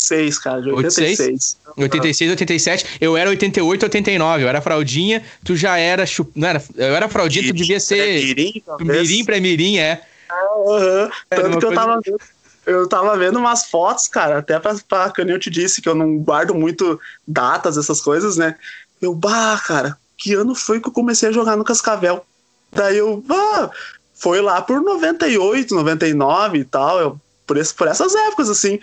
86, 0.00 0.38
cara, 0.38 0.62
de 0.62 0.70
86. 0.70 1.58
86, 1.76 2.30
86 2.30 2.30
87. 2.30 2.86
Eu 3.00 3.16
era 3.16 3.28
88, 3.30 3.82
89. 3.82 4.44
Eu 4.44 4.48
era 4.48 4.60
fraldinha, 4.60 5.24
tu 5.44 5.56
já 5.56 5.76
era. 5.76 6.06
Chup... 6.06 6.30
Não 6.34 6.48
era 6.48 6.62
eu 6.76 6.94
era 6.94 7.08
fraldinha, 7.08 7.48
tu 7.48 7.54
devia 7.56 7.80
ser. 7.80 8.24
Mirim, 8.24 8.62
mirim 8.80 9.24
pra 9.24 9.40
Mirim, 9.40 9.78
é. 9.78 10.00
Uhum. 10.30 11.10
Tanto 11.28 11.58
que 11.58 11.66
eu 11.66 11.74
tava 11.74 12.00
vendo. 12.00 12.20
Eu 12.64 12.86
tava 12.86 13.16
vendo 13.16 13.38
umas 13.38 13.64
fotos, 13.64 14.08
cara, 14.08 14.38
até 14.38 14.58
pra, 14.58 14.76
pra 14.86 15.10
que 15.10 15.22
eu 15.22 15.38
te 15.38 15.48
disse 15.48 15.80
que 15.80 15.88
eu 15.88 15.94
não 15.94 16.18
guardo 16.18 16.54
muito 16.54 17.00
datas, 17.26 17.78
essas 17.78 17.98
coisas, 17.98 18.36
né? 18.36 18.56
Eu, 19.00 19.14
bah, 19.14 19.58
cara, 19.66 19.96
que 20.18 20.34
ano 20.34 20.54
foi 20.54 20.78
que 20.78 20.86
eu 20.86 20.92
comecei 20.92 21.30
a 21.30 21.32
jogar 21.32 21.56
no 21.56 21.64
Cascavel? 21.64 22.26
Daí 22.70 22.98
eu, 22.98 23.24
bah, 23.26 23.70
foi 24.14 24.42
lá 24.42 24.60
por 24.60 24.82
98, 24.82 25.74
99 25.74 26.58
e 26.58 26.64
tal, 26.64 27.00
eu, 27.00 27.20
por, 27.46 27.56
esse, 27.56 27.72
por 27.72 27.88
essas 27.88 28.14
épocas, 28.14 28.50
assim. 28.50 28.78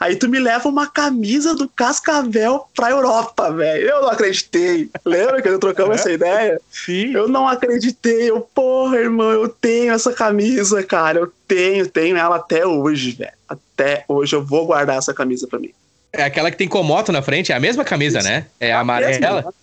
Aí 0.00 0.16
tu 0.16 0.30
me 0.30 0.38
leva 0.38 0.66
uma 0.66 0.86
camisa 0.86 1.54
do 1.54 1.68
Cascavel 1.68 2.66
pra 2.74 2.88
Europa, 2.88 3.52
velho. 3.52 3.86
Eu 3.86 4.00
não 4.00 4.08
acreditei. 4.08 4.88
Lembra 5.04 5.42
que 5.42 5.48
eu 5.48 5.58
trocamos 5.58 5.98
é? 5.98 6.00
essa 6.00 6.10
ideia? 6.10 6.58
Sim. 6.70 7.12
Eu 7.12 7.28
não 7.28 7.46
acreditei. 7.46 8.30
Eu, 8.30 8.40
porra, 8.40 8.96
irmão, 8.96 9.30
eu 9.30 9.46
tenho 9.46 9.92
essa 9.92 10.10
camisa, 10.10 10.82
cara. 10.82 11.18
Eu 11.18 11.32
tenho, 11.46 11.86
tenho 11.86 12.16
ela 12.16 12.36
até 12.36 12.66
hoje, 12.66 13.10
velho. 13.12 13.32
Até 13.46 14.06
hoje 14.08 14.34
eu 14.34 14.42
vou 14.42 14.64
guardar 14.64 14.96
essa 14.96 15.12
camisa 15.12 15.46
pra 15.46 15.58
mim. 15.58 15.70
É 16.10 16.22
aquela 16.22 16.50
que 16.50 16.56
tem 16.56 16.66
comoto 16.66 17.12
na 17.12 17.20
frente, 17.20 17.52
é 17.52 17.54
a 17.54 17.60
mesma 17.60 17.84
camisa, 17.84 18.20
Isso. 18.20 18.28
né? 18.28 18.46
É 18.58 18.72
a 18.72 18.80
amarela. 18.80 19.10
Mesma, 19.34 19.54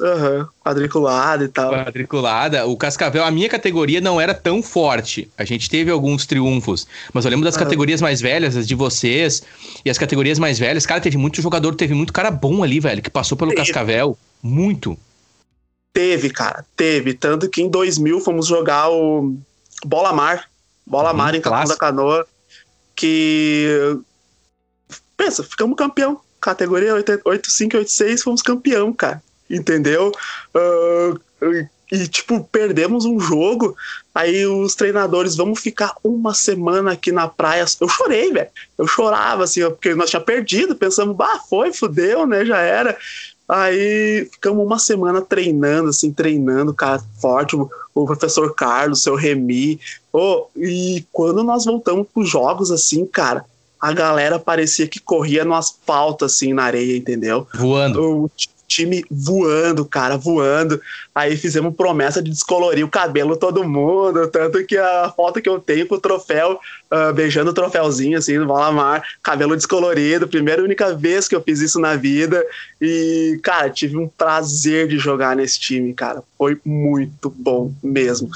Uhum. 0.00 0.46
Quadriculada 0.64 1.44
e 1.44 1.48
tal. 1.48 1.72
Quadriculada. 1.72 2.66
O 2.66 2.76
Cascavel, 2.76 3.24
a 3.24 3.30
minha 3.30 3.48
categoria 3.48 4.00
não 4.00 4.20
era 4.20 4.34
tão 4.34 4.62
forte. 4.62 5.30
A 5.36 5.44
gente 5.44 5.68
teve 5.68 5.90
alguns 5.90 6.26
triunfos. 6.26 6.86
Mas 7.12 7.24
eu 7.24 7.30
lembro 7.30 7.44
das 7.44 7.54
uhum. 7.54 7.62
categorias 7.62 8.00
mais 8.00 8.20
velhas, 8.20 8.56
as 8.56 8.66
de 8.66 8.74
vocês. 8.74 9.42
E 9.84 9.90
as 9.90 9.98
categorias 9.98 10.38
mais 10.38 10.58
velhas. 10.58 10.86
Cara, 10.86 11.00
teve 11.00 11.16
muito 11.16 11.40
jogador, 11.42 11.74
teve 11.74 11.94
muito 11.94 12.12
cara 12.12 12.30
bom 12.30 12.62
ali, 12.62 12.80
velho, 12.80 13.02
que 13.02 13.10
passou 13.10 13.36
pelo 13.36 13.50
teve. 13.50 13.62
Cascavel. 13.62 14.16
Muito. 14.42 14.98
Teve, 15.92 16.30
cara. 16.30 16.64
Teve. 16.76 17.14
Tanto 17.14 17.48
que 17.48 17.62
em 17.62 17.68
2000 17.68 18.20
fomos 18.20 18.46
jogar 18.46 18.90
o 18.90 19.36
Bola 19.84 20.12
Mar. 20.12 20.48
Bola 20.86 21.10
uhum, 21.10 21.16
Mar 21.16 21.34
em 21.34 21.40
Capão 21.40 21.64
da 21.64 21.76
Canoa. 21.76 22.26
Que. 22.96 23.98
Pensa, 25.16 25.44
ficamos 25.44 25.76
campeão. 25.76 26.20
Categoria 26.40 26.94
85 26.94 27.74
e 27.74 27.78
86, 27.78 28.22
fomos 28.22 28.42
campeão, 28.42 28.92
cara 28.92 29.22
entendeu? 29.48 30.12
Uh, 30.54 31.20
e, 31.92 32.08
tipo, 32.08 32.42
perdemos 32.50 33.04
um 33.04 33.20
jogo, 33.20 33.76
aí 34.14 34.44
os 34.46 34.74
treinadores, 34.74 35.36
vamos 35.36 35.60
ficar 35.60 35.94
uma 36.02 36.34
semana 36.34 36.92
aqui 36.92 37.12
na 37.12 37.28
praia. 37.28 37.64
Eu 37.80 37.88
chorei, 37.88 38.32
velho. 38.32 38.48
Eu 38.76 38.86
chorava, 38.86 39.44
assim, 39.44 39.60
porque 39.62 39.94
nós 39.94 40.10
tínhamos 40.10 40.26
perdido, 40.26 40.74
pensamos, 40.74 41.14
bah, 41.14 41.40
foi, 41.48 41.72
fudeu, 41.72 42.26
né, 42.26 42.44
já 42.44 42.58
era. 42.58 42.96
Aí 43.48 44.26
ficamos 44.32 44.64
uma 44.64 44.78
semana 44.78 45.20
treinando, 45.20 45.90
assim, 45.90 46.10
treinando, 46.10 46.72
cara, 46.72 47.02
forte, 47.20 47.54
o, 47.54 47.70
o 47.94 48.06
professor 48.06 48.54
Carlos, 48.54 49.02
seu 49.02 49.14
Remy. 49.14 49.78
Oh, 50.12 50.46
e 50.56 51.04
quando 51.12 51.44
nós 51.44 51.66
voltamos 51.66 52.06
pros 52.12 52.28
jogos, 52.28 52.72
assim, 52.72 53.04
cara, 53.04 53.44
a 53.78 53.92
galera 53.92 54.38
parecia 54.38 54.88
que 54.88 54.98
corria 54.98 55.44
no 55.44 55.54
asfalto, 55.54 56.24
assim, 56.24 56.54
na 56.54 56.64
areia, 56.64 56.96
entendeu? 56.96 57.46
Voando. 57.54 58.24
O, 58.24 58.30
time 58.74 59.04
voando, 59.10 59.84
cara, 59.84 60.16
voando. 60.16 60.80
Aí 61.14 61.36
fizemos 61.36 61.74
promessa 61.74 62.22
de 62.22 62.30
descolorir 62.30 62.84
o 62.84 62.90
cabelo 62.90 63.36
todo 63.36 63.68
mundo, 63.68 64.26
tanto 64.28 64.64
que 64.64 64.76
a 64.76 65.12
foto 65.14 65.40
que 65.40 65.48
eu 65.48 65.60
tenho 65.60 65.86
com 65.86 65.94
o 65.94 66.00
troféu, 66.00 66.58
uh, 66.90 67.12
beijando 67.12 67.50
o 67.50 67.54
troféuzinho, 67.54 68.18
assim, 68.18 68.38
no 68.38 68.46
Valamar, 68.46 69.02
cabelo 69.22 69.56
descolorido, 69.56 70.28
primeira 70.28 70.60
e 70.60 70.64
única 70.64 70.94
vez 70.94 71.28
que 71.28 71.34
eu 71.34 71.42
fiz 71.42 71.60
isso 71.60 71.78
na 71.78 71.96
vida. 71.96 72.44
E, 72.80 73.38
cara, 73.42 73.70
tive 73.70 73.96
um 73.96 74.08
prazer 74.08 74.88
de 74.88 74.98
jogar 74.98 75.36
nesse 75.36 75.60
time, 75.60 75.94
cara. 75.94 76.22
Foi 76.36 76.58
muito 76.64 77.30
bom 77.30 77.72
mesmo. 77.82 78.30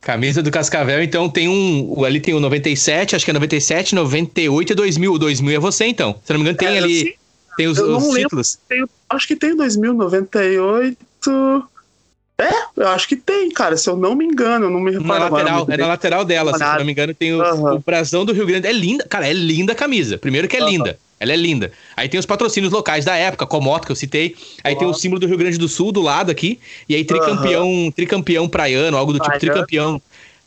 Camisa 0.00 0.42
do 0.42 0.50
Cascavel, 0.50 1.02
então 1.02 1.30
tem 1.30 1.48
um. 1.48 2.04
Ali 2.04 2.20
tem 2.20 2.34
o 2.34 2.40
97, 2.40 3.16
acho 3.16 3.24
que 3.24 3.30
é 3.30 3.34
97, 3.34 3.94
98 3.94 4.72
e 4.72 4.74
2000. 4.74 5.12
O 5.14 5.18
2000 5.18 5.56
é 5.56 5.58
você, 5.58 5.86
então. 5.86 6.20
Se 6.22 6.32
não 6.32 6.40
me 6.40 6.42
engano, 6.42 6.58
tem 6.58 6.68
é, 6.68 6.78
ali. 6.78 7.16
Tem 7.56 7.66
os, 7.66 7.78
os 7.78 8.14
títulos. 8.14 8.58
Tenho, 8.68 8.88
acho 9.08 9.26
que 9.26 9.36
tem 9.36 9.56
2098. 9.56 10.98
É, 12.36 12.50
eu 12.76 12.88
acho 12.88 13.06
que 13.06 13.14
tem, 13.16 13.50
cara. 13.50 13.76
Se 13.76 13.88
eu 13.88 13.96
não 13.96 14.14
me 14.14 14.24
engano, 14.24 14.66
eu 14.66 14.70
não 14.70 14.80
me 14.80 14.90
reparo 14.90 15.06
Na 15.06 15.28
lateral, 15.28 15.66
é 15.68 15.76
na 15.76 15.86
lateral 15.86 16.24
dela, 16.24 16.56
se 16.56 16.64
eu 16.64 16.78
não 16.78 16.84
me 16.84 16.92
engano, 16.92 17.14
tem 17.14 17.32
o, 17.32 17.40
uhum. 17.40 17.74
o 17.74 17.78
brasão 17.78 18.24
do 18.24 18.32
Rio 18.32 18.46
Grande. 18.46 18.66
É 18.66 18.72
linda, 18.72 19.04
cara, 19.04 19.28
é 19.28 19.32
linda 19.32 19.72
a 19.72 19.76
camisa. 19.76 20.18
Primeiro 20.18 20.48
que 20.48 20.56
é 20.56 20.62
uhum. 20.62 20.68
linda. 20.68 20.98
Ela 21.20 21.32
é 21.32 21.36
linda. 21.36 21.72
Aí 21.96 22.08
tem 22.08 22.18
os 22.18 22.26
patrocínios 22.26 22.72
locais 22.72 23.04
da 23.04 23.16
época, 23.16 23.46
Comoto, 23.46 23.86
que 23.86 23.92
eu 23.92 23.96
citei. 23.96 24.36
Aí 24.62 24.76
tem 24.76 24.86
o 24.86 24.92
símbolo 24.92 25.20
do 25.20 25.26
Rio 25.26 25.38
Grande 25.38 25.56
do 25.56 25.68
Sul 25.68 25.92
do 25.92 26.02
lado 26.02 26.30
aqui. 26.30 26.58
E 26.88 26.94
aí 26.94 27.04
tricampeão, 27.04 27.66
uhum. 27.66 27.90
tricampeão 27.90 28.48
praiano, 28.48 28.96
algo 28.96 29.12
do 29.12 29.20
tipo 29.20 29.38
tricampeão. 29.38 30.02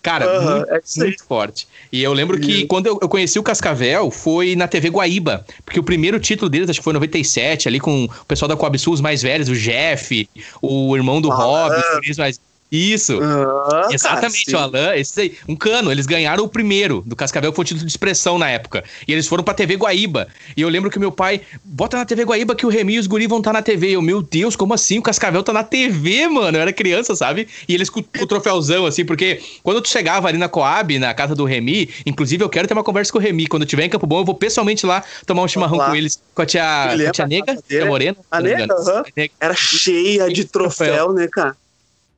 Cara, 0.07 0.39
uhum, 0.39 0.55
muito, 0.55 0.69
é 0.71 0.81
muito, 1.03 1.25
forte. 1.25 1.67
E 1.91 2.01
eu 2.01 2.13
lembro 2.13 2.39
que 2.39 2.65
quando 2.65 2.87
eu, 2.87 2.97
eu, 3.01 3.09
conheci 3.09 3.37
o 3.37 3.43
Cascavel 3.43 4.09
foi 4.09 4.55
na 4.55 4.65
TV 4.65 4.87
Guaíba, 4.87 5.45
porque 5.65 5.81
o 5.81 5.83
primeiro 5.83 6.17
título 6.17 6.49
deles, 6.49 6.69
acho 6.69 6.79
que 6.79 6.83
foi 6.83 6.91
em 6.91 6.93
97, 6.93 7.67
ali 7.67 7.77
com 7.77 8.05
o 8.05 8.25
pessoal 8.25 8.47
da 8.47 8.55
Coab 8.55 8.79
Sul, 8.79 8.93
os 8.93 9.01
mais 9.01 9.21
velhos, 9.21 9.49
o 9.49 9.53
Jeff, 9.53 10.29
o 10.61 10.95
irmão 10.95 11.19
do 11.19 11.29
ah, 11.29 11.35
Rob, 11.35 11.75
os 12.09 12.17
mais 12.17 12.39
isso. 12.71 13.19
Ah, 13.21 13.87
Exatamente, 13.91 14.51
cara, 14.51 14.57
o 14.57 14.61
Alan, 14.61 14.95
esse 14.95 15.21
aí, 15.21 15.37
um 15.47 15.55
cano. 15.55 15.91
Eles 15.91 16.05
ganharam 16.05 16.43
o 16.43 16.49
primeiro 16.49 17.01
do 17.05 17.15
Cascavel, 17.15 17.51
que 17.51 17.55
foi 17.55 17.63
o 17.63 17.65
título 17.65 17.85
de 17.85 17.91
expressão 17.91 18.37
na 18.37 18.49
época. 18.49 18.83
E 19.07 19.13
eles 19.13 19.27
foram 19.27 19.43
pra 19.43 19.53
TV 19.53 19.75
Guaíba. 19.75 20.27
E 20.55 20.61
eu 20.61 20.69
lembro 20.69 20.89
que 20.89 20.99
meu 20.99 21.11
pai, 21.11 21.41
bota 21.63 21.97
na 21.97 22.05
TV 22.05 22.23
Guaíba 22.25 22.55
que 22.55 22.65
o 22.65 22.69
Remy 22.69 22.95
e 22.95 22.99
os 22.99 23.07
guri 23.07 23.25
vão 23.25 23.37
estar 23.37 23.51
tá 23.51 23.59
na 23.59 23.61
TV. 23.61 23.89
E 23.89 23.93
eu, 23.93 24.01
meu 24.01 24.21
Deus, 24.21 24.55
como 24.55 24.73
assim? 24.73 24.99
O 24.99 25.01
Cascavel 25.01 25.41
tá 25.43 25.53
na 25.53 25.63
TV, 25.63 26.27
mano. 26.27 26.57
Eu 26.57 26.61
era 26.61 26.73
criança, 26.73 27.15
sabe? 27.15 27.47
E 27.67 27.73
eles 27.73 27.89
com, 27.89 28.03
com 28.03 28.23
o 28.23 28.27
troféuzão, 28.27 28.85
assim, 28.85 29.05
porque 29.05 29.41
quando 29.63 29.81
tu 29.81 29.87
chegava 29.87 30.27
ali 30.27 30.37
na 30.37 30.49
Coab, 30.49 30.99
na 30.99 31.13
casa 31.13 31.33
do 31.33 31.45
Remy, 31.45 31.89
inclusive 32.05 32.43
eu 32.43 32.49
quero 32.49 32.67
ter 32.67 32.73
uma 32.73 32.83
conversa 32.83 33.11
com 33.11 33.17
o 33.17 33.21
Remy. 33.21 33.47
Quando 33.47 33.63
eu 33.63 33.67
tiver 33.67 33.85
em 33.85 33.89
Campo 33.89 34.05
Bom, 34.05 34.19
eu 34.19 34.25
vou 34.25 34.35
pessoalmente 34.35 34.85
lá 34.85 35.03
tomar 35.25 35.43
um 35.43 35.47
chimarrão 35.47 35.77
com 35.77 35.95
eles, 35.95 36.21
com 36.35 36.41
a 36.41 36.45
tia, 36.45 36.63
com 36.89 37.07
a 37.07 37.11
tia 37.11 37.27
Nega, 37.27 37.57
a 37.81 37.85
Morena. 37.85 38.17
A 38.29 38.41
Nega, 38.41 38.75
uhum. 38.75 39.27
Era 39.39 39.55
cheia 39.55 40.29
de 40.29 40.43
troféu, 40.43 41.13
né, 41.13 41.27
cara? 41.31 41.55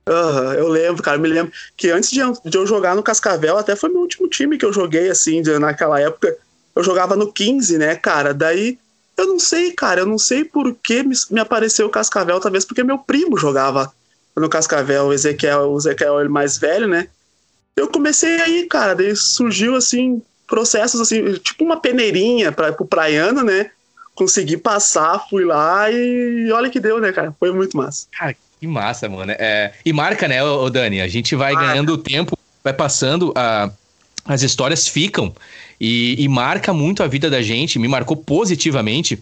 Uhum, 0.10 0.54
eu 0.54 0.68
lembro, 0.68 1.04
cara, 1.04 1.18
eu 1.18 1.22
me 1.22 1.30
lembro 1.30 1.54
que 1.78 1.92
antes 1.92 2.10
de, 2.10 2.20
de, 2.44 2.58
eu 2.58 2.66
jogar 2.66 2.96
no 2.96 3.04
Cascavel, 3.04 3.60
até 3.60 3.76
foi 3.76 3.90
meu 3.90 4.02
último 4.02 4.28
time 4.28 4.58
que 4.58 4.66
eu 4.66 4.74
joguei, 4.74 5.08
assim, 5.08 5.40
de, 5.44 5.60
naquela 5.60 6.00
época. 6.00 6.36
Eu 6.76 6.84
jogava 6.84 7.16
no 7.16 7.32
15, 7.32 7.78
né, 7.78 7.96
cara? 7.96 8.34
Daí, 8.34 8.80
eu 9.16 9.28
não 9.28 9.38
sei, 9.38 9.72
cara, 9.72 10.02
eu 10.02 10.08
não 10.08 10.18
sei 10.18 10.44
por 10.44 10.74
que 10.74 11.04
me, 11.04 11.16
me 11.30 11.40
apareceu 11.40 11.86
o 11.86 11.92
Cascavel, 11.92 12.40
talvez 12.40 12.66
porque 12.66 12.84
meu 12.84 12.98
primo 12.98 13.38
jogava 13.38 13.94
no 14.36 14.50
Cascavel, 14.50 15.06
o 15.06 15.14
Ezequiel, 15.14 15.72
o 15.72 15.78
Ezequiel 15.78 16.20
ele 16.20 16.30
mais 16.30 16.58
velho, 16.58 16.88
né? 16.88 17.08
Eu 17.76 17.88
comecei 17.88 18.42
aí, 18.42 18.66
cara, 18.66 18.96
daí 18.96 19.16
surgiu, 19.16 19.76
assim, 19.76 20.24
processos, 20.48 21.00
assim, 21.00 21.34
tipo 21.36 21.64
uma 21.64 21.80
peneirinha 21.80 22.52
para 22.52 22.74
pro 22.74 22.86
praiano, 22.86 23.44
né? 23.44 23.70
Consegui 24.16 24.58
passar, 24.58 25.24
fui 25.30 25.46
lá 25.46 25.92
e 25.92 26.52
olha 26.52 26.70
que 26.70 26.80
deu, 26.80 27.00
né, 27.00 27.12
cara? 27.12 27.36
Foi 27.40 27.52
muito 27.52 27.78
massa. 27.78 28.08
Cara, 28.12 28.36
que 28.60 28.68
massa, 28.68 29.08
mano. 29.08 29.32
É, 29.38 29.72
e 29.86 29.94
marca, 29.94 30.28
né, 30.28 30.44
ô, 30.44 30.70
Dani? 30.70 31.02
A 31.02 31.08
gente 31.08 31.36
vai 31.36 31.54
marca. 31.54 31.70
ganhando 31.70 31.98
tempo, 31.98 32.38
vai 32.64 32.74
passando, 32.74 33.32
a, 33.36 33.72
as 34.26 34.42
histórias 34.42 34.88
ficam 34.88 35.34
e, 35.80 36.16
e 36.22 36.28
marca 36.28 36.74
muito 36.74 37.02
a 37.02 37.08
vida 37.08 37.30
da 37.30 37.42
gente, 37.42 37.80
me 37.80 37.88
marcou 37.88 38.18
positivamente 38.18 39.22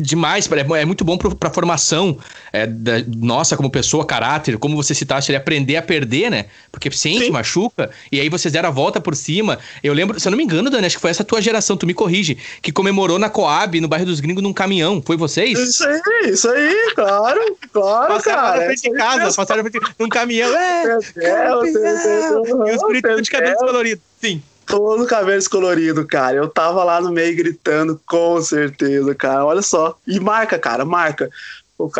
demais, 0.00 0.48
é, 0.76 0.84
muito 0.84 1.04
bom 1.04 1.16
para 1.16 1.48
a 1.48 1.52
formação 1.52 2.16
é, 2.52 2.66
da, 2.66 3.02
nossa 3.16 3.56
como 3.56 3.70
pessoa, 3.70 4.04
caráter, 4.04 4.58
como 4.58 4.76
você 4.76 4.94
citaste, 4.94 5.30
ele 5.30 5.36
aprender 5.36 5.76
a 5.76 5.82
perder, 5.82 6.30
né? 6.30 6.46
Porque 6.70 6.90
sente, 6.90 7.26
Sim. 7.26 7.30
machuca, 7.30 7.90
e 8.10 8.20
aí 8.20 8.28
vocês 8.28 8.52
deram 8.52 8.68
a 8.68 8.72
volta 8.72 9.00
por 9.00 9.14
cima. 9.14 9.58
Eu 9.82 9.92
lembro, 9.92 10.18
se 10.18 10.26
eu 10.26 10.30
não 10.30 10.36
me 10.36 10.44
engano, 10.44 10.70
Dani, 10.70 10.86
acho 10.86 10.96
que 10.96 11.00
foi 11.00 11.10
essa 11.10 11.24
tua 11.24 11.40
geração, 11.40 11.76
tu 11.76 11.86
me 11.86 11.94
corrige, 11.94 12.36
que 12.62 12.72
comemorou 12.72 13.18
na 13.18 13.30
Coab, 13.30 13.80
no 13.80 13.88
bairro 13.88 14.06
dos 14.06 14.20
Gringos, 14.20 14.42
num 14.42 14.52
caminhão. 14.52 15.02
Foi 15.04 15.16
vocês? 15.16 15.58
Isso 15.58 15.84
aí, 15.84 16.00
isso 16.30 16.48
aí, 16.48 16.92
claro, 16.94 17.56
claro, 17.72 18.14
passaram 18.14 18.42
cara. 18.42 18.64
frente 18.66 18.82
de 18.82 18.92
casa, 18.92 19.34
passaram 19.34 19.62
na 19.62 19.70
frente 19.70 19.94
num 19.98 20.08
caminhão. 20.08 20.54
É, 20.54 20.86
Deus, 20.86 21.12
Deus, 21.14 21.72
Deus, 21.72 22.48
e 22.48 22.76
os 22.76 22.80
bonitos 22.82 23.22
de 23.22 23.30
cabelo 23.30 23.56
colorido. 23.56 24.00
Sim 24.20 24.42
todo 24.70 25.06
cabelo 25.06 25.50
colorido, 25.50 26.06
cara. 26.06 26.36
Eu 26.36 26.48
tava 26.48 26.84
lá 26.84 27.00
no 27.00 27.10
meio 27.10 27.36
gritando, 27.36 28.00
com 28.06 28.40
certeza, 28.40 29.14
cara. 29.14 29.44
Olha 29.44 29.62
só. 29.62 29.98
E 30.06 30.20
marca, 30.20 30.58
cara, 30.58 30.84
marca. 30.84 31.28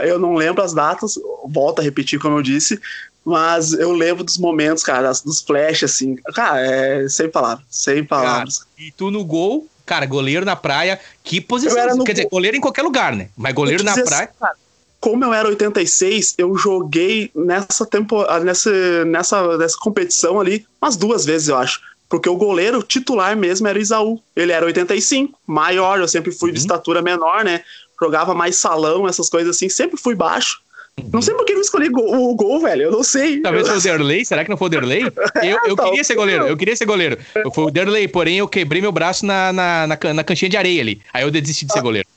Eu 0.02 0.18
não 0.18 0.34
lembro 0.34 0.62
as 0.62 0.72
datas, 0.72 1.14
volto 1.46 1.80
a 1.80 1.82
repetir 1.82 2.18
como 2.18 2.38
eu 2.38 2.42
disse, 2.42 2.78
mas 3.24 3.72
eu 3.72 3.92
lembro 3.92 4.22
dos 4.22 4.38
momentos, 4.38 4.82
cara, 4.82 5.10
dos 5.24 5.40
flashes, 5.40 5.90
assim. 5.90 6.16
Cara, 6.34 6.60
é 6.60 7.08
sem 7.08 7.28
palavras, 7.28 7.64
sem 7.70 8.04
palavras. 8.04 8.58
Cara, 8.58 8.70
e 8.78 8.92
tu 8.92 9.10
no 9.10 9.24
gol, 9.24 9.66
cara, 9.86 10.06
goleiro 10.06 10.44
na 10.44 10.54
praia, 10.54 11.00
que 11.24 11.40
posição? 11.40 12.04
Quer 12.04 12.12
dizer, 12.12 12.28
goleiro 12.28 12.56
em 12.56 12.60
qualquer 12.60 12.82
lugar, 12.82 13.16
né? 13.16 13.28
Mas 13.36 13.54
goleiro 13.54 13.82
na 13.82 13.94
praia. 13.94 14.24
Assim, 14.24 14.38
cara, 14.38 14.54
como 15.00 15.24
eu 15.24 15.32
era 15.32 15.48
86, 15.48 16.34
eu 16.36 16.54
joguei 16.56 17.30
nessa 17.34 17.86
tempo, 17.86 18.22
nessa, 18.40 19.04
nessa, 19.06 19.56
nessa 19.56 19.78
competição 19.78 20.38
ali 20.38 20.66
umas 20.80 20.94
duas 20.94 21.24
vezes, 21.24 21.48
eu 21.48 21.56
acho. 21.56 21.80
Porque 22.10 22.28
o 22.28 22.34
goleiro 22.34 22.82
titular 22.82 23.36
mesmo 23.36 23.68
era 23.68 23.78
o 23.78 23.80
Isaú. 23.80 24.20
Ele 24.34 24.50
era 24.50 24.66
85, 24.66 25.38
maior, 25.46 26.00
eu 26.00 26.08
sempre 26.08 26.32
fui 26.32 26.50
uhum. 26.50 26.54
de 26.54 26.60
estatura 26.60 27.00
menor, 27.00 27.44
né? 27.44 27.62
Jogava 28.02 28.34
mais 28.34 28.56
salão, 28.56 29.06
essas 29.06 29.30
coisas 29.30 29.54
assim, 29.54 29.68
sempre 29.68 29.96
fui 29.96 30.16
baixo. 30.16 30.60
Uhum. 30.98 31.10
Não 31.12 31.22
sei 31.22 31.34
por 31.34 31.44
que 31.44 31.52
eu 31.52 31.60
escolhi 31.60 31.88
o 31.88 32.34
gol, 32.34 32.60
velho. 32.60 32.82
Eu 32.82 32.90
não 32.90 33.04
sei. 33.04 33.40
Talvez 33.40 33.68
foi 33.68 33.78
o 33.78 33.80
Derley. 33.80 34.24
Será 34.24 34.42
que 34.42 34.50
não 34.50 34.56
foi 34.56 34.66
o 34.66 34.70
Derley? 34.70 35.02
Eu, 35.40 35.58
eu 35.68 35.76
queria 35.76 36.02
ser 36.02 36.16
goleiro. 36.16 36.46
Eu 36.48 36.56
queria 36.56 36.76
ser 36.76 36.84
goleiro. 36.84 37.16
Eu 37.36 37.50
fui 37.52 37.64
o 37.64 37.70
Derley, 37.70 38.08
porém 38.08 38.38
eu 38.38 38.48
quebrei 38.48 38.82
meu 38.82 38.90
braço 38.90 39.24
na, 39.24 39.52
na, 39.52 39.86
na, 39.86 40.14
na 40.14 40.24
canchinha 40.24 40.48
de 40.48 40.56
areia 40.56 40.82
ali. 40.82 41.00
Aí 41.14 41.22
eu 41.22 41.30
desisti 41.30 41.64
de 41.64 41.72
ser 41.72 41.80
goleiro. 41.80 42.08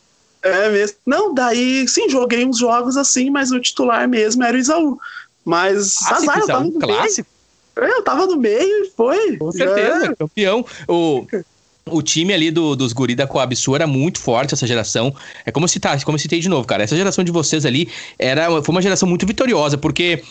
É 0.42 0.70
mesmo. 0.70 0.98
Não, 1.06 1.34
daí 1.34 1.88
sim, 1.88 2.10
joguei 2.10 2.44
uns 2.44 2.58
jogos 2.58 2.98
assim, 2.98 3.30
mas 3.30 3.52
o 3.52 3.60
titular 3.60 4.10
mesmo 4.10 4.44
era 4.44 4.58
o 4.58 4.60
Isaú. 4.60 5.00
Mas 5.46 5.98
clássico, 5.98 6.32
azar, 6.32 6.44
Isaú, 6.44 6.80
clássico. 6.80 7.30
É, 7.76 7.90
eu 7.90 8.04
tava 8.04 8.26
no 8.28 8.38
meio 8.38 8.86
e 8.86 8.90
foi. 8.90 9.38
Com 9.38 9.52
certeza, 9.52 10.12
é. 10.12 10.16
campeão. 10.16 10.66
O, 10.88 11.26
o 11.86 12.02
time 12.02 12.34
ali 12.34 12.50
do, 12.50 12.76
dos 12.76 12.94
guri 12.94 13.14
da 13.14 13.28
Coab 13.28 13.54
Sul 13.56 13.76
era 13.76 13.86
muito 13.86 14.20
forte, 14.20 14.54
essa 14.54 14.66
geração. 14.66 15.14
É 15.46 15.52
como 15.52 15.68
se 15.68 15.80
tá, 15.80 16.00
como 16.04 16.16
eu 16.16 16.20
citei 16.20 16.40
de 16.40 16.48
novo, 16.48 16.66
cara. 16.66 16.84
Essa 16.84 16.96
geração 16.96 17.24
de 17.24 17.32
vocês 17.32 17.66
ali 17.66 17.90
era, 18.18 18.62
foi 18.62 18.74
uma 18.74 18.82
geração 18.82 19.08
muito 19.08 19.26
vitoriosa, 19.26 19.78
porque 19.78 20.24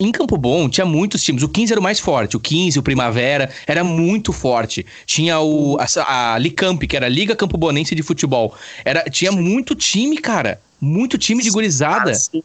em 0.00 0.10
Campo 0.10 0.36
Bom 0.36 0.68
tinha 0.68 0.84
muitos 0.84 1.22
times. 1.22 1.42
O 1.42 1.48
15 1.48 1.72
era 1.72 1.80
o 1.80 1.82
mais 1.82 2.00
forte, 2.00 2.36
o 2.36 2.40
15, 2.40 2.78
o 2.78 2.82
Primavera, 2.82 3.50
era 3.66 3.84
muito 3.84 4.32
forte. 4.32 4.84
Tinha 5.06 5.38
o, 5.40 5.78
a, 5.78 6.34
a 6.34 6.38
Licamp, 6.38 6.82
que 6.82 6.96
era 6.96 7.06
a 7.06 7.10
Liga 7.10 7.36
Campo 7.36 7.56
Bonense 7.56 7.94
de 7.94 8.02
Futebol. 8.02 8.54
Era, 8.84 9.04
tinha 9.04 9.30
muito 9.30 9.74
time, 9.74 10.18
cara. 10.18 10.60
Muito 10.80 11.18
time 11.18 11.42
de 11.42 11.50
gurizada. 11.50 12.12
Ah, 12.12 12.38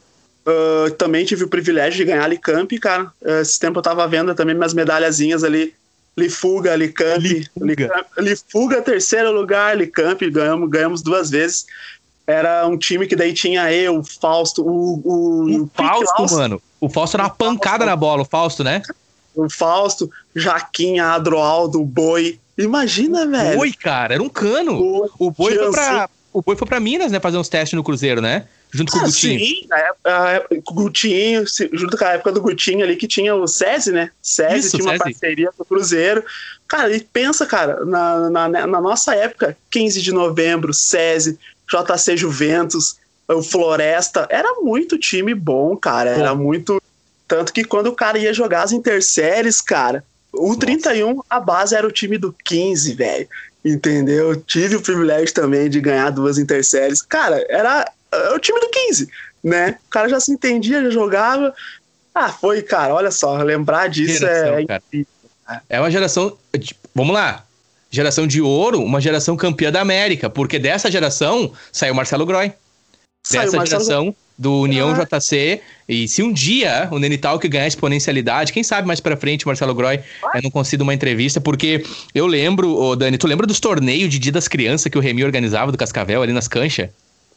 Uh, 0.46 0.92
também 0.92 1.24
tive 1.24 1.46
o 1.46 1.48
privilégio 1.48 1.98
de 1.98 2.06
ganhar 2.06 2.26
a 2.26 2.28
Licamp, 2.28 2.72
cara. 2.82 3.06
Uh, 3.22 3.42
esse 3.42 3.58
tempo 3.58 3.80
eu 3.80 3.84
tava 3.84 4.06
vendo 4.08 4.36
também 4.36 4.56
minhas 4.56 4.74
medalhazinhas 4.74 5.44
ali. 5.44 5.74
Lifuga, 6.18 6.76
Licamp. 6.76 7.22
Lifuga. 7.22 8.06
Lifuga, 8.18 8.82
terceiro 8.82 9.32
lugar, 9.32 9.78
Licamp, 9.78 10.22
ganhamos, 10.22 10.70
ganhamos 10.70 11.02
duas 11.02 11.30
vezes. 11.30 11.66
Era 12.28 12.68
um 12.68 12.78
time 12.78 13.08
que 13.08 13.16
daí 13.16 13.34
tinha 13.34 13.72
eu, 13.74 14.00
o 14.00 14.04
Fausto, 14.04 14.66
o. 14.66 15.02
O, 15.04 15.64
o 15.64 15.70
Fausto, 15.74 16.36
mano. 16.36 16.62
O 16.80 16.90
Fausto 16.90 17.18
era 17.18 17.24
uma 17.24 17.30
pancada 17.30 17.86
na 17.86 17.96
bola, 17.96 18.22
o 18.22 18.26
Fausto, 18.26 18.64
né? 18.64 18.82
O 19.36 19.50
Fausto, 19.50 20.12
Jaquinha, 20.36 21.08
Adroaldo, 21.08 21.82
o 21.82 21.86
Boi. 21.86 22.40
Imagina, 22.58 23.26
velho. 23.26 23.58
Boi, 23.58 23.74
cara, 23.74 24.14
era 24.14 24.24
um 24.24 24.30
cano. 24.30 25.10
O 25.18 25.32
Boi 25.32 25.56
foi 25.56 25.72
pra. 25.72 26.10
O 26.32 26.42
Boi 26.42 26.56
foi 26.56 26.68
pra 26.68 26.80
Minas, 26.80 27.12
né? 27.12 27.20
Fazer 27.20 27.38
uns 27.38 27.50
testes 27.50 27.76
no 27.76 27.84
Cruzeiro, 27.84 28.22
né? 28.22 28.46
Junto 28.74 28.92
com 28.92 29.00
ah, 29.00 29.02
o 29.04 29.06
Gutinho. 29.06 29.40
Sim, 29.40 29.68
a 30.04 30.42
o 30.50 30.74
Gutinho, 30.74 31.46
junto 31.72 31.96
com 31.96 32.06
a 32.06 32.14
época 32.14 32.32
do 32.32 32.42
Gutinho 32.42 32.84
ali, 32.84 32.96
que 32.96 33.08
tinha 33.08 33.36
o 33.36 33.48
SESI, 33.48 33.92
né? 33.92 34.10
SESI 34.22 34.58
Isso, 34.58 34.78
tinha 34.78 34.86
uma 34.86 34.94
SESI. 34.94 35.04
parceria 35.04 35.52
com 35.56 35.64
o 35.64 35.66
Cruzeiro. 35.66 36.24
Cara, 36.68 36.96
e 36.96 37.00
pensa, 37.00 37.46
cara, 37.46 37.86
na, 37.86 38.30
na, 38.30 38.50
na, 38.50 38.82
nossa 38.82 39.16
época, 39.16 39.56
15 39.70 40.02
de 40.02 40.12
novembro, 40.12 40.74
SESI, 40.74 41.38
JC 41.70 42.18
Juventus, 42.18 42.98
o 43.28 43.44
Floresta, 43.44 44.28
era 44.30 44.60
muito 44.62 44.98
time 44.98 45.36
bom, 45.36 45.78
cara. 45.78 46.10
Era 46.10 46.34
muito. 46.34 46.82
Tanto 47.28 47.54
que 47.54 47.64
quando 47.64 47.88
o 47.88 47.96
cara 47.96 48.18
ia 48.18 48.34
jogar 48.34 48.64
as 48.64 48.72
interséries, 48.72 49.62
cara, 49.62 50.04
o 50.34 50.48
nossa. 50.48 50.60
31, 50.60 51.22
a 51.30 51.40
base 51.40 51.76
era 51.76 51.88
o 51.88 51.92
time 51.92 52.18
do 52.18 52.36
15, 52.44 52.94
velho. 52.94 53.28
Entendeu? 53.64 54.36
Tive 54.36 54.76
o 54.76 54.82
privilégio 54.82 55.34
também 55.34 55.70
de 55.70 55.80
ganhar 55.80 56.10
duas 56.10 56.38
interséries. 56.38 57.02
Cara, 57.02 57.46
era 57.48 57.90
é 58.14 58.34
o 58.34 58.40
time 58.40 58.60
do 58.60 58.70
15, 58.70 59.10
né? 59.44 59.78
O 59.88 59.90
cara 59.90 60.10
já 60.10 60.20
se 60.20 60.32
entendia, 60.32 60.84
já 60.84 60.90
jogava. 60.90 61.54
Ah, 62.14 62.30
foi, 62.30 62.62
cara, 62.62 62.94
olha 62.94 63.12
só, 63.12 63.36
lembrar 63.38 63.88
disso 63.88 64.20
geração, 64.20 64.58
é. 64.60 64.66
Cara. 64.66 64.84
É 65.70 65.80
uma 65.80 65.92
geração. 65.92 66.38
Vamos 66.94 67.14
lá. 67.14 67.44
Geração 67.90 68.26
de 68.26 68.42
ouro, 68.42 68.82
uma 68.82 69.00
geração 69.00 69.36
campeã 69.36 69.72
da 69.72 69.82
América, 69.82 70.30
porque 70.30 70.58
dessa 70.58 70.90
geração 70.90 71.52
saiu 71.72 71.94
Marcelo 71.94 72.26
Groy. 72.26 72.52
Saiu 73.26 73.44
dessa 73.44 73.58
Marcelo... 73.58 73.84
geração 73.84 74.16
do 74.38 74.62
União 74.62 74.92
ah. 74.92 75.06
JC. 75.20 75.62
E 75.88 76.08
se 76.08 76.24
um 76.24 76.32
dia 76.32 76.88
o 76.92 77.00
Nenital 77.00 77.40
que 77.40 77.48
ganhar 77.48 77.68
exponencialidade, 77.68 78.54
quem 78.54 78.64
sabe 78.64 78.88
mais 78.88 79.00
pra 79.00 79.16
frente, 79.16 79.46
Marcelo 79.46 79.76
Groy, 79.76 80.00
eu 80.34 80.42
não 80.42 80.50
consigo 80.50 80.84
uma 80.84 80.94
entrevista, 80.94 81.40
porque 81.40 81.84
eu 82.14 82.26
lembro, 82.26 82.76
ô 82.76 82.96
Dani, 82.96 83.18
tu 83.18 83.28
lembra 83.28 83.46
dos 83.46 83.60
torneios 83.60 84.10
de 84.10 84.20
Dia 84.20 84.32
das 84.32 84.48
Crianças 84.48 84.92
que 84.92 84.98
o 84.98 85.02
Remy 85.02 85.24
organizava 85.24 85.72
do 85.72 85.78
Cascavel 85.78 86.22
ali 86.22 86.34
nas 86.34 86.48
canchas? 86.48 86.90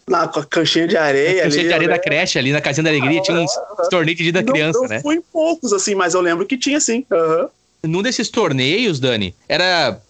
Na 0.08 0.28
canchinha 0.28 0.86
de 0.86 0.96
areia. 0.96 1.42
Canchinha 1.42 1.64
de 1.64 1.72
areia 1.72 1.88
né? 1.88 1.96
da 1.96 2.00
creche 2.00 2.38
ali, 2.38 2.52
na 2.52 2.60
Casinha 2.60 2.84
da 2.84 2.90
Alegria, 2.90 3.20
tinha 3.22 3.40
uns 3.40 3.50
torneios 3.90 4.16
de 4.16 4.24
dia 4.24 4.32
da 4.32 4.42
criança, 4.42 4.78
não, 4.80 4.88
né? 4.88 5.02
Em 5.04 5.20
poucos, 5.20 5.72
assim, 5.72 5.96
mas 5.96 6.14
eu 6.14 6.20
lembro 6.20 6.46
que 6.46 6.56
tinha, 6.56 6.78
sim. 6.78 7.04
Uhum. 7.10 7.48
Num 7.82 8.02
desses 8.02 8.28
torneios, 8.28 9.00
Dani, 9.00 9.34
era 9.48 10.00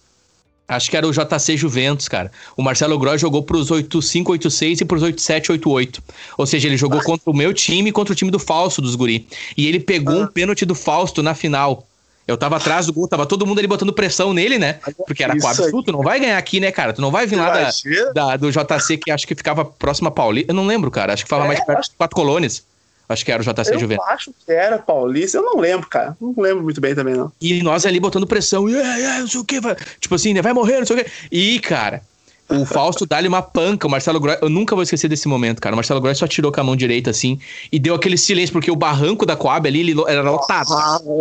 Acho 0.67 0.91
que 0.91 0.97
era 0.97 1.07
o 1.07 1.11
JC 1.11 1.55
Juventus, 1.55 2.09
cara. 2.09 2.29
O 2.57 2.61
Marcelo 2.61 2.99
Gross 2.99 3.21
jogou 3.21 3.41
pros 3.41 3.71
8586 3.71 4.81
e 4.81 4.85
pros 4.85 5.01
8788. 5.01 6.03
Ou 6.37 6.45
seja, 6.45 6.67
ele 6.67 6.75
jogou 6.75 7.01
contra 7.01 7.31
o 7.31 7.33
meu 7.33 7.53
time 7.53 7.89
e 7.89 7.93
contra 7.93 8.11
o 8.11 8.15
time 8.15 8.29
do 8.29 8.37
Fausto 8.37 8.81
dos 8.81 8.93
Guri. 8.93 9.25
E 9.55 9.65
ele 9.65 9.79
pegou 9.79 10.19
ah. 10.19 10.23
um 10.23 10.27
pênalti 10.27 10.65
do 10.65 10.75
Fausto 10.75 11.23
na 11.23 11.33
final. 11.33 11.87
Eu 12.27 12.37
tava 12.37 12.57
atrás 12.57 12.85
do 12.85 12.93
gol, 12.93 13.07
tava 13.07 13.25
todo 13.25 13.45
mundo 13.45 13.59
ali 13.59 13.67
botando 13.67 13.93
pressão 13.93 14.33
nele, 14.33 14.59
né? 14.59 14.79
Porque 15.05 15.23
era 15.23 15.39
com 15.39 15.47
absurdo, 15.47 15.83
tu 15.83 15.91
não 15.93 16.01
vai 16.01 16.19
ganhar 16.19 16.37
aqui, 16.37 16.59
né, 16.59 16.71
cara? 16.71 16.91
Tu 16.91 17.01
não 17.01 17.09
vai 17.09 17.25
vir 17.25 17.37
lá 17.37 17.49
da, 17.49 17.71
da, 18.13 18.37
do 18.37 18.51
JC, 18.51 18.97
que 18.97 19.09
acho 19.09 19.25
que 19.25 19.33
ficava 19.33 19.63
próximo 19.63 20.09
a 20.09 20.11
Paulista. 20.11 20.51
Eu 20.51 20.55
não 20.55 20.67
lembro, 20.67 20.91
cara. 20.91 21.13
Acho 21.13 21.23
que 21.23 21.29
ficava 21.29 21.45
é, 21.45 21.47
mais 21.47 21.63
perto 21.63 21.83
de 21.83 21.95
quatro 21.95 22.15
colônias. 22.15 22.63
Acho 23.09 23.23
que 23.23 23.31
era 23.31 23.41
o 23.41 23.45
JC 23.45 23.73
eu 23.73 23.79
Juventus. 23.79 24.05
Eu 24.05 24.13
acho 24.13 24.33
que 24.45 24.51
era 24.51 24.77
Paulista, 24.77 25.37
eu 25.37 25.43
não 25.43 25.57
lembro, 25.57 25.87
cara. 25.87 26.17
Não 26.19 26.33
lembro 26.37 26.63
muito 26.63 26.81
bem 26.81 26.93
também, 26.93 27.15
não. 27.15 27.31
E 27.39 27.63
nós 27.63 27.85
ali 27.85 27.99
botando 27.99 28.27
pressão, 28.27 28.67
yeah, 28.67 28.97
yeah, 28.97 29.19
não 29.21 29.27
sei 29.27 29.39
o 29.39 29.45
que, 29.45 29.61
vai... 29.61 29.77
tipo 29.99 30.13
assim, 30.13 30.33
né, 30.33 30.41
vai 30.41 30.51
morrer, 30.51 30.79
não 30.79 30.85
sei 30.85 30.97
o 30.97 31.03
que. 31.03 31.11
E, 31.31 31.59
cara, 31.61 32.01
o 32.49 32.65
Fausto 32.65 33.05
dá-lhe 33.05 33.27
uma 33.27 33.41
panca, 33.41 33.87
o 33.87 33.89
Marcelo 33.89 34.19
Gross. 34.19 34.37
Eu 34.41 34.49
nunca 34.49 34.73
vou 34.73 34.83
esquecer 34.83 35.07
desse 35.07 35.27
momento, 35.27 35.61
cara. 35.61 35.75
O 35.75 35.77
Marcelo 35.77 35.99
Gross 35.99 36.17
só 36.17 36.27
tirou 36.27 36.51
com 36.51 36.61
a 36.61 36.63
mão 36.63 36.75
direita, 36.75 37.09
assim, 37.09 37.39
e 37.71 37.77
deu 37.77 37.93
aquele 37.93 38.17
silêncio, 38.17 38.53
porque 38.53 38.71
o 38.71 38.75
barranco 38.75 39.25
da 39.25 39.35
Coab 39.35 39.67
ali 39.67 39.81
ele 39.81 39.95
era 40.07 40.21
lotado. 40.21 40.69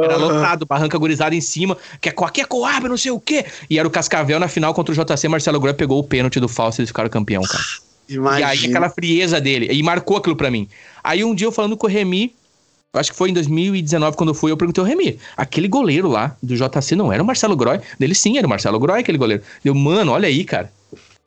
Era 0.03 0.16
lotado, 0.16 0.66
barranca 0.66 0.97
gurizada 0.97 1.35
em 1.35 1.41
cima, 1.41 1.77
que 2.01 2.09
é 2.09 2.14
aqui 2.16 2.41
é 2.41 2.45
Coab, 2.45 2.89
não 2.89 2.97
sei 2.97 3.11
o 3.11 3.18
quê. 3.18 3.45
E 3.68 3.79
era 3.79 3.87
o 3.87 3.91
Cascavel 3.91 4.39
na 4.39 4.49
final 4.49 4.72
contra 4.72 4.93
o 4.93 5.05
JC. 5.05 5.29
Marcelo 5.29 5.59
Gross 5.59 5.77
pegou 5.77 5.99
o 5.99 6.05
pênalti 6.05 6.39
do 6.39 6.49
Fausto 6.49 6.81
e 6.81 6.83
eles 6.83 6.91
ficaram 6.91 7.09
campeão, 7.09 7.43
cara. 7.43 7.64
Imagina. 8.09 8.41
E 8.41 8.45
aí 8.45 8.66
aquela 8.66 8.89
frieza 8.89 9.41
dele. 9.41 9.68
E 9.70 9.83
marcou 9.83 10.16
aquilo 10.16 10.37
pra 10.37 10.51
mim. 10.51 10.68
Aí 11.03 11.24
um 11.24 11.35
dia 11.35 11.47
eu 11.47 11.53
falando 11.53 11.77
com 11.77 11.87
o 11.87 11.91
Remy, 11.91 12.33
acho 12.93 13.11
que 13.11 13.16
foi 13.16 13.31
em 13.31 13.33
2019 13.33 14.16
quando 14.16 14.31
eu 14.31 14.35
fui, 14.35 14.51
eu 14.51 14.57
perguntei 14.57 14.81
ao 14.81 14.87
Remy, 14.87 15.18
aquele 15.37 15.68
goleiro 15.68 16.09
lá 16.09 16.37
do 16.43 16.55
JC 16.55 16.95
não 16.95 17.12
era 17.12 17.22
o 17.22 17.27
Marcelo 17.27 17.57
Groy? 17.57 17.81
Dele 17.99 18.14
sim, 18.14 18.39
era 18.39 18.47
o 18.47 18.51
Marcelo 18.51 18.79
Groy, 18.79 19.01
aquele 19.01 19.18
goleiro. 19.18 19.43
Deu, 19.62 19.74
mano, 19.74 20.12
olha 20.12 20.29
aí, 20.29 20.45
cara. 20.45 20.70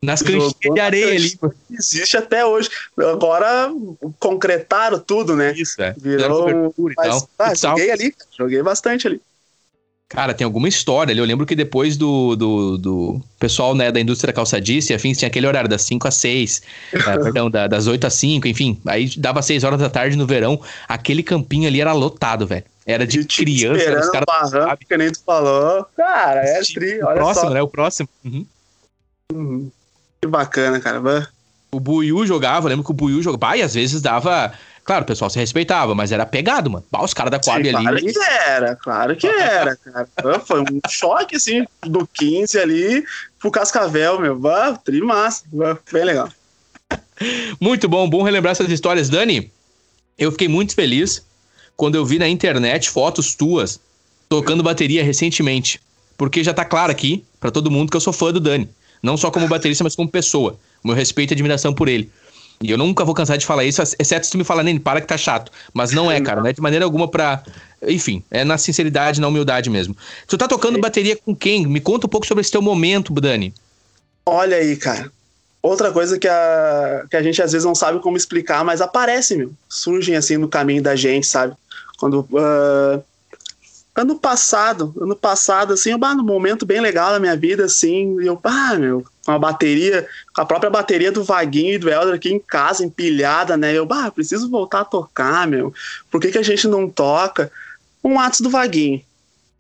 Nas 0.02 0.22
canchinhas 0.22 0.54
de 0.60 0.80
areia 0.80 1.16
ali. 1.16 1.40
Existe 1.70 2.16
até 2.16 2.46
hoje. 2.46 2.70
Agora 2.98 3.70
concretaram 4.18 4.98
tudo, 5.00 5.36
né? 5.36 5.54
Isso, 5.56 5.82
é. 5.82 5.94
Virou. 5.98 6.74
Mas, 6.96 7.28
ah, 7.38 7.54
joguei 7.54 7.92
ali, 7.92 8.16
joguei 8.38 8.64
bastante 8.64 9.08
ali. 9.08 9.22
Cara, 10.10 10.34
tem 10.34 10.44
alguma 10.44 10.68
história 10.68 11.12
ali. 11.12 11.20
Eu 11.20 11.26
lembro 11.26 11.46
que 11.46 11.56
depois 11.56 11.96
do, 11.96 12.36
do, 12.36 12.78
do 12.80 13.22
pessoal 13.38 13.76
né, 13.76 13.92
da 13.92 14.00
indústria 14.00 14.34
calçadista 14.34 14.92
e 14.92 14.96
afins, 14.96 15.20
tinha 15.20 15.28
aquele 15.28 15.46
horário 15.46 15.70
das 15.70 15.84
5 15.84 16.08
às 16.08 16.16
6, 16.16 16.64
é, 16.94 17.18
perdão, 17.20 17.52
da, 17.52 17.68
das 17.68 17.86
8 17.86 18.08
às 18.08 18.14
5, 18.16 18.48
enfim. 18.48 18.82
Aí 18.88 19.08
dava 19.18 19.40
6 19.42 19.64
horas 19.64 19.80
da 19.80 19.88
tarde 19.88 20.18
no 20.18 20.26
verão. 20.26 20.60
Aquele 20.88 21.22
campinho 21.22 21.68
ali 21.68 21.80
era 21.80 21.94
lotado, 21.94 22.48
velho. 22.48 22.64
Era 22.88 23.06
de 23.06 23.24
criança. 23.24 23.84
Era 23.84 24.00
os 24.00 24.10
caras, 24.10 24.26
barranco, 24.26 24.84
que 24.88 24.98
nem 24.98 25.12
tu 25.12 25.22
falou. 25.24 25.86
Cara, 25.96 26.42
é 26.44 26.62
tri, 26.64 27.04
olha 27.04 27.16
próximo, 27.16 27.48
só. 27.48 27.54
né? 27.54 27.62
O 27.62 27.68
próximo. 27.68 28.10
Uhum. 28.26 28.46
Uhum. 29.32 29.72
Que 30.22 30.28
bacana, 30.28 30.80
cara. 30.80 31.30
O 31.72 31.80
Buiu 31.80 32.26
jogava, 32.26 32.68
lembro 32.68 32.84
que 32.84 32.92
o 32.92 32.94
Buiu 32.94 33.22
jogava. 33.22 33.58
E 33.58 33.62
às 33.62 33.74
vezes 33.74 34.02
dava 34.02 34.54
Claro, 34.90 35.04
o 35.04 35.06
pessoal 35.06 35.30
se 35.30 35.38
respeitava, 35.38 35.94
mas 35.94 36.12
era 36.12 36.26
pegado, 36.26 36.68
mano. 36.68 36.84
Bah, 36.92 37.04
os 37.04 37.14
caras 37.14 37.30
da 37.30 37.40
Coab 37.40 37.64
Sim, 37.64 37.76
ali. 37.76 37.84
Claro 37.86 38.02
que 38.02 38.20
era, 38.20 38.76
claro 38.76 39.16
que 39.16 39.28
era, 39.30 39.76
cara. 39.76 40.40
Foi 40.40 40.62
um 40.62 40.80
choque, 40.90 41.36
assim, 41.36 41.64
do 41.84 42.08
15 42.12 42.58
ali 42.58 43.06
pro 43.40 43.52
Cascavel, 43.52 44.20
meu. 44.20 44.36
Bah, 44.36 44.74
trimassa. 44.84 45.44
Bem 45.94 46.04
legal. 46.04 46.28
Muito 47.62 47.88
bom, 47.88 48.10
bom 48.10 48.24
relembrar 48.24 48.54
essas 48.54 48.72
histórias. 48.72 49.10
Dani, 49.10 49.52
eu 50.18 50.32
fiquei 50.32 50.48
muito 50.48 50.74
feliz 50.74 51.24
quando 51.78 51.94
eu 51.94 52.04
vi 52.04 52.18
na 52.18 52.28
internet 52.28 52.90
fotos 52.90 53.36
tuas 53.36 53.80
tocando 54.28 54.64
bateria 54.64 55.04
recentemente. 55.04 55.80
Porque 56.18 56.44
já 56.44 56.52
tá 56.52 56.66
claro 56.66 56.92
aqui, 56.92 57.24
para 57.40 57.52
todo 57.52 57.70
mundo, 57.70 57.92
que 57.92 57.96
eu 57.96 58.02
sou 58.02 58.12
fã 58.12 58.34
do 58.34 58.40
Dani. 58.40 58.68
Não 59.02 59.18
só 59.18 59.32
como 59.32 59.48
baterista, 59.48 59.84
mas 59.84 59.96
como 59.96 60.10
pessoa. 60.10 60.58
Meu 60.84 60.96
respeito 60.96 61.32
e 61.32 61.34
admiração 61.34 61.74
por 61.74 61.88
ele. 61.88 62.10
E 62.62 62.70
eu 62.70 62.78
nunca 62.78 63.06
vou 63.06 63.16
cansar 63.16 63.38
de 63.38 63.46
falar 63.46 63.64
isso, 63.64 63.82
exceto 63.98 64.26
se 64.26 64.32
tu 64.34 64.38
me 64.38 64.44
falar, 64.44 64.64
nem 64.64 64.78
para 64.78 65.00
que 65.00 65.08
tá 65.08 65.18
chato. 65.18 65.50
Mas 65.74 65.92
não 65.92 66.12
é, 66.12 66.20
cara, 66.20 66.42
não 66.42 66.48
é 66.48 66.54
de 66.54 66.62
maneira 66.62 66.84
alguma 66.84 67.08
pra. 67.08 67.42
Enfim, 67.88 68.22
é 68.30 68.44
na 68.44 68.58
sinceridade, 68.58 69.22
na 69.22 69.30
humildade 69.30 69.70
mesmo. 69.70 69.96
Tu 70.28 70.38
tá 70.38 70.46
tocando 70.46 70.76
Sim. 70.76 70.82
bateria 70.82 71.16
com 71.16 71.34
quem? 71.34 71.66
Me 71.66 71.80
conta 71.80 72.08
um 72.08 72.10
pouco 72.10 72.28
sobre 72.28 72.42
esse 72.42 72.52
teu 72.52 72.62
momento, 72.62 73.14
Dani. 73.14 73.54
Olha 74.26 74.58
aí, 74.58 74.76
cara. 74.76 75.10
Outra 75.62 75.92
coisa 75.92 76.20
que 76.20 76.28
a, 76.28 77.06
que 77.10 77.16
a 77.16 77.24
gente 77.24 77.42
às 77.42 77.54
vezes 77.54 77.66
não 77.66 77.76
sabe 77.76 78.00
como 78.00 78.18
explicar, 78.18 78.64
mas 78.66 78.82
aparece, 78.82 79.38
meu. 79.38 79.52
Surgem 79.70 80.16
assim 80.16 80.36
no 80.36 80.50
caminho 80.50 80.84
da 80.84 80.96
gente, 80.98 81.28
sabe? 81.28 81.54
Quando. 81.98 82.28
Uh, 82.32 83.02
ano 84.00 84.18
passado, 84.18 84.94
ano 85.00 85.16
passado, 85.16 85.74
assim, 85.74 85.92
eu, 85.92 85.98
num 85.98 86.24
momento 86.24 86.66
bem 86.66 86.80
legal 86.80 87.12
da 87.12 87.20
minha 87.20 87.36
vida, 87.36 87.66
assim, 87.66 88.20
eu, 88.22 88.40
ah, 88.44 88.76
meu, 88.76 89.06
com 89.26 89.32
a 89.32 89.40
bateria, 89.40 90.08
com 90.34 90.42
a 90.42 90.46
própria 90.46 90.70
bateria 90.70 91.12
do 91.12 91.24
Vaguinho 91.24 91.74
e 91.74 91.78
do 91.78 91.90
Elder 91.90 92.16
aqui 92.16 92.30
em 92.30 92.40
casa, 92.40 92.84
empilhada, 92.84 93.58
né? 93.58 93.74
Eu, 93.74 93.86
bah, 93.86 94.10
preciso 94.10 94.50
voltar 94.50 94.82
a 94.82 94.86
tocar, 94.86 95.46
meu. 95.48 95.74
Por 96.10 96.22
que, 96.22 96.32
que 96.32 96.38
a 96.38 96.44
gente 96.44 96.68
não 96.68 96.90
toca? 96.90 97.52
Um 98.04 98.18
Atos 98.18 98.40
do 98.40 98.50
Vaguinho. 98.50 99.04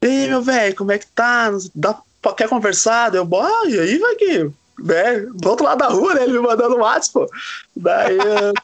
Ei, 0.02 0.28
meu 0.28 0.42
velho, 0.42 0.76
como 0.76 0.94
é 0.94 0.98
que 0.98 1.08
tá? 1.08 1.52
Dá, 1.76 2.02
quer 2.38 2.48
conversar? 2.48 3.14
Eu, 3.14 3.28
ah, 3.36 3.68
e 3.68 3.78
aí, 3.78 3.98
Vaguinho? 3.98 4.56
Né? 4.82 5.20
Do 5.34 5.50
outro 5.50 5.66
lado 5.66 5.80
da 5.80 5.88
rua, 5.90 6.14
né? 6.14 6.24
Ele 6.24 6.32
me 6.32 6.40
mandando 6.40 6.78
um 6.78 6.80
WhatsApp, 6.80 7.12
pô. 7.14 7.30
Daí, 7.76 8.18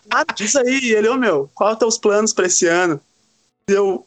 ah, 0.09 0.23
diz 0.33 0.55
aí. 0.55 0.93
Ele, 0.93 1.09
ô, 1.09 1.13
oh, 1.13 1.17
meu, 1.17 1.51
qual 1.53 1.73
os 1.73 1.79
teus 1.79 1.97
planos 1.97 2.31
pra 2.31 2.45
esse 2.45 2.65
ano? 2.65 3.01
Eu, 3.67 4.05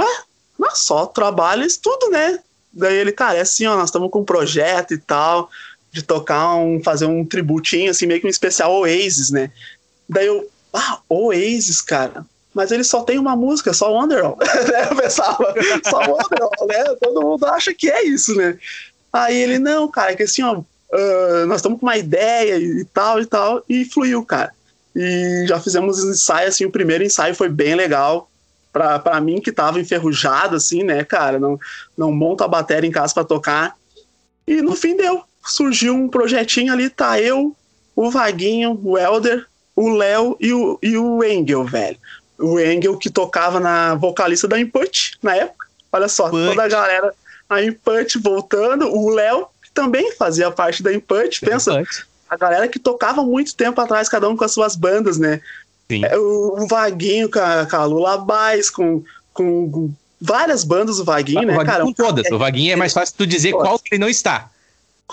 ué? 0.00 0.26
Não, 0.58 0.74
só 0.74 1.06
trabalho 1.06 1.62
e 1.62 1.66
estudo, 1.66 2.10
né? 2.10 2.38
Daí 2.72 2.96
ele, 2.96 3.12
cara, 3.12 3.38
é 3.38 3.40
assim, 3.40 3.66
ó, 3.66 3.76
nós 3.76 3.88
estamos 3.88 4.10
com 4.10 4.20
um 4.20 4.24
projeto 4.24 4.92
e 4.92 4.98
tal 4.98 5.50
de 5.96 6.02
tocar 6.02 6.56
um, 6.56 6.82
fazer 6.82 7.06
um 7.06 7.24
tributinho, 7.24 7.90
assim, 7.90 8.06
meio 8.06 8.20
que 8.20 8.26
um 8.26 8.30
especial 8.30 8.70
Oasis, 8.70 9.30
né? 9.30 9.50
Daí 10.06 10.26
eu, 10.26 10.46
ah, 10.72 10.98
Oasis, 11.08 11.80
cara. 11.80 12.26
Mas 12.52 12.70
ele 12.70 12.84
só 12.84 13.02
tem 13.02 13.18
uma 13.18 13.34
música, 13.34 13.72
só 13.72 13.90
Wonderwall. 13.90 14.36
Né? 14.70 14.88
eu 14.90 14.96
pensava, 14.96 15.54
só 15.88 15.98
Wonderwall, 16.00 16.66
né? 16.66 16.84
Todo 17.00 17.22
mundo 17.22 17.46
acha 17.46 17.72
que 17.72 17.90
é 17.90 18.04
isso, 18.04 18.34
né? 18.34 18.58
Aí 19.10 19.36
ele, 19.36 19.58
não, 19.58 19.88
cara, 19.88 20.12
é 20.12 20.16
que 20.16 20.24
assim, 20.24 20.42
ó, 20.42 20.58
uh, 20.58 21.46
nós 21.46 21.56
estamos 21.56 21.80
com 21.80 21.86
uma 21.86 21.96
ideia 21.96 22.58
e, 22.58 22.80
e 22.80 22.84
tal 22.84 23.20
e 23.20 23.24
tal, 23.24 23.64
e 23.66 23.84
fluiu, 23.86 24.22
cara. 24.22 24.52
E 24.94 25.46
já 25.46 25.58
fizemos 25.58 26.02
ensaio, 26.04 26.48
assim, 26.48 26.66
o 26.66 26.70
primeiro 26.70 27.04
ensaio 27.04 27.34
foi 27.34 27.48
bem 27.48 27.74
legal. 27.74 28.30
Pra, 28.76 28.98
pra 28.98 29.20
mim, 29.22 29.40
que 29.40 29.50
tava 29.50 29.80
enferrujado, 29.80 30.56
assim, 30.56 30.82
né, 30.82 31.02
cara? 31.02 31.38
Não, 31.38 31.58
não 31.96 32.12
monta 32.12 32.44
a 32.44 32.48
bateria 32.48 32.88
em 32.88 32.92
casa 32.92 33.14
para 33.14 33.24
tocar. 33.24 33.74
E 34.46 34.60
no 34.60 34.74
fim 34.74 34.94
deu 34.96 35.24
surgiu 35.46 35.94
um 35.94 36.08
projetinho 36.08 36.72
ali, 36.72 36.90
tá 36.90 37.20
eu, 37.20 37.56
o 37.94 38.10
Vaguinho, 38.10 38.78
o 38.82 38.98
Elder, 38.98 39.46
o 39.74 39.88
Léo 39.90 40.36
e 40.40 40.52
o, 40.52 40.78
e 40.82 40.96
o 40.96 41.22
Engel, 41.22 41.64
velho. 41.64 41.96
O 42.38 42.58
Engel 42.58 42.98
que 42.98 43.08
tocava 43.08 43.60
na 43.60 43.94
vocalista 43.94 44.48
da 44.48 44.60
Input 44.60 45.16
na 45.22 45.36
época. 45.36 45.66
Olha 45.92 46.08
só, 46.08 46.28
Input. 46.28 46.48
toda 46.48 46.64
a 46.64 46.68
galera, 46.68 47.14
a 47.48 47.62
Input 47.62 48.18
voltando, 48.18 48.88
o 48.92 49.08
Léo, 49.10 49.46
que 49.62 49.70
também 49.70 50.12
fazia 50.12 50.50
parte 50.50 50.82
da 50.82 50.92
Input, 50.92 51.40
pensa, 51.40 51.80
Input. 51.80 52.06
a 52.28 52.36
galera 52.36 52.68
que 52.68 52.78
tocava 52.78 53.22
muito 53.22 53.54
tempo 53.54 53.80
atrás, 53.80 54.08
cada 54.08 54.28
um 54.28 54.36
com 54.36 54.44
as 54.44 54.52
suas 54.52 54.76
bandas, 54.76 55.16
né? 55.16 55.40
Sim. 55.90 56.04
É, 56.04 56.16
o, 56.16 56.66
Vaguinho 56.66 57.30
com 57.30 57.38
a, 57.38 57.66
com 57.66 57.76
a 57.76 57.84
Lula 57.84 58.18
Bass, 58.18 58.70
com, 58.70 59.02
com 59.32 59.90
várias 60.20 60.64
bandas, 60.64 60.98
o 60.98 61.04
Vaguinho, 61.04 61.42
o 61.42 61.46
né, 61.46 61.54
Vaguinho 61.54 61.66
cara? 61.66 61.84
Com 61.84 61.92
todas, 61.92 62.30
o 62.30 62.38
Vaguinho 62.38 62.72
é 62.72 62.76
mais 62.76 62.92
fácil 62.92 63.14
tu 63.16 63.26
dizer 63.26 63.52
qual 63.52 63.78
que 63.78 63.94
ele 63.94 64.00
não 64.00 64.08
está 64.08 64.50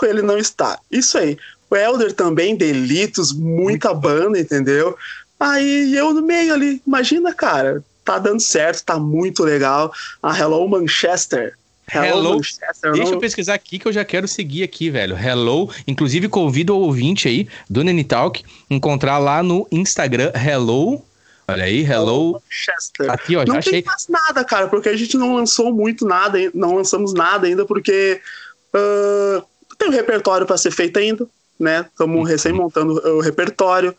ele 0.02 0.22
não 0.22 0.38
está. 0.38 0.80
Isso 0.92 1.18
aí. 1.18 1.38
O 1.70 1.76
Elder 1.76 2.14
também, 2.14 2.56
Delitos, 2.56 3.32
muita 3.32 3.90
Muito 3.90 4.02
banda, 4.02 4.40
entendeu? 4.40 4.98
Aí 5.40 5.96
eu 5.96 6.14
no 6.14 6.22
meio 6.22 6.54
ali, 6.54 6.82
imagina, 6.86 7.34
cara, 7.34 7.84
tá 8.04 8.18
dando 8.18 8.40
certo, 8.40 8.84
tá 8.84 8.98
muito 8.98 9.44
legal. 9.44 9.92
A 10.22 10.38
Hello 10.38 10.68
Manchester. 10.68 11.56
Hello, 11.92 12.08
Hello. 12.08 12.36
Manchester. 12.36 12.92
Deixa 12.92 13.06
não... 13.06 13.14
eu 13.14 13.20
pesquisar 13.20 13.54
aqui 13.54 13.78
que 13.78 13.88
eu 13.88 13.94
já 13.94 14.06
quero 14.06 14.28
seguir 14.28 14.64
aqui, 14.64 14.90
velho. 14.90 15.18
Hello. 15.18 15.70
Inclusive, 15.88 16.30
convido 16.30 16.76
o 16.76 16.80
ouvinte 16.80 17.28
aí 17.28 17.48
do 17.70 17.84
Nene 17.84 18.04
Talk 18.04 18.44
encontrar 18.70 19.18
lá 19.18 19.44
no 19.44 19.68
Instagram. 19.72 20.32
Hello. 20.34 21.04
Olha 21.48 21.66
aí, 21.66 21.84
Hello. 21.84 22.34
Manchester. 22.34 23.12
Aqui, 23.12 23.36
ó, 23.36 23.40
não 23.40 23.46
tem 23.46 23.58
achei... 23.58 23.84
mais 23.84 24.08
nada, 24.08 24.44
cara, 24.46 24.68
porque 24.68 24.90
a 24.90 24.96
gente 24.96 25.18
não 25.18 25.36
lançou 25.36 25.74
muito 25.74 26.06
nada, 26.06 26.40
não 26.54 26.76
lançamos 26.76 27.14
nada 27.14 27.48
ainda, 27.48 27.66
porque. 27.66 28.22
Uh, 28.74 29.44
tem 29.78 29.90
um 29.90 29.92
repertório 29.92 30.48
para 30.48 30.58
ser 30.58 30.72
feito 30.72 30.98
ainda, 30.98 31.28
né? 31.60 31.86
Estamos 31.92 32.16
uhum. 32.16 32.24
recém 32.24 32.54
montando 32.54 32.94
o 32.94 33.20
repertório. 33.20 33.96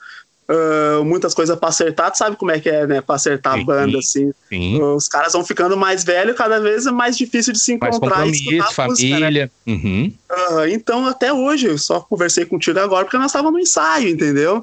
Uh, 0.47 1.03
muitas 1.07 1.33
coisas 1.33 1.59
para 1.59 1.71
acertar, 1.71 2.11
tu 2.11 2.19
sabe 2.19 2.37
como 2.37 2.51
é 2.51 2.61
que 2.61 2.69
é, 2.69 2.87
né? 2.87 3.01
Para 3.01 3.15
acertar 3.15 3.55
sim, 3.55 3.63
a 3.63 3.65
banda, 3.65 3.99
assim. 3.99 4.31
Sim. 4.51 4.83
Os 4.83 5.09
caras 5.09 5.33
vão 5.33 5.43
ficando 5.43 5.75
mais 5.75 6.05
velhos, 6.05 6.37
cada 6.37 6.61
vez 6.61 6.87
é 6.87 6.91
mais 6.91 7.17
difícil 7.17 7.53
de 7.55 7.59
se 7.59 7.73
encontrar 7.73 8.19
mais 8.19 8.37
e 8.37 8.57
escutar 8.57 8.73
família. 8.73 9.19
Música, 9.19 9.31
né? 9.31 9.51
uhum. 9.67 10.13
uh, 10.31 10.67
então, 10.69 11.07
até 11.07 11.33
hoje, 11.33 11.67
eu 11.67 11.79
só 11.79 12.01
conversei 12.01 12.45
contigo 12.45 12.79
agora 12.79 13.07
porque 13.07 13.17
nós 13.17 13.31
estávamos 13.31 13.55
no 13.55 13.61
ensaio, 13.61 14.09
entendeu? 14.09 14.63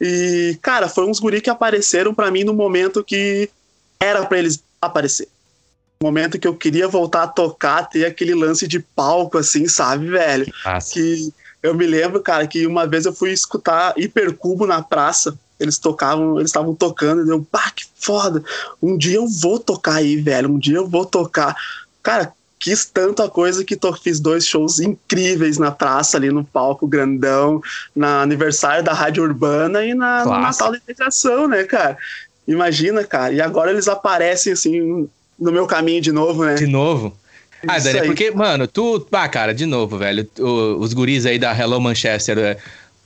E, 0.00 0.56
cara, 0.62 0.88
foi 0.88 1.06
uns 1.06 1.18
guri 1.18 1.40
que 1.40 1.50
apareceram 1.50 2.14
para 2.14 2.30
mim 2.30 2.44
no 2.44 2.54
momento 2.54 3.02
que 3.02 3.50
era 3.98 4.24
para 4.26 4.38
eles 4.38 4.62
aparecer. 4.80 5.26
No 6.00 6.06
momento 6.06 6.38
que 6.38 6.46
eu 6.46 6.54
queria 6.54 6.86
voltar 6.86 7.24
a 7.24 7.28
tocar, 7.28 7.88
ter 7.88 8.04
aquele 8.04 8.34
lance 8.34 8.68
de 8.68 8.78
palco, 8.78 9.38
assim, 9.38 9.66
sabe, 9.66 10.08
velho? 10.08 10.46
Nossa. 10.64 10.94
Que 10.94 11.32
eu 11.66 11.74
me 11.74 11.86
lembro, 11.86 12.20
cara, 12.20 12.46
que 12.46 12.66
uma 12.66 12.86
vez 12.86 13.06
eu 13.06 13.12
fui 13.12 13.32
escutar 13.32 13.94
Hipercubo 13.96 14.66
na 14.66 14.82
praça. 14.82 15.36
Eles 15.58 15.78
tocavam, 15.78 16.36
eles 16.38 16.50
estavam 16.50 16.74
tocando, 16.74 17.26
e 17.26 17.30
eu, 17.30 17.42
pá, 17.50 17.70
que 17.74 17.84
foda. 17.96 18.44
Um 18.82 18.96
dia 18.96 19.16
eu 19.16 19.26
vou 19.26 19.58
tocar 19.58 19.94
aí, 19.94 20.16
velho. 20.16 20.50
Um 20.50 20.58
dia 20.58 20.76
eu 20.76 20.86
vou 20.86 21.06
tocar. 21.06 21.56
Cara, 22.02 22.32
quis 22.58 22.84
tanta 22.84 23.28
coisa 23.28 23.64
que 23.64 23.74
tô, 23.74 23.92
fiz 23.94 24.20
dois 24.20 24.46
shows 24.46 24.80
incríveis 24.80 25.56
na 25.56 25.70
praça, 25.70 26.16
ali 26.16 26.30
no 26.30 26.44
palco 26.44 26.86
grandão, 26.86 27.60
na 27.94 28.20
aniversário 28.20 28.84
da 28.84 28.92
Rádio 28.92 29.22
Urbana 29.22 29.84
e 29.84 29.94
na, 29.94 30.24
no 30.24 30.30
Natal 30.32 30.70
da 30.70 30.76
Integração, 30.76 31.48
né, 31.48 31.64
cara? 31.64 31.96
Imagina, 32.46 33.02
cara. 33.02 33.32
E 33.32 33.40
agora 33.40 33.70
eles 33.70 33.88
aparecem, 33.88 34.52
assim, 34.52 35.08
no 35.38 35.52
meu 35.52 35.66
caminho 35.66 36.00
de 36.00 36.12
novo, 36.12 36.44
né? 36.44 36.54
De 36.54 36.66
novo? 36.66 37.16
Ah, 37.66 37.78
Dani, 37.78 38.06
porque, 38.06 38.30
mano, 38.30 38.66
tu. 38.66 39.06
Ah, 39.12 39.28
cara, 39.28 39.54
de 39.54 39.66
novo, 39.66 39.96
velho. 39.98 40.28
os 40.78 40.92
guris 40.92 41.26
aí 41.26 41.38
da 41.38 41.52
Hello 41.56 41.80
Manchester. 41.80 42.58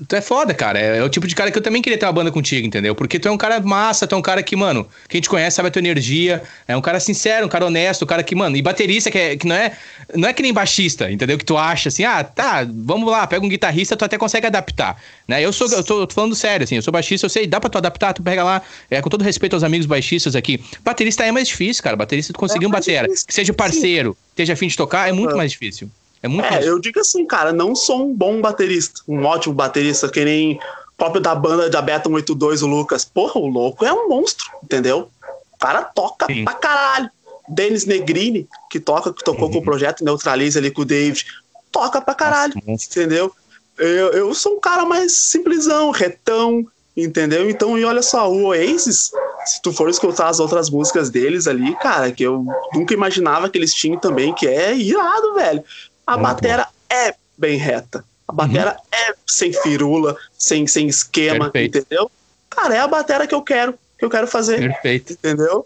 Tu 0.08 0.16
é 0.16 0.20
foda, 0.20 0.54
cara. 0.54 0.78
É, 0.78 0.98
é, 0.98 1.04
o 1.04 1.08
tipo 1.08 1.26
de 1.26 1.34
cara 1.34 1.50
que 1.50 1.58
eu 1.58 1.62
também 1.62 1.82
queria 1.82 1.98
ter 1.98 2.06
uma 2.06 2.12
banda 2.12 2.30
contigo, 2.30 2.66
entendeu? 2.66 2.94
Porque 2.94 3.18
tu 3.18 3.28
é 3.28 3.30
um 3.30 3.36
cara 3.36 3.60
massa, 3.60 4.06
tu 4.06 4.14
é 4.14 4.18
um 4.18 4.22
cara 4.22 4.42
que, 4.42 4.56
mano, 4.56 4.86
quem 5.08 5.20
te 5.20 5.28
conhece 5.28 5.56
sabe 5.56 5.68
a 5.68 5.70
tua 5.70 5.80
energia. 5.80 6.42
É 6.66 6.76
um 6.76 6.80
cara 6.80 6.98
sincero, 6.98 7.46
um 7.46 7.48
cara 7.48 7.66
honesto, 7.66 8.04
um 8.04 8.06
cara 8.06 8.22
que, 8.22 8.34
mano, 8.34 8.56
e 8.56 8.62
baterista 8.62 9.10
que, 9.10 9.18
é, 9.18 9.36
que 9.36 9.46
não 9.46 9.54
é 9.54 9.72
não 10.14 10.28
é 10.28 10.32
que 10.32 10.42
nem 10.42 10.52
baixista, 10.52 11.10
entendeu? 11.10 11.38
Que 11.38 11.44
tu 11.44 11.56
acha 11.56 11.88
assim, 11.88 12.04
ah, 12.04 12.24
tá, 12.24 12.66
vamos 12.68 13.10
lá, 13.10 13.26
pega 13.26 13.44
um 13.44 13.48
guitarrista, 13.48 13.96
tu 13.96 14.04
até 14.04 14.18
consegue 14.18 14.46
adaptar, 14.46 15.00
né? 15.26 15.40
Eu 15.44 15.52
sou, 15.52 15.68
eu 15.68 15.84
tô, 15.84 16.00
eu 16.00 16.06
tô 16.06 16.14
falando 16.14 16.34
sério, 16.34 16.64
assim, 16.64 16.76
eu 16.76 16.82
sou 16.82 16.92
baixista, 16.92 17.26
eu 17.26 17.30
sei, 17.30 17.46
dá 17.46 17.60
pra 17.60 17.70
tu 17.70 17.78
adaptar, 17.78 18.12
tu 18.12 18.22
pega 18.22 18.42
lá, 18.42 18.62
é, 18.90 19.00
com 19.00 19.08
todo 19.08 19.22
respeito 19.22 19.54
aos 19.54 19.62
amigos 19.62 19.86
baixistas 19.86 20.34
aqui. 20.34 20.60
Baterista 20.82 21.24
é 21.24 21.32
mais 21.32 21.48
difícil, 21.48 21.82
cara. 21.82 21.96
Baterista 21.96 22.32
tu 22.32 22.38
conseguir 22.38 22.64
é 22.64 22.68
um 22.68 22.70
batera, 22.70 23.08
que 23.08 23.32
seja 23.32 23.52
parceiro, 23.52 24.16
esteja 24.30 24.54
afim 24.54 24.68
de 24.68 24.76
tocar, 24.76 25.08
é 25.08 25.12
muito 25.12 25.34
é. 25.34 25.36
mais 25.36 25.52
difícil. 25.52 25.90
É 26.22 26.28
muito 26.28 26.46
É, 26.46 26.66
eu 26.66 26.78
digo 26.78 27.00
assim, 27.00 27.26
cara, 27.26 27.52
não 27.52 27.74
sou 27.74 28.06
um 28.06 28.14
bom 28.14 28.40
baterista, 28.40 29.00
um 29.08 29.24
ótimo 29.24 29.54
baterista, 29.54 30.08
que 30.08 30.24
nem 30.24 30.60
próprio 30.96 31.22
da 31.22 31.34
banda 31.34 31.70
de 31.70 31.80
Beta 31.80 32.08
182, 32.08 32.62
o 32.62 32.66
Lucas. 32.66 33.06
Porra, 33.06 33.40
o 33.40 33.46
louco 33.46 33.86
é 33.86 33.92
um 33.92 34.08
monstro, 34.08 34.46
entendeu? 34.62 35.10
O 35.52 35.58
cara 35.58 35.82
toca 35.82 36.26
Sim. 36.26 36.44
pra 36.44 36.52
caralho. 36.52 37.10
Denis 37.48 37.84
Negrini, 37.84 38.46
que 38.70 38.78
toca, 38.78 39.12
que 39.12 39.24
tocou 39.24 39.46
uhum. 39.46 39.52
com 39.54 39.58
o 39.58 39.64
projeto 39.64 40.04
Neutralize 40.04 40.56
ali 40.56 40.70
com 40.70 40.82
o 40.82 40.84
David, 40.84 41.26
toca 41.72 42.00
pra 42.00 42.14
caralho, 42.14 42.54
Nossa, 42.66 42.86
entendeu? 42.86 43.32
Eu, 43.76 44.12
eu 44.12 44.34
sou 44.34 44.56
um 44.56 44.60
cara 44.60 44.84
mais 44.84 45.16
simplesão, 45.16 45.90
retão, 45.90 46.64
entendeu? 46.96 47.48
Então, 47.48 47.76
e 47.78 47.84
olha 47.84 48.02
só, 48.02 48.30
o 48.30 48.44
Oasis, 48.46 49.10
se 49.46 49.60
tu 49.62 49.72
for 49.72 49.88
escutar 49.88 50.28
as 50.28 50.38
outras 50.38 50.70
músicas 50.70 51.10
deles 51.10 51.48
ali, 51.48 51.74
cara, 51.76 52.12
que 52.12 52.22
eu 52.22 52.44
nunca 52.72 52.94
imaginava 52.94 53.48
que 53.48 53.58
eles 53.58 53.74
tinham 53.74 53.98
também, 53.98 54.34
que 54.34 54.46
é 54.46 54.76
irado, 54.76 55.34
velho. 55.34 55.64
A 56.10 56.16
Muito 56.16 56.26
batera 56.26 56.64
bom. 56.64 56.96
é 56.96 57.14
bem 57.38 57.56
reta. 57.56 58.04
A 58.26 58.32
batera 58.32 58.72
uhum. 58.72 59.10
é 59.10 59.14
sem 59.24 59.52
firula, 59.52 60.16
sem, 60.36 60.66
sem 60.66 60.88
esquema, 60.88 61.50
Perfeito. 61.50 61.78
entendeu? 61.78 62.10
Cara, 62.48 62.74
é 62.74 62.80
a 62.80 62.88
batera 62.88 63.28
que 63.28 63.34
eu 63.34 63.42
quero, 63.42 63.78
que 63.96 64.04
eu 64.04 64.10
quero 64.10 64.26
fazer. 64.26 64.58
Perfeito. 64.58 65.12
Entendeu? 65.12 65.64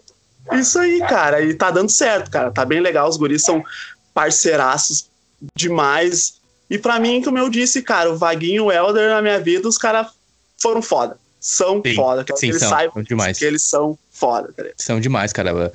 Isso 0.51 0.77
aí, 0.77 0.99
cara. 0.99 1.41
E 1.41 1.55
tá 1.55 1.71
dando 1.71 1.89
certo, 1.89 2.29
cara. 2.29 2.51
Tá 2.51 2.63
bem 2.63 2.79
legal. 2.79 3.09
Os 3.09 3.17
guris 3.17 3.43
são 3.43 3.63
parceiraços 4.13 5.09
demais. 5.55 6.35
E 6.69 6.77
para 6.77 6.99
mim, 6.99 7.23
como 7.23 7.39
eu 7.39 7.49
disse, 7.49 7.81
cara, 7.81 8.11
o 8.11 8.17
Vaguinho 8.17 8.55
e 8.55 8.59
o 8.67 8.71
Elder 8.71 9.09
na 9.09 9.23
minha 9.23 9.39
vida, 9.39 9.67
os 9.67 9.79
caras 9.79 10.09
foram 10.61 10.79
foda. 10.79 11.17
São 11.39 11.81
sim, 11.83 11.95
foda. 11.95 12.23
Quero 12.23 12.37
sim, 12.37 12.47
que 12.47 12.51
eles 12.51 12.61
são, 12.61 12.69
saibam 12.69 13.03
demais. 13.03 13.39
que 13.39 13.45
eles 13.45 13.63
são 13.63 13.97
foda, 14.15 14.49
cara. 14.55 14.71
São 14.77 14.99
demais, 14.99 15.33
cara. 15.33 15.71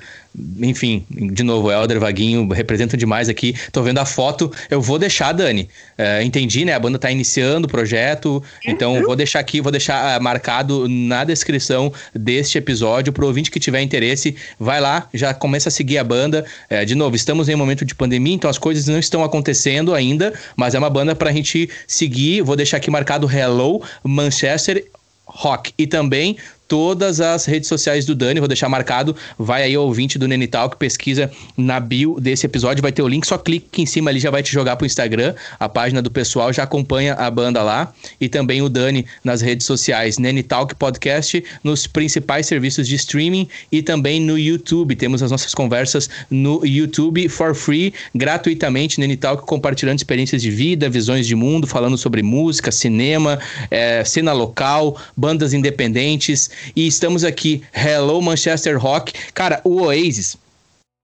Enfim, 0.60 1.04
de 1.10 1.42
novo, 1.42 1.70
Helder, 1.70 2.00
Vaguinho 2.00 2.48
representam 2.48 2.96
demais 2.96 3.28
aqui. 3.28 3.54
Tô 3.70 3.82
vendo 3.82 3.98
a 3.98 4.06
foto. 4.06 4.50
Eu 4.70 4.80
vou 4.80 4.98
deixar, 4.98 5.32
Dani. 5.32 5.68
É, 5.98 6.22
entendi, 6.22 6.64
né? 6.64 6.72
A 6.72 6.78
banda 6.78 6.98
tá 6.98 7.10
iniciando 7.10 7.66
o 7.66 7.70
projeto. 7.70 8.42
Então, 8.66 9.02
vou 9.02 9.14
deixar 9.14 9.40
aqui, 9.40 9.60
vou 9.60 9.70
deixar 9.70 10.18
uh, 10.18 10.22
marcado 10.22 10.88
na 10.88 11.22
descrição 11.22 11.92
deste 12.14 12.56
episódio. 12.56 13.12
Pro 13.12 13.26
ouvinte 13.26 13.50
que 13.50 13.60
tiver 13.60 13.82
interesse, 13.82 14.34
vai 14.58 14.80
lá, 14.80 15.06
já 15.12 15.34
começa 15.34 15.68
a 15.68 15.72
seguir 15.72 15.98
a 15.98 16.04
banda. 16.04 16.46
É, 16.70 16.84
de 16.86 16.94
novo, 16.94 17.14
estamos 17.14 17.48
em 17.48 17.54
um 17.54 17.58
momento 17.58 17.84
de 17.84 17.94
pandemia, 17.94 18.34
então 18.34 18.48
as 18.48 18.56
coisas 18.56 18.86
não 18.86 18.98
estão 18.98 19.22
acontecendo 19.22 19.94
ainda, 19.94 20.32
mas 20.56 20.74
é 20.74 20.78
uma 20.78 20.90
banda 20.90 21.14
pra 21.14 21.30
gente 21.30 21.68
seguir. 21.86 22.40
Vou 22.40 22.56
deixar 22.56 22.78
aqui 22.78 22.90
marcado 22.90 23.30
Hello 23.30 23.82
Manchester 24.02 24.86
Rock. 25.26 25.72
E 25.76 25.86
também 25.86 26.36
todas 26.70 27.20
as 27.20 27.46
redes 27.46 27.68
sociais 27.68 28.04
do 28.04 28.14
Dani, 28.14 28.38
vou 28.38 28.46
deixar 28.46 28.68
marcado. 28.68 29.16
Vai 29.36 29.64
aí, 29.64 29.76
ouvinte 29.76 30.16
do 30.16 30.28
Nenital, 30.28 30.70
que 30.70 30.76
pesquisa 30.76 31.28
na 31.56 31.80
bio 31.80 32.20
desse 32.20 32.46
episódio, 32.46 32.80
vai 32.80 32.92
ter 32.92 33.02
o 33.02 33.08
link, 33.08 33.26
só 33.26 33.36
clique 33.36 33.82
em 33.82 33.86
cima 33.86 34.08
ali, 34.08 34.20
já 34.20 34.30
vai 34.30 34.40
te 34.40 34.52
jogar 34.52 34.76
pro 34.76 34.86
Instagram, 34.86 35.34
a 35.58 35.68
página 35.68 36.00
do 36.00 36.12
pessoal, 36.12 36.52
já 36.52 36.62
acompanha 36.62 37.14
a 37.14 37.28
banda 37.28 37.60
lá. 37.60 37.92
E 38.20 38.28
também 38.28 38.62
o 38.62 38.68
Dani 38.68 39.04
nas 39.24 39.40
redes 39.40 39.66
sociais, 39.66 40.16
Nenitalk 40.16 40.76
Podcast, 40.76 41.42
nos 41.64 41.88
principais 41.88 42.46
serviços 42.46 42.86
de 42.86 42.94
streaming 42.94 43.48
e 43.72 43.82
também 43.82 44.20
no 44.20 44.38
YouTube. 44.38 44.94
Temos 44.94 45.24
as 45.24 45.32
nossas 45.32 45.52
conversas 45.52 46.08
no 46.30 46.64
YouTube 46.64 47.28
for 47.28 47.52
free, 47.52 47.92
gratuitamente, 48.14 49.00
Nenitalk 49.00 49.44
compartilhando 49.44 49.98
experiências 49.98 50.40
de 50.40 50.52
vida, 50.52 50.88
visões 50.88 51.26
de 51.26 51.34
mundo, 51.34 51.66
falando 51.66 51.98
sobre 51.98 52.22
música, 52.22 52.70
cinema, 52.70 53.40
é, 53.72 54.04
cena 54.04 54.32
local, 54.32 54.96
bandas 55.16 55.52
independentes, 55.52 56.48
e 56.74 56.86
estamos 56.86 57.24
aqui, 57.24 57.62
Hello 57.74 58.20
Manchester 58.20 58.78
Rock. 58.78 59.12
Cara, 59.32 59.60
o 59.64 59.82
Oasis, 59.82 60.36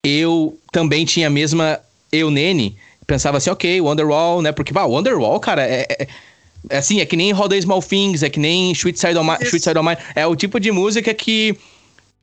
eu 0.05 0.57
também 0.71 1.05
tinha 1.05 1.27
a 1.27 1.29
mesma. 1.29 1.79
Eu, 2.11 2.29
Nene, 2.29 2.77
pensava 3.07 3.37
assim, 3.37 3.49
ok, 3.49 3.81
Wonderwall, 3.81 4.41
né? 4.41 4.51
Porque, 4.51 4.73
o 4.77 4.87
Wonderwall, 4.87 5.39
cara, 5.39 5.63
é, 5.63 5.85
é, 5.89 6.07
é, 6.69 6.77
assim, 6.77 6.99
é 6.99 7.05
que 7.05 7.15
nem 7.15 7.31
Roda 7.31 7.59
Small 7.59 7.81
Things, 7.81 8.23
é 8.23 8.29
que 8.29 8.39
nem 8.39 8.71
Sweet 8.71 8.99
Side 8.99 9.17
of, 9.17 9.29
of 9.29 9.85
Mine. 9.85 9.97
É 10.15 10.25
o 10.27 10.35
tipo 10.35 10.59
de 10.59 10.71
música 10.71 11.13
que 11.13 11.57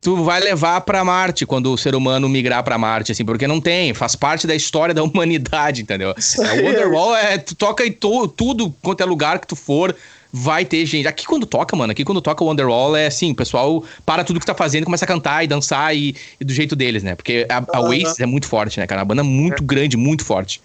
tu 0.00 0.24
vai 0.24 0.40
levar 0.40 0.80
para 0.82 1.04
Marte 1.04 1.44
quando 1.44 1.72
o 1.72 1.78
ser 1.78 1.94
humano 1.94 2.28
migrar 2.28 2.64
para 2.64 2.78
Marte, 2.78 3.12
assim, 3.12 3.24
porque 3.24 3.46
não 3.46 3.60
tem, 3.60 3.92
faz 3.92 4.16
parte 4.16 4.46
da 4.46 4.54
história 4.54 4.94
da 4.94 5.02
humanidade, 5.04 5.82
entendeu? 5.82 6.10
É, 6.10 6.62
Wonderwall 6.62 7.16
é, 7.16 7.38
tu 7.38 7.54
toca 7.54 7.86
em 7.86 7.92
to, 7.92 8.28
tudo 8.28 8.74
quanto 8.82 9.02
é 9.02 9.06
lugar 9.06 9.38
que 9.38 9.46
tu 9.46 9.56
for, 9.56 9.94
vai 10.32 10.64
ter 10.64 10.84
gente. 10.86 11.06
Aqui 11.08 11.26
quando 11.26 11.46
toca, 11.46 11.76
mano, 11.76 11.92
aqui 11.92 12.04
quando 12.04 12.20
toca 12.20 12.42
o 12.42 12.46
Wonderwall 12.46 12.96
é 12.96 13.06
assim, 13.06 13.32
o 13.32 13.34
pessoal 13.34 13.84
para 14.04 14.24
tudo 14.24 14.40
que 14.40 14.46
tá 14.46 14.54
fazendo, 14.54 14.84
começa 14.84 15.04
a 15.04 15.08
cantar 15.08 15.44
e 15.44 15.46
dançar 15.46 15.96
e, 15.96 16.14
e 16.40 16.44
do 16.44 16.52
jeito 16.52 16.76
deles, 16.76 17.02
né? 17.02 17.14
Porque 17.14 17.46
a, 17.48 17.64
a 17.76 17.80
Oasis 17.80 18.20
é 18.20 18.26
muito 18.26 18.46
forte, 18.46 18.78
né, 18.78 18.86
cara? 18.86 19.02
A 19.02 19.04
banda 19.04 19.22
é 19.22 19.24
muito 19.24 19.62
é. 19.62 19.66
grande, 19.66 19.96
muito 19.96 20.24
forte. 20.24 20.60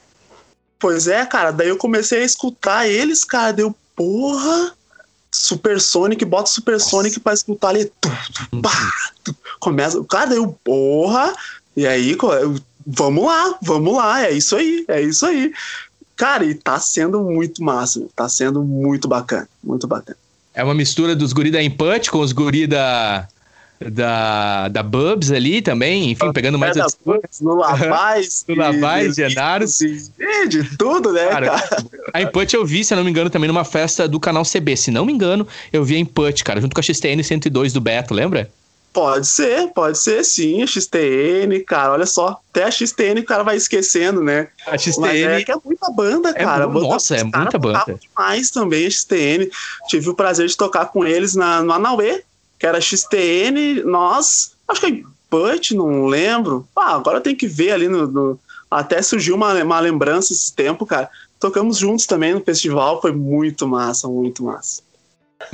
Pois 0.79 1.07
é, 1.07 1.25
cara, 1.25 1.51
daí 1.51 1.69
eu 1.69 1.77
comecei 1.77 2.21
a 2.21 2.25
escutar 2.25 2.87
eles, 2.87 3.23
cara, 3.23 3.51
deu 3.51 3.75
porra. 3.95 4.73
Super 5.31 5.81
Sonic, 5.81 6.23
bota 6.23 6.49
Super 6.49 6.79
Sonic 6.79 7.19
pra 7.19 7.33
escutar 7.33 7.69
ali. 7.69 7.91
Tu, 7.99 8.09
tu, 8.49 8.61
pá, 8.61 8.91
tu, 9.23 9.35
começa, 9.59 10.01
cara, 10.05 10.27
deu 10.27 10.47
porra. 10.63 11.33
E 11.75 11.85
aí, 11.85 12.17
vamos 12.87 13.25
lá, 13.25 13.57
vamos 13.61 13.95
lá, 13.95 14.23
é 14.23 14.31
isso 14.31 14.55
aí, 14.55 14.85
é 14.87 15.01
isso 15.01 15.25
aí. 15.25 15.51
Cara, 16.15 16.45
e 16.45 16.55
tá 16.55 16.79
sendo 16.79 17.21
muito 17.21 17.63
massa, 17.63 18.05
tá 18.15 18.27
sendo 18.29 18.63
muito 18.63 19.07
bacana, 19.07 19.47
muito 19.63 19.85
bacana. 19.85 20.17
É 20.53 20.63
uma 20.63 20.73
mistura 20.73 21.15
dos 21.15 21.33
guri 21.33 21.51
da 21.51 21.61
Input 21.61 22.09
com 22.09 22.19
os 22.19 22.31
guri 22.31 22.65
da, 22.65 23.27
da, 23.79 24.69
da 24.69 24.81
Bubs 24.81 25.31
ali 25.31 25.61
também, 25.61 26.11
enfim, 26.11 26.31
pegando 26.31 26.57
mais... 26.57 26.77
É 26.77 26.79
da 26.79 26.87
Bubs, 27.05 27.41
no 27.41 27.55
Lavaz. 27.55 28.45
no 28.47 28.55
Lavaz, 28.55 29.15
de 29.15 29.23
Anaros. 29.25 29.77
De, 29.77 30.77
tudo, 30.77 31.11
né, 31.11 31.27
cara, 31.27 31.47
cara? 31.47 31.85
A 32.13 32.21
Input 32.21 32.55
eu 32.55 32.65
vi, 32.65 32.85
se 32.85 32.95
não 32.95 33.03
me 33.03 33.09
engano, 33.09 33.29
também 33.29 33.49
numa 33.49 33.65
festa 33.65 34.07
do 34.07 34.19
canal 34.19 34.43
CB. 34.43 34.77
Se 34.77 34.91
não 34.91 35.05
me 35.05 35.11
engano, 35.11 35.45
eu 35.73 35.83
vi 35.83 35.95
a 35.95 35.99
Input, 35.99 36.43
cara, 36.45 36.61
junto 36.61 36.73
com 36.73 36.79
a 36.79 36.83
XTN 36.83 37.21
102 37.21 37.73
do 37.73 37.81
Beto, 37.81 38.13
lembra? 38.13 38.49
Pode 38.95 39.27
ser, 39.27 39.73
pode 39.73 39.97
ser 39.97 40.23
sim, 40.23 40.63
a 40.63 40.65
XTN, 40.65 41.59
cara, 41.67 41.91
olha 41.91 42.05
só, 42.05 42.39
até 42.49 42.63
a 42.63 42.71
XTN 42.71 43.19
o 43.19 43.25
cara 43.25 43.43
vai 43.43 43.57
esquecendo, 43.57 44.23
né? 44.23 44.47
A 44.65 44.77
XTN 44.77 45.01
Mas 45.01 45.21
é 45.21 45.43
que 45.43 45.51
é 45.51 45.55
muita 45.65 45.91
banda, 45.91 46.29
é 46.29 46.33
cara. 46.33 46.65
Banda, 46.65 46.87
nossa, 46.87 47.17
é 47.17 47.23
muita 47.25 47.59
banda. 47.59 47.99
demais 47.99 48.49
também 48.51 48.87
a 48.87 48.89
XTN. 48.89 49.49
Tive 49.89 50.09
o 50.09 50.13
prazer 50.13 50.47
de 50.47 50.55
tocar 50.55 50.85
com 50.85 51.05
eles 51.05 51.35
na, 51.35 51.61
no 51.61 51.73
Anauê, 51.73 52.23
que 52.57 52.65
era 52.65 52.79
XTN, 52.79 53.83
nós, 53.83 54.53
acho 54.65 54.79
que 54.79 54.87
é 54.87 55.03
Put, 55.29 55.75
não 55.75 56.05
lembro. 56.05 56.65
Ah, 56.73 56.95
agora 56.95 57.19
tem 57.19 57.35
que 57.35 57.47
ver 57.47 57.71
ali 57.71 57.89
no, 57.89 58.07
no, 58.07 58.39
até 58.71 59.01
surgiu 59.01 59.35
uma, 59.35 59.61
uma 59.61 59.79
lembrança 59.81 60.31
esse 60.31 60.55
tempo, 60.55 60.85
cara. 60.85 61.09
Tocamos 61.37 61.79
juntos 61.79 62.05
também 62.05 62.33
no 62.33 62.39
festival, 62.39 63.01
foi 63.01 63.11
muito 63.11 63.67
massa, 63.67 64.07
muito 64.07 64.41
massa. 64.41 64.84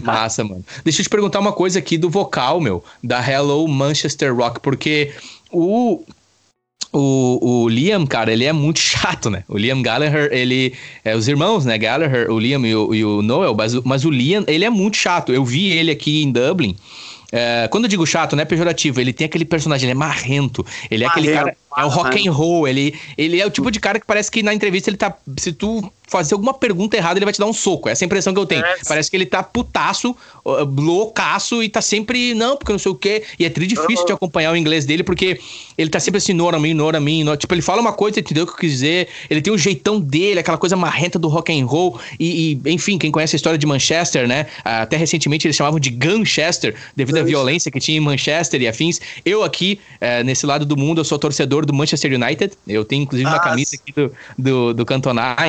Massa, 0.02 0.44
mano. 0.44 0.64
Deixa 0.84 1.02
eu 1.02 1.04
te 1.04 1.10
perguntar 1.10 1.40
uma 1.40 1.54
coisa 1.54 1.80
aqui 1.80 1.98
do 1.98 2.10
vocal, 2.10 2.60
meu, 2.60 2.84
da 3.04 3.20
Hello 3.26 3.68
Manchester 3.68 4.36
Rock, 4.36 4.60
porque 4.60 5.14
o 5.52 6.04
o, 6.94 7.64
o, 7.64 7.70
Liam, 7.70 8.06
cara, 8.06 8.34
ele 8.34 8.44
é 8.44 8.52
muito 8.52 8.80
chato, 8.82 9.30
né? 9.30 9.44
O 9.48 9.58
Liam 9.58 9.82
Gallagher, 9.82 10.30
ele. 10.32 10.74
É, 11.04 11.16
os 11.16 11.28
irmãos, 11.28 11.66
né? 11.66 11.78
Gallagher, 11.78 12.30
o 12.30 12.38
Liam 12.38 12.66
e 12.66 12.76
o, 12.76 12.94
e 12.94 13.06
o 13.06 13.22
Noel, 13.22 13.56
mas, 13.56 13.74
mas, 13.76 14.04
o 14.04 14.10
Liam, 14.10 14.44
ele 14.48 14.66
é 14.66 14.70
muito 14.70 14.98
chato. 14.98 15.34
Eu 15.34 15.46
vi 15.46 15.72
ele 15.72 15.92
aqui 15.92 16.22
em 16.22 16.32
Dublin. 16.32 16.76
É, 17.32 17.70
quando 17.72 17.86
eu 17.86 17.90
digo 17.90 18.06
chato, 18.06 18.36
não 18.36 18.44
é 18.44 18.46
pejorativo, 18.46 19.00
ele 19.00 19.14
tem 19.14 19.24
aquele 19.24 19.46
personagem, 19.46 19.86
ele 19.86 19.94
é 19.94 19.96
marrento. 19.96 20.66
Ele 20.90 21.06
é 21.06 21.08
marrento, 21.08 21.30
aquele 21.30 21.38
cara. 21.38 21.58
É 21.78 21.86
o 21.86 21.88
rock 21.88 22.28
and 22.28 22.32
roll. 22.32 22.68
Ele, 22.68 23.00
ele 23.18 23.40
é 23.40 23.46
o 23.46 23.50
tipo 23.50 23.72
de 23.72 23.80
cara 23.80 24.00
que 24.00 24.06
parece 24.06 24.30
que 24.30 24.44
na 24.44 24.54
entrevista 24.54 24.90
ele 24.90 24.98
tá. 24.98 25.16
Se 25.38 25.52
tu 25.54 25.92
fazer 26.12 26.34
alguma 26.34 26.54
pergunta 26.54 26.98
errada, 26.98 27.18
ele 27.18 27.26
vai 27.26 27.34
te 27.34 27.40
dar 27.40 27.46
um 27.46 27.54
soco. 27.54 27.88
Essa 27.88 28.04
é 28.04 28.06
a 28.06 28.08
impressão 28.08 28.34
que 28.34 28.40
eu 28.40 28.46
tenho. 28.46 28.66
É. 28.66 28.76
Parece 28.86 29.10
que 29.10 29.16
ele 29.16 29.26
tá 29.26 29.42
putaço, 29.42 30.14
loucaço 30.46 31.64
e 31.64 31.70
tá 31.70 31.82
sempre, 31.82 32.34
não, 32.34 32.58
porque 32.58 32.74
não 32.74 32.80
sei 32.80 32.92
o 32.92 32.96
quê. 32.96 33.24
E 33.40 33.46
é 33.46 33.50
tri 33.50 33.66
difícil 33.66 34.02
uhum. 34.02 34.06
de 34.06 34.12
acompanhar 34.12 34.52
o 34.52 34.58
inglês 34.58 34.86
dele, 34.86 35.04
porque 35.04 35.40
ele 35.78 35.90
tá 35.90 36.02
sempre 36.02 36.18
assim, 36.18 36.34
nora 36.34 36.60
mim, 36.60 36.74
nora 36.74 37.00
mim. 37.00 37.24
Tipo, 37.38 37.54
ele 37.54 37.62
fala 37.62 37.80
uma 37.80 37.94
coisa, 37.94 38.20
entendeu 38.20 38.44
o 38.44 38.48
que 38.48 38.52
eu 38.52 38.58
quis 38.58 38.74
dizer. 38.74 39.08
Ele 39.30 39.42
tem 39.42 39.54
o 39.54 39.56
um 39.56 39.58
jeitão 39.58 40.02
dele, 40.02 40.42
aquela 40.42 40.58
coisa 40.58 40.76
marrenta 40.76 41.18
do 41.18 41.30
rock 41.30 41.58
and 41.58 41.66
roll. 41.66 41.98
E, 42.20 42.60
e, 42.66 42.74
enfim, 42.74 42.98
quem 42.98 43.10
conhece 43.10 43.36
a 43.36 43.38
história 43.38 43.58
de 43.58 43.66
Manchester, 43.66 44.28
né? 44.28 44.48
Até 44.66 44.98
recentemente 44.98 45.48
eles 45.48 45.56
chamavam 45.56 45.80
de 45.80 45.92
Gunchester, 45.92 46.76
devido 46.94 47.20
à 47.20 47.24
violência 47.24 47.72
que 47.72 47.80
tinha 47.80 47.98
em 47.98 48.02
Manchester 48.02 48.62
e 48.62 48.68
afins. 48.68 49.00
Eu 49.24 49.46
aqui, 49.46 49.80
é, 50.02 50.26
nesse 50.26 50.46
lado 50.46 50.66
do 50.66 50.76
mundo, 50.76 51.00
eu 51.00 51.06
sou 51.06 51.18
torcedor 51.18 51.61
do 51.66 51.74
Manchester 51.74 52.14
United. 52.14 52.54
Eu 52.68 52.84
tenho, 52.86 53.04
inclusive, 53.04 53.30
uma 53.30 53.40
camisa 53.40 53.76
aqui 53.76 53.92
do, 53.92 54.12
do, 54.38 54.74
do 54.74 54.86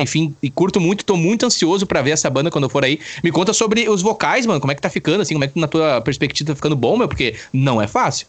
enfim, 0.01 0.35
e 0.41 0.49
curto 0.49 0.79
muito, 0.79 1.05
tô 1.05 1.15
muito 1.15 1.45
ansioso 1.45 1.85
para 1.85 2.01
ver 2.01 2.11
essa 2.11 2.29
banda 2.29 2.49
quando 2.49 2.65
eu 2.65 2.69
for 2.69 2.83
aí. 2.83 2.99
Me 3.23 3.31
conta 3.31 3.53
sobre 3.53 3.87
os 3.89 4.01
vocais, 4.01 4.45
mano, 4.45 4.59
como 4.59 4.71
é 4.71 4.75
que 4.75 4.81
tá 4.81 4.89
ficando, 4.89 5.21
assim, 5.21 5.33
como 5.33 5.45
é 5.45 5.47
que 5.47 5.59
na 5.59 5.67
tua 5.67 6.01
perspectiva 6.01 6.51
tá 6.51 6.55
ficando 6.55 6.75
bom, 6.75 6.97
meu, 6.97 7.07
porque 7.07 7.35
não 7.51 7.81
é 7.81 7.87
fácil. 7.87 8.27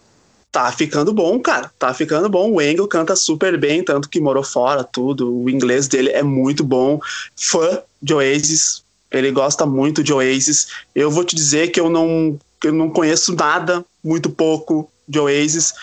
Tá 0.54 0.70
ficando 0.70 1.12
bom, 1.12 1.40
cara. 1.40 1.68
Tá 1.76 1.92
ficando 1.92 2.28
bom. 2.28 2.52
O 2.52 2.62
Engel 2.62 2.86
canta 2.86 3.16
super 3.16 3.58
bem, 3.58 3.82
tanto 3.82 4.08
que 4.08 4.20
morou 4.20 4.44
fora, 4.44 4.84
tudo. 4.84 5.42
O 5.42 5.50
inglês 5.50 5.88
dele 5.88 6.10
é 6.10 6.22
muito 6.22 6.62
bom. 6.62 7.00
Fã 7.34 7.80
de 8.00 8.14
Oasis. 8.14 8.84
Ele 9.10 9.32
gosta 9.32 9.66
muito 9.66 10.00
de 10.00 10.12
Oasis. 10.12 10.68
Eu 10.94 11.10
vou 11.10 11.24
te 11.24 11.34
dizer 11.34 11.72
que 11.72 11.80
eu 11.80 11.90
não, 11.90 12.38
eu 12.62 12.72
não 12.72 12.88
conheço 12.88 13.34
nada, 13.34 13.84
muito 14.02 14.30
pouco 14.30 14.88
de 15.08 15.18
Oasis 15.18 15.74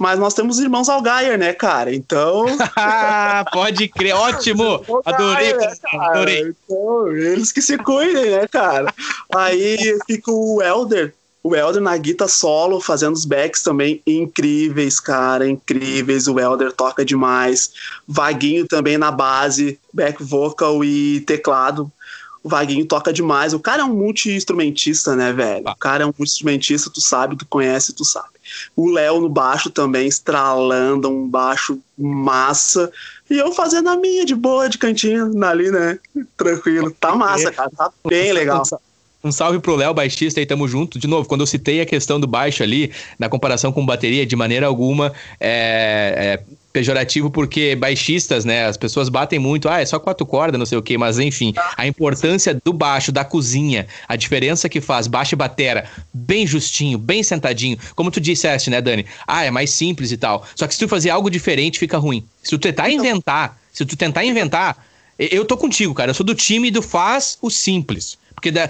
mas 0.00 0.18
nós 0.18 0.32
temos 0.32 0.58
irmãos 0.58 0.88
Algaier, 0.88 1.38
né, 1.38 1.52
cara? 1.52 1.94
Então. 1.94 2.46
Pode 3.52 3.86
crer, 3.86 4.14
ótimo! 4.14 4.82
Adorei, 5.04 5.52
né, 5.52 5.72
adorei. 5.92 6.54
Então, 6.64 7.14
eles 7.14 7.52
que 7.52 7.60
se 7.60 7.76
cuidem, 7.76 8.30
né, 8.30 8.48
cara? 8.48 8.94
Aí 9.34 9.98
fica 10.06 10.32
o 10.32 10.62
Elder, 10.62 11.12
o 11.42 11.54
Elder 11.54 11.82
na 11.82 11.94
guitarra 11.98 12.30
solo, 12.30 12.80
fazendo 12.80 13.12
os 13.12 13.26
backs 13.26 13.62
também 13.62 14.00
incríveis, 14.06 14.98
cara, 14.98 15.46
incríveis. 15.46 16.26
O 16.26 16.40
Elder 16.40 16.72
toca 16.72 17.04
demais. 17.04 17.70
Vaguinho 18.08 18.66
também 18.66 18.96
na 18.96 19.10
base, 19.10 19.78
back 19.92 20.24
vocal 20.24 20.82
e 20.82 21.20
teclado. 21.20 21.92
O 22.42 22.48
Vaguinho 22.48 22.86
toca 22.86 23.12
demais. 23.12 23.52
O 23.52 23.60
cara 23.60 23.82
é 23.82 23.84
um 23.84 23.94
multi-instrumentista, 23.94 25.14
né, 25.14 25.32
velho? 25.32 25.68
O 25.68 25.76
cara 25.76 26.04
é 26.04 26.06
um 26.06 26.14
multi-instrumentista, 26.16 26.90
tu 26.90 27.00
sabe, 27.00 27.36
tu 27.36 27.46
conhece, 27.46 27.92
tu 27.92 28.04
sabe. 28.04 28.28
O 28.74 28.90
Léo 28.90 29.20
no 29.20 29.28
baixo 29.28 29.70
também, 29.70 30.08
estralando, 30.08 31.10
um 31.10 31.28
baixo 31.28 31.78
massa. 31.98 32.90
E 33.28 33.38
eu 33.38 33.52
fazendo 33.52 33.90
a 33.90 33.96
minha 33.96 34.24
de 34.24 34.34
boa, 34.34 34.68
de 34.68 34.78
cantinho, 34.78 35.44
ali, 35.44 35.70
né? 35.70 35.98
Tranquilo. 36.36 36.90
Tá 36.98 37.14
massa, 37.14 37.52
cara. 37.52 37.70
Tá 37.76 37.92
bem 38.08 38.32
legal. 38.32 38.62
Um 39.22 39.30
salve 39.30 39.60
pro 39.60 39.76
Léo, 39.76 39.92
baixista, 39.92 40.40
e 40.40 40.46
tamo 40.46 40.66
junto. 40.66 40.98
De 40.98 41.06
novo, 41.06 41.28
quando 41.28 41.42
eu 41.42 41.46
citei 41.46 41.80
a 41.82 41.86
questão 41.86 42.18
do 42.18 42.26
baixo 42.26 42.62
ali, 42.62 42.90
na 43.18 43.28
comparação 43.28 43.70
com 43.70 43.84
bateria, 43.84 44.24
de 44.24 44.34
maneira 44.34 44.66
alguma 44.66 45.12
é, 45.38 46.38
é 46.38 46.59
pejorativo, 46.72 47.30
porque 47.30 47.74
baixistas, 47.74 48.44
né, 48.44 48.66
as 48.66 48.76
pessoas 48.76 49.08
batem 49.08 49.38
muito, 49.38 49.68
ah, 49.68 49.80
é 49.80 49.86
só 49.86 49.98
quatro 49.98 50.24
cordas, 50.24 50.58
não 50.58 50.66
sei 50.66 50.78
o 50.78 50.82
quê, 50.82 50.96
mas 50.96 51.18
enfim, 51.18 51.52
a 51.76 51.86
importância 51.86 52.58
do 52.64 52.72
baixo, 52.72 53.10
da 53.10 53.24
cozinha, 53.24 53.86
a 54.06 54.16
diferença 54.16 54.68
que 54.68 54.80
faz 54.80 55.06
baixo 55.06 55.34
e 55.34 55.36
batera, 55.36 55.88
bem 56.12 56.46
justinho, 56.46 56.98
bem 56.98 57.22
sentadinho, 57.22 57.76
como 57.94 58.10
tu 58.10 58.20
disseste, 58.20 58.70
né, 58.70 58.80
Dani? 58.80 59.04
Ah, 59.26 59.44
é 59.44 59.50
mais 59.50 59.70
simples 59.70 60.12
e 60.12 60.16
tal. 60.16 60.46
Só 60.54 60.66
que 60.66 60.74
se 60.74 60.80
tu 60.80 60.88
fazer 60.88 61.10
algo 61.10 61.30
diferente, 61.30 61.78
fica 61.78 61.98
ruim. 61.98 62.24
Se 62.42 62.50
tu 62.50 62.58
tentar 62.58 62.90
então 62.90 63.04
inventar, 63.04 63.58
se 63.72 63.84
tu 63.84 63.96
tentar 63.96 64.24
inventar, 64.24 64.84
eu 65.18 65.44
tô 65.44 65.56
contigo, 65.56 65.92
cara, 65.92 66.10
eu 66.10 66.14
sou 66.14 66.24
do 66.24 66.34
time 66.34 66.70
do 66.70 66.80
faz 66.80 67.36
o 67.42 67.50
simples. 67.50 68.18
Porque 68.34 68.50
da, 68.50 68.66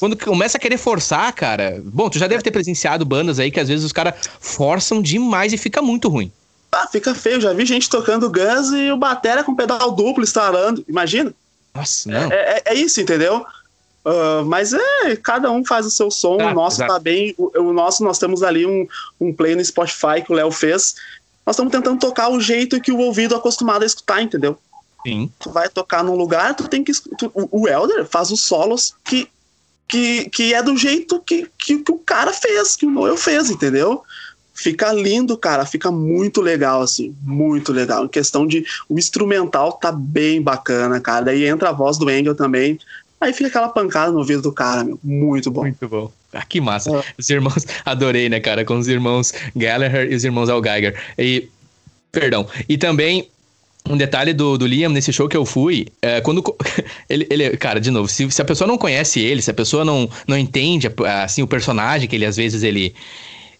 quando 0.00 0.16
começa 0.16 0.58
a 0.58 0.60
querer 0.60 0.76
forçar, 0.76 1.32
cara. 1.32 1.80
Bom, 1.84 2.10
tu 2.10 2.18
já 2.18 2.26
deve 2.26 2.42
ter 2.42 2.50
presenciado 2.50 3.04
bandas 3.04 3.38
aí 3.38 3.52
que 3.52 3.60
às 3.60 3.68
vezes 3.68 3.84
os 3.84 3.92
caras 3.92 4.14
forçam 4.40 5.00
demais 5.00 5.52
e 5.52 5.56
fica 5.56 5.80
muito 5.80 6.08
ruim. 6.08 6.32
Ah, 6.72 6.86
fica 6.86 7.14
feio. 7.14 7.40
Já 7.40 7.52
vi 7.52 7.66
gente 7.66 7.90
tocando 7.90 8.30
Guns 8.30 8.70
e 8.72 8.90
o 8.90 8.96
batera 8.96 9.44
com 9.44 9.54
pedal 9.54 9.92
duplo 9.92 10.24
instalando. 10.24 10.82
Imagina. 10.88 11.32
Nossa, 11.74 12.10
não. 12.10 12.32
É, 12.32 12.34
é, 12.34 12.62
é 12.66 12.74
isso, 12.74 13.00
entendeu? 13.00 13.44
Uh, 14.04 14.44
mas 14.44 14.72
é, 14.72 15.14
cada 15.14 15.50
um 15.50 15.64
faz 15.64 15.86
o 15.86 15.90
seu 15.90 16.10
som. 16.10 16.38
Tá, 16.38 16.50
o 16.50 16.54
nosso 16.54 16.78
exato. 16.78 16.92
tá 16.94 16.98
bem. 16.98 17.34
O, 17.36 17.52
o, 17.60 17.72
nosso, 17.72 18.02
nós 18.02 18.18
temos 18.18 18.42
ali 18.42 18.66
um, 18.66 18.86
um 19.20 19.32
play 19.32 19.54
no 19.54 19.64
Spotify 19.64 20.22
que 20.24 20.32
o 20.32 20.34
Léo 20.34 20.50
fez. 20.50 20.96
Nós 21.46 21.54
estamos 21.54 21.72
tentando 21.72 22.00
tocar 22.00 22.30
o 22.30 22.40
jeito 22.40 22.80
que 22.80 22.90
o 22.90 22.98
ouvido 22.98 23.34
é 23.34 23.38
acostumado 23.38 23.82
a 23.82 23.86
escutar, 23.86 24.22
entendeu? 24.22 24.58
Sim. 25.06 25.30
Tu 25.38 25.50
vai 25.50 25.68
tocar 25.68 26.02
num 26.02 26.14
lugar, 26.14 26.54
tu 26.54 26.68
tem 26.68 26.82
que. 26.82 26.92
Tu, 26.92 27.30
o 27.34 27.68
Elder 27.68 28.06
faz 28.06 28.30
os 28.30 28.40
solos 28.40 28.94
que, 29.04 29.28
que, 29.86 30.28
que 30.30 30.54
é 30.54 30.62
do 30.62 30.76
jeito 30.76 31.20
que, 31.20 31.48
que, 31.58 31.78
que 31.78 31.92
o 31.92 31.98
cara 31.98 32.32
fez, 32.32 32.76
que 32.76 32.86
o 32.86 32.90
Noel 32.90 33.16
fez, 33.16 33.50
entendeu? 33.50 34.02
Fica 34.62 34.92
lindo, 34.92 35.36
cara, 35.36 35.66
fica 35.66 35.90
muito 35.90 36.40
legal, 36.40 36.82
assim, 36.82 37.12
muito 37.20 37.72
legal. 37.72 38.04
Em 38.04 38.08
questão 38.08 38.46
de. 38.46 38.64
O 38.88 38.96
instrumental 38.96 39.72
tá 39.72 39.90
bem 39.90 40.40
bacana, 40.40 41.00
cara. 41.00 41.24
Daí 41.24 41.46
entra 41.46 41.70
a 41.70 41.72
voz 41.72 41.98
do 41.98 42.08
Engel 42.08 42.36
também. 42.36 42.78
Aí 43.20 43.32
fica 43.32 43.48
aquela 43.48 43.68
pancada 43.68 44.12
no 44.12 44.18
ouvido 44.18 44.40
do 44.40 44.52
cara, 44.52 44.84
meu. 44.84 45.00
Muito 45.02 45.50
bom. 45.50 45.62
Muito 45.62 45.88
bom. 45.88 46.12
Ah, 46.32 46.44
que 46.44 46.60
massa. 46.60 46.96
É. 46.96 47.02
Os 47.18 47.28
irmãos, 47.28 47.66
adorei, 47.84 48.28
né, 48.28 48.38
cara? 48.38 48.64
Com 48.64 48.78
os 48.78 48.86
irmãos 48.86 49.34
Gallagher 49.56 50.12
e 50.12 50.14
os 50.14 50.22
irmãos 50.22 50.48
Al 50.48 50.62
Geiger. 50.62 50.96
E, 51.18 51.48
perdão. 52.12 52.46
E 52.68 52.78
também 52.78 53.28
um 53.90 53.96
detalhe 53.96 54.32
do, 54.32 54.56
do 54.56 54.64
Liam 54.64 54.92
nesse 54.92 55.12
show 55.12 55.28
que 55.28 55.36
eu 55.36 55.44
fui, 55.44 55.88
é, 56.00 56.20
quando 56.20 56.40
ele, 57.10 57.26
ele, 57.28 57.56
cara, 57.56 57.80
de 57.80 57.90
novo, 57.90 58.06
se, 58.06 58.30
se 58.30 58.40
a 58.40 58.44
pessoa 58.44 58.68
não 58.68 58.78
conhece 58.78 59.18
ele, 59.18 59.42
se 59.42 59.50
a 59.50 59.54
pessoa 59.54 59.84
não, 59.84 60.08
não 60.24 60.38
entende 60.38 60.88
assim 61.24 61.42
o 61.42 61.48
personagem 61.48 62.08
que 62.08 62.14
ele 62.14 62.26
às 62.26 62.36
vezes 62.36 62.62
ele 62.62 62.94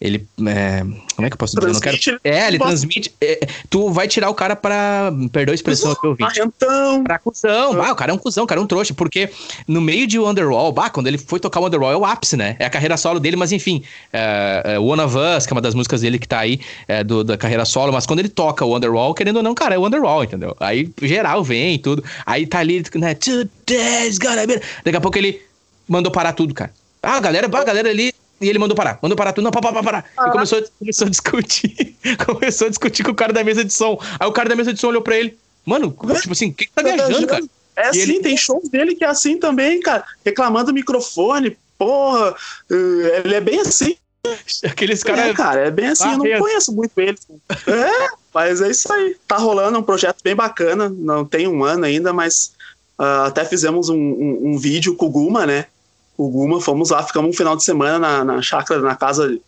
ele. 0.03 0.26
É, 0.48 0.80
como 1.14 1.26
é 1.26 1.30
que 1.30 1.34
eu 1.34 1.38
posso 1.38 1.55
dizer? 1.55 1.70
Transmite, 1.70 2.09
eu 2.09 2.14
não 2.14 2.20
quero... 2.20 2.36
É, 2.36 2.48
ele 2.48 2.59
transmite. 2.59 3.14
É, 3.20 3.46
tu 3.70 3.90
vai 3.90 4.09
tirar 4.09 4.28
o 4.30 4.34
cara 4.34 4.57
pra. 4.57 5.12
Perdoa 5.30 5.53
a 5.53 5.55
expressão 5.55 5.94
que 5.94 6.05
eu 6.05 6.14
vi. 6.16 6.24
Então. 6.36 7.05
Pra 7.05 7.20
cuzão. 7.20 7.80
Ah, 7.80 7.92
o 7.92 7.94
cara 7.94 8.11
é 8.11 8.14
um 8.14 8.18
cuzão, 8.18 8.42
o 8.42 8.46
cara 8.46 8.61
é 8.61 8.64
um 8.64 8.66
trouxa. 8.66 8.92
Porque 8.92 9.30
no 9.68 9.80
meio 9.80 10.07
de 10.09 10.18
Wonderwall, 10.18 10.72
bah, 10.72 10.90
quando 10.90 11.07
ele 11.07 11.18
foi 11.18 11.38
tocar 11.38 11.61
Wonderwall 11.61 11.92
é 11.92 11.96
o 11.96 12.05
ápice, 12.05 12.36
né? 12.36 12.57
É 12.59 12.64
a 12.64 12.70
carreira 12.70 12.96
solo 12.96 13.20
dele, 13.20 13.36
mas 13.36 13.53
enfim. 13.53 13.84
É, 14.12 14.74
é 14.74 14.78
One 14.78 15.00
of 15.00 15.16
Us, 15.16 15.46
que 15.46 15.53
é 15.53 15.55
uma 15.55 15.61
das 15.61 15.74
músicas 15.74 16.00
dele 16.00 16.18
que 16.18 16.26
tá 16.26 16.40
aí, 16.40 16.59
é, 16.88 17.05
do, 17.05 17.22
da 17.22 17.36
carreira 17.36 17.64
solo. 17.64 17.92
Mas 17.92 18.05
quando 18.05 18.18
ele 18.18 18.28
toca 18.28 18.64
o 18.64 18.70
Wonderwall, 18.70 19.14
querendo 19.14 19.36
ou 19.36 19.42
não, 19.42 19.55
cara, 19.55 19.76
é 19.76 19.78
Wonderwall, 19.78 20.24
entendeu? 20.24 20.57
Aí 20.59 20.90
geral 21.00 21.44
vem 21.44 21.74
e 21.74 21.78
tudo. 21.78 22.03
Aí 22.26 22.44
tá 22.44 22.59
ali, 22.59 22.82
né? 22.96 23.14
Today's 23.14 24.18
gonna 24.18 24.46
be. 24.46 24.61
Daqui 24.84 24.96
a 24.96 25.00
pouco 25.00 25.16
ele 25.16 25.40
mandou 25.88 26.11
parar 26.11 26.32
tudo, 26.32 26.53
cara. 26.53 26.72
Ah, 27.00 27.16
a 27.16 27.20
galera, 27.20 27.46
a 27.46 27.64
galera 27.64 27.88
ali 27.88 28.12
e 28.43 28.49
ele 28.49 28.59
mandou 28.59 28.76
parar, 28.76 28.99
mandou 29.01 29.16
parar 29.16 29.32
tudo, 29.32 29.45
não, 29.45 29.51
para, 29.51 29.72
para, 29.72 29.82
para. 29.82 30.05
Ah. 30.16 30.28
E 30.28 30.30
começou, 30.32 30.62
começou 30.78 31.07
a 31.07 31.11
discutir. 31.11 31.97
começou 32.26 32.66
a 32.66 32.70
discutir 32.70 33.05
com 33.05 33.12
o 33.12 33.14
cara 33.14 33.32
da 33.32 33.45
mesa 33.45 33.64
de 33.64 33.72
som. 33.72 33.99
Aí 34.18 34.28
o 34.28 34.32
cara 34.32 34.49
da 34.49 34.57
mesa 34.57 34.74
de 34.74 34.80
som 34.80 34.88
olhou 34.88 35.03
pra 35.03 35.16
ele. 35.16 35.38
Mano, 35.64 35.97
tipo 36.20 36.32
assim, 36.32 36.49
o 36.49 36.55
que, 36.55 36.66
que 36.66 36.72
tá 36.72 36.82
viajando, 36.82 37.26
cara? 37.26 37.45
É 37.76 37.88
assim, 37.88 38.01
ele... 38.01 38.20
tem 38.20 38.36
shows 38.36 38.68
dele 38.68 38.95
que 38.95 39.05
é 39.05 39.09
assim 39.09 39.38
também, 39.38 39.80
cara. 39.80 40.05
Reclamando 40.24 40.72
o 40.72 40.74
microfone, 40.74 41.57
porra. 41.78 42.34
Eh, 42.70 43.22
ele 43.24 43.34
é 43.34 43.40
bem 43.40 43.61
assim. 43.61 43.97
Aqueles 44.64 45.03
caras. 45.03 45.26
É, 45.26 45.34
cara, 45.34 45.61
é 45.61 45.70
bem 45.70 45.88
assim, 45.88 46.11
eu 46.11 46.18
não 46.18 46.40
conheço 46.40 46.72
muito 46.72 46.93
ele. 46.99 47.16
É, 47.66 48.09
mas 48.34 48.61
é 48.61 48.70
isso 48.70 48.93
aí. 48.93 49.16
Tá 49.26 49.36
rolando 49.36 49.78
um 49.78 49.82
projeto 49.82 50.18
bem 50.22 50.34
bacana. 50.34 50.88
Não 50.88 51.24
tem 51.24 51.49
um 51.49 51.64
ano 51.64 51.84
ainda, 51.84 52.12
mas 52.12 52.53
uh, 52.99 53.26
até 53.26 53.45
fizemos 53.45 53.88
um, 53.88 53.97
um, 53.97 54.40
um 54.51 54.59
vídeo 54.59 54.95
com 54.97 55.07
o 55.07 55.11
Guma, 55.11 55.47
né? 55.47 55.66
O 56.16 56.28
Guma, 56.28 56.60
fomos 56.60 56.90
lá, 56.90 57.02
ficamos 57.02 57.30
um 57.30 57.36
final 57.36 57.56
de 57.56 57.64
semana 57.64 57.98
na, 57.98 58.24
na 58.24 58.42
chácara, 58.42 58.80
na 58.80 58.94
casa 58.94 59.38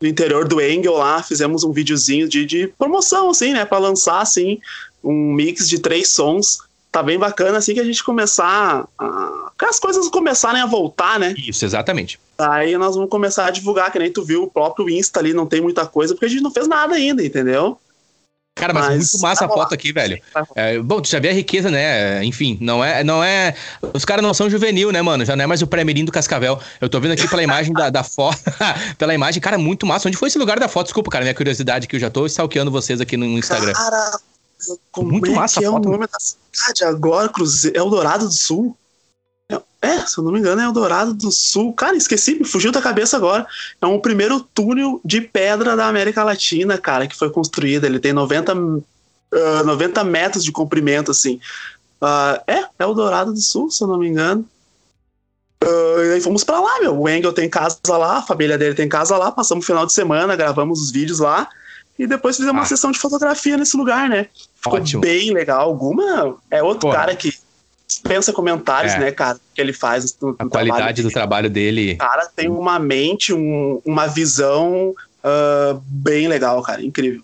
do 0.00 0.06
interior 0.06 0.48
do 0.48 0.60
Engel 0.60 0.94
lá, 0.94 1.22
fizemos 1.22 1.62
um 1.62 1.72
videozinho 1.72 2.28
de, 2.28 2.46
de 2.46 2.68
promoção, 2.78 3.30
assim, 3.30 3.52
né, 3.52 3.64
para 3.64 3.78
lançar, 3.78 4.20
assim, 4.20 4.58
um 5.04 5.34
mix 5.34 5.68
de 5.68 5.78
três 5.78 6.12
sons, 6.12 6.58
tá 6.90 7.02
bem 7.02 7.18
bacana, 7.18 7.58
assim 7.58 7.74
que 7.74 7.80
a 7.80 7.84
gente 7.84 8.02
começar, 8.02 8.86
a... 8.98 9.50
que 9.58 9.64
as 9.64 9.78
coisas 9.78 10.08
começarem 10.08 10.62
a 10.62 10.66
voltar, 10.66 11.18
né? 11.18 11.34
Isso, 11.36 11.64
exatamente. 11.64 12.18
Aí 12.38 12.76
nós 12.78 12.94
vamos 12.94 13.10
começar 13.10 13.46
a 13.46 13.50
divulgar, 13.50 13.92
que 13.92 13.98
nem 13.98 14.10
tu 14.10 14.24
viu, 14.24 14.44
o 14.44 14.50
próprio 14.50 14.88
Insta 14.88 15.20
ali 15.20 15.34
não 15.34 15.46
tem 15.46 15.60
muita 15.60 15.86
coisa, 15.86 16.14
porque 16.14 16.26
a 16.26 16.28
gente 16.28 16.42
não 16.42 16.50
fez 16.50 16.66
nada 16.66 16.94
ainda, 16.94 17.24
entendeu? 17.24 17.78
Cara, 18.60 18.74
mas, 18.74 18.88
mas 18.88 18.98
muito 18.98 19.22
massa 19.22 19.46
a 19.46 19.48
foto 19.48 19.74
aqui, 19.74 19.92
velho. 19.92 20.20
É, 20.54 20.78
bom, 20.78 21.00
tu 21.00 21.08
já 21.08 21.18
vê 21.18 21.30
a 21.30 21.32
riqueza, 21.32 21.70
né? 21.70 22.24
Enfim, 22.24 22.58
não 22.60 22.84
é. 22.84 23.02
Não 23.02 23.24
é 23.24 23.54
os 23.94 24.04
caras 24.04 24.22
não 24.22 24.34
são 24.34 24.50
juvenil, 24.50 24.92
né, 24.92 25.00
mano? 25.00 25.24
Já 25.24 25.34
não 25.34 25.44
é 25.44 25.46
mais 25.46 25.62
o 25.62 25.66
pré-mirim 25.66 26.04
do 26.04 26.12
Cascavel. 26.12 26.60
Eu 26.80 26.88
tô 26.88 27.00
vendo 27.00 27.12
aqui 27.12 27.26
pela 27.26 27.42
imagem 27.42 27.72
da, 27.72 27.90
da 27.90 28.04
foto. 28.04 28.38
pela 28.98 29.14
imagem, 29.14 29.40
cara, 29.40 29.58
muito 29.58 29.86
massa. 29.86 30.08
Onde 30.08 30.16
foi 30.16 30.28
esse 30.28 30.38
lugar 30.38 30.60
da 30.60 30.68
foto? 30.68 30.86
Desculpa, 30.86 31.10
cara, 31.10 31.24
minha 31.24 31.34
curiosidade 31.34 31.86
que 31.86 31.96
eu 31.96 32.00
já 32.00 32.10
tô 32.10 32.26
stalkeando 32.26 32.70
vocês 32.70 33.00
aqui 33.00 33.16
no 33.16 33.26
Instagram. 33.26 33.72
Cara, 33.72 34.18
como 34.92 35.10
muito 35.10 35.30
é 35.30 35.34
massa 35.34 35.60
que 35.60 35.66
a 35.66 35.70
foto. 35.70 35.86
é 35.86 35.88
o 35.88 35.92
nome 35.92 36.06
da 36.06 36.18
cidade 36.20 36.84
agora, 36.84 37.28
Cruzeiro? 37.28 37.76
É 37.76 37.82
o 37.82 37.88
Dourado 37.88 38.26
do 38.26 38.34
Sul? 38.34 38.76
É, 39.82 40.06
se 40.06 40.18
eu 40.18 40.24
não 40.24 40.32
me 40.32 40.38
engano, 40.38 40.60
é 40.60 40.64
Eldorado 40.64 41.14
do 41.14 41.30
Sul. 41.30 41.72
Cara, 41.72 41.96
esqueci, 41.96 42.34
me 42.34 42.44
fugiu 42.44 42.70
da 42.70 42.82
cabeça 42.82 43.16
agora. 43.16 43.46
É 43.80 43.86
um 43.86 43.98
primeiro 43.98 44.40
túnel 44.40 45.00
de 45.04 45.20
pedra 45.20 45.74
da 45.74 45.86
América 45.86 46.22
Latina, 46.22 46.76
cara, 46.76 47.06
que 47.06 47.16
foi 47.16 47.30
construído. 47.30 47.84
Ele 47.84 47.98
tem 47.98 48.12
90, 48.12 48.54
uh, 48.54 49.64
90 49.64 50.04
metros 50.04 50.44
de 50.44 50.52
comprimento, 50.52 51.10
assim. 51.10 51.40
Uh, 52.00 52.40
é, 52.46 52.58
é 52.58 52.68
Eldorado 52.78 53.32
do 53.32 53.40
Sul, 53.40 53.70
se 53.70 53.82
eu 53.82 53.88
não 53.88 53.98
me 53.98 54.08
engano. 54.08 54.46
Uh, 55.64 56.02
e 56.04 56.12
aí 56.14 56.20
fomos 56.20 56.44
para 56.44 56.60
lá, 56.60 56.80
meu. 56.80 56.98
O 56.98 57.08
Engel 57.08 57.32
tem 57.32 57.48
casa 57.48 57.78
lá, 57.88 58.18
a 58.18 58.22
família 58.22 58.58
dele 58.58 58.74
tem 58.74 58.88
casa 58.88 59.16
lá. 59.16 59.32
Passamos 59.32 59.64
o 59.64 59.66
final 59.66 59.86
de 59.86 59.92
semana, 59.92 60.36
gravamos 60.36 60.80
os 60.80 60.90
vídeos 60.90 61.20
lá. 61.20 61.48
E 61.98 62.06
depois 62.06 62.36
fizemos 62.36 62.56
ah. 62.56 62.60
uma 62.60 62.66
sessão 62.66 62.90
de 62.90 62.98
fotografia 62.98 63.56
nesse 63.56 63.76
lugar, 63.76 64.08
né? 64.08 64.28
Ficou 64.56 64.78
Ótimo. 64.78 65.02
bem 65.02 65.32
legal. 65.32 65.68
Alguma. 65.68 66.36
É 66.50 66.62
outro 66.62 66.90
cara 66.90 67.14
que 67.14 67.34
dispensa 67.90 68.32
comentários, 68.32 68.92
é. 68.94 68.98
né, 68.98 69.10
cara, 69.10 69.38
que 69.54 69.60
ele 69.60 69.72
faz 69.72 70.16
no, 70.20 70.28
no 70.28 70.36
A 70.38 70.48
qualidade 70.48 71.02
do 71.02 71.10
trabalho 71.10 71.50
dele. 71.50 71.94
O 71.94 71.98
cara 71.98 72.26
tem 72.34 72.48
uma 72.48 72.78
mente, 72.78 73.32
um, 73.32 73.80
uma 73.84 74.06
visão 74.06 74.94
uh, 75.24 75.82
bem 75.86 76.28
legal, 76.28 76.62
cara, 76.62 76.82
incrível. 76.82 77.22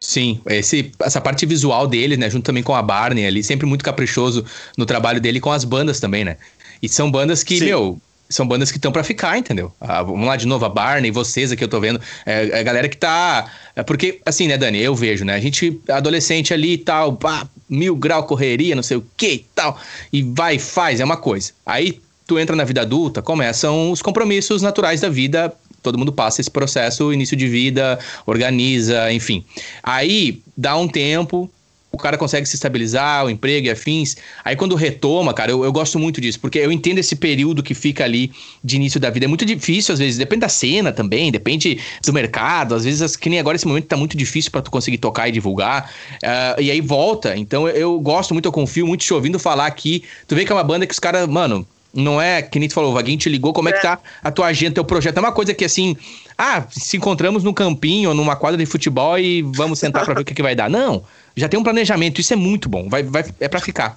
Sim, 0.00 0.40
esse, 0.46 0.92
essa 1.00 1.20
parte 1.20 1.46
visual 1.46 1.86
dele, 1.86 2.16
né, 2.16 2.28
junto 2.30 2.44
também 2.44 2.62
com 2.62 2.74
a 2.74 2.82
Barney 2.82 3.26
ali, 3.26 3.42
sempre 3.42 3.66
muito 3.66 3.84
caprichoso 3.84 4.44
no 4.76 4.84
trabalho 4.86 5.20
dele 5.20 5.40
com 5.40 5.50
as 5.50 5.64
bandas 5.64 5.98
também, 5.98 6.24
né? 6.24 6.36
E 6.82 6.88
são 6.88 7.10
bandas 7.10 7.42
que, 7.42 7.58
Sim. 7.58 7.64
meu, 7.64 7.98
são 8.28 8.46
bandas 8.46 8.70
que 8.70 8.78
estão 8.78 8.90
para 8.90 9.04
ficar, 9.04 9.38
entendeu? 9.38 9.72
Ah, 9.80 10.02
vamos 10.02 10.26
lá 10.26 10.36
de 10.36 10.46
novo, 10.46 10.64
a 10.64 10.68
Barney, 10.68 11.10
vocês 11.10 11.52
aqui 11.52 11.62
eu 11.62 11.68
tô 11.68 11.80
vendo. 11.80 12.00
É, 12.24 12.48
é 12.48 12.60
a 12.60 12.62
galera 12.62 12.88
que 12.88 12.96
tá. 12.96 13.50
É 13.76 13.82
porque, 13.82 14.20
assim, 14.24 14.48
né, 14.48 14.56
Dani, 14.56 14.80
eu 14.80 14.94
vejo, 14.94 15.24
né? 15.24 15.34
A 15.34 15.40
gente, 15.40 15.80
adolescente 15.88 16.52
ali 16.52 16.74
e 16.74 16.78
tal, 16.78 17.14
pá, 17.14 17.46
mil 17.68 17.94
grau 17.94 18.24
correria, 18.24 18.74
não 18.74 18.82
sei 18.82 18.96
o 18.96 19.06
que 19.16 19.32
e 19.32 19.46
tal. 19.54 19.78
E 20.12 20.22
vai, 20.22 20.58
faz, 20.58 21.00
é 21.00 21.04
uma 21.04 21.16
coisa. 21.16 21.52
Aí 21.64 22.00
tu 22.26 22.38
entra 22.38 22.56
na 22.56 22.64
vida 22.64 22.80
adulta, 22.80 23.20
começam 23.20 23.90
os 23.90 24.00
compromissos 24.00 24.62
naturais 24.62 25.00
da 25.00 25.08
vida. 25.08 25.52
Todo 25.82 25.98
mundo 25.98 26.12
passa 26.12 26.40
esse 26.40 26.50
processo, 26.50 27.12
início 27.12 27.36
de 27.36 27.46
vida, 27.46 27.98
organiza, 28.24 29.12
enfim. 29.12 29.44
Aí 29.82 30.40
dá 30.56 30.76
um 30.76 30.88
tempo, 30.88 31.50
o 31.94 31.98
cara 31.98 32.18
consegue 32.18 32.46
se 32.46 32.56
estabilizar, 32.56 33.24
o 33.24 33.30
emprego 33.30 33.66
e 33.66 33.70
afins. 33.70 34.16
Aí 34.44 34.56
quando 34.56 34.74
retoma, 34.74 35.32
cara, 35.32 35.50
eu, 35.50 35.64
eu 35.64 35.72
gosto 35.72 35.98
muito 35.98 36.20
disso, 36.20 36.40
porque 36.40 36.58
eu 36.58 36.72
entendo 36.72 36.98
esse 36.98 37.16
período 37.16 37.62
que 37.62 37.74
fica 37.74 38.04
ali 38.04 38.32
de 38.62 38.76
início 38.76 38.98
da 38.98 39.10
vida. 39.10 39.26
É 39.26 39.28
muito 39.28 39.44
difícil, 39.44 39.92
às 39.92 39.98
vezes, 39.98 40.18
depende 40.18 40.40
da 40.40 40.48
cena 40.48 40.92
também, 40.92 41.30
depende 41.30 41.80
do 42.04 42.12
mercado. 42.12 42.74
Às 42.74 42.84
vezes, 42.84 43.16
que 43.16 43.30
nem 43.30 43.38
agora 43.38 43.56
esse 43.56 43.66
momento 43.66 43.86
tá 43.86 43.96
muito 43.96 44.16
difícil 44.16 44.50
para 44.50 44.62
tu 44.62 44.70
conseguir 44.70 44.98
tocar 44.98 45.28
e 45.28 45.32
divulgar. 45.32 45.90
Uh, 46.22 46.60
e 46.60 46.70
aí 46.70 46.80
volta. 46.80 47.36
Então 47.36 47.68
eu, 47.68 47.76
eu, 47.76 48.00
gosto 48.00 48.34
muito, 48.34 48.46
eu 48.46 48.52
confio 48.52 48.86
muito 48.86 49.02
te 49.02 49.14
ouvindo 49.14 49.38
falar 49.38 49.66
aqui. 49.66 50.02
Tu 50.26 50.34
vê 50.34 50.44
que 50.44 50.52
é 50.52 50.54
uma 50.54 50.64
banda 50.64 50.86
que 50.86 50.92
os 50.92 50.98
caras, 50.98 51.28
mano, 51.28 51.66
não 51.92 52.20
é 52.20 52.42
que 52.42 52.58
nem 52.58 52.68
tu 52.68 52.74
falou, 52.74 52.90
o 52.90 52.94
Vaguinho 52.94 53.18
te 53.18 53.28
ligou, 53.28 53.52
como 53.52 53.68
é. 53.68 53.72
é 53.72 53.74
que 53.74 53.82
tá 53.82 53.98
a 54.22 54.30
tua 54.30 54.46
agenda, 54.46 54.74
teu 54.74 54.84
projeto? 54.84 55.16
É 55.16 55.20
uma 55.20 55.32
coisa 55.32 55.54
que 55.54 55.64
assim, 55.64 55.96
ah, 56.36 56.64
se 56.68 56.96
encontramos 56.96 57.44
num 57.44 57.52
campinho 57.52 58.08
ou 58.08 58.14
numa 58.14 58.34
quadra 58.34 58.58
de 58.58 58.66
futebol 58.66 59.18
e 59.18 59.42
vamos 59.42 59.78
sentar 59.78 60.04
para 60.04 60.14
ver 60.14 60.20
o 60.22 60.24
que, 60.24 60.34
que 60.34 60.42
vai 60.42 60.54
dar. 60.54 60.68
Não 60.68 61.04
já 61.36 61.48
tem 61.48 61.58
um 61.58 61.64
planejamento, 61.64 62.20
isso 62.20 62.32
é 62.32 62.36
muito 62.36 62.68
bom, 62.68 62.88
vai, 62.88 63.02
vai, 63.02 63.24
é 63.40 63.48
para 63.48 63.60
ficar. 63.60 63.96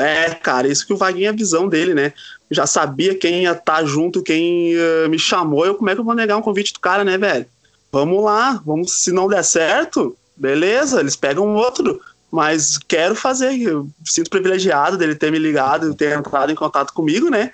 É, 0.00 0.34
cara, 0.34 0.68
isso 0.68 0.86
que 0.86 0.92
o 0.92 0.96
Vaguinho 0.96 1.26
é 1.26 1.28
a 1.30 1.32
visão 1.32 1.68
dele, 1.68 1.92
né? 1.92 2.12
Já 2.50 2.66
sabia 2.66 3.16
quem 3.16 3.42
ia 3.42 3.52
estar 3.52 3.78
tá 3.78 3.84
junto, 3.84 4.22
quem 4.22 4.76
uh, 4.76 5.08
me 5.08 5.18
chamou, 5.18 5.66
eu 5.66 5.74
como 5.74 5.90
é 5.90 5.94
que 5.94 6.00
eu 6.00 6.04
vou 6.04 6.14
negar 6.14 6.36
um 6.36 6.42
convite 6.42 6.72
do 6.72 6.80
cara, 6.80 7.04
né, 7.04 7.18
velho? 7.18 7.46
Vamos 7.90 8.22
lá, 8.22 8.62
vamos, 8.64 9.02
se 9.02 9.10
não 9.10 9.26
der 9.26 9.42
certo, 9.42 10.16
beleza, 10.36 11.00
eles 11.00 11.16
pegam 11.16 11.54
outro, 11.54 12.00
mas 12.30 12.78
quero 12.78 13.16
fazer, 13.16 13.60
eu 13.60 13.88
sinto 14.04 14.30
privilegiado 14.30 14.96
dele 14.96 15.16
ter 15.16 15.32
me 15.32 15.38
ligado, 15.38 15.94
ter 15.94 16.16
entrado 16.16 16.52
em 16.52 16.54
contato 16.56 16.92
comigo, 16.92 17.28
né? 17.28 17.52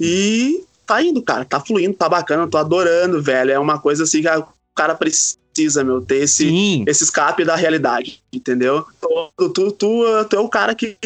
E 0.00 0.64
tá 0.86 1.02
indo, 1.02 1.22
cara, 1.22 1.44
tá 1.44 1.60
fluindo, 1.60 1.94
tá 1.94 2.08
bacana, 2.08 2.48
tô 2.48 2.56
adorando, 2.56 3.22
velho, 3.22 3.50
é 3.50 3.58
uma 3.58 3.78
coisa 3.78 4.04
assim 4.04 4.22
que 4.22 4.28
o 4.28 4.46
cara 4.74 4.94
precisa 4.94 5.43
precisa, 5.54 5.84
meu, 5.84 6.00
ter 6.00 6.24
esse, 6.24 6.84
esse 6.86 7.04
escape 7.04 7.44
da 7.44 7.54
realidade, 7.54 8.20
entendeu? 8.32 8.84
Tu, 9.00 9.48
tu, 9.48 9.72
tu, 9.72 10.24
tu 10.28 10.36
é 10.36 10.40
o 10.40 10.48
cara 10.48 10.74
que 10.74 10.96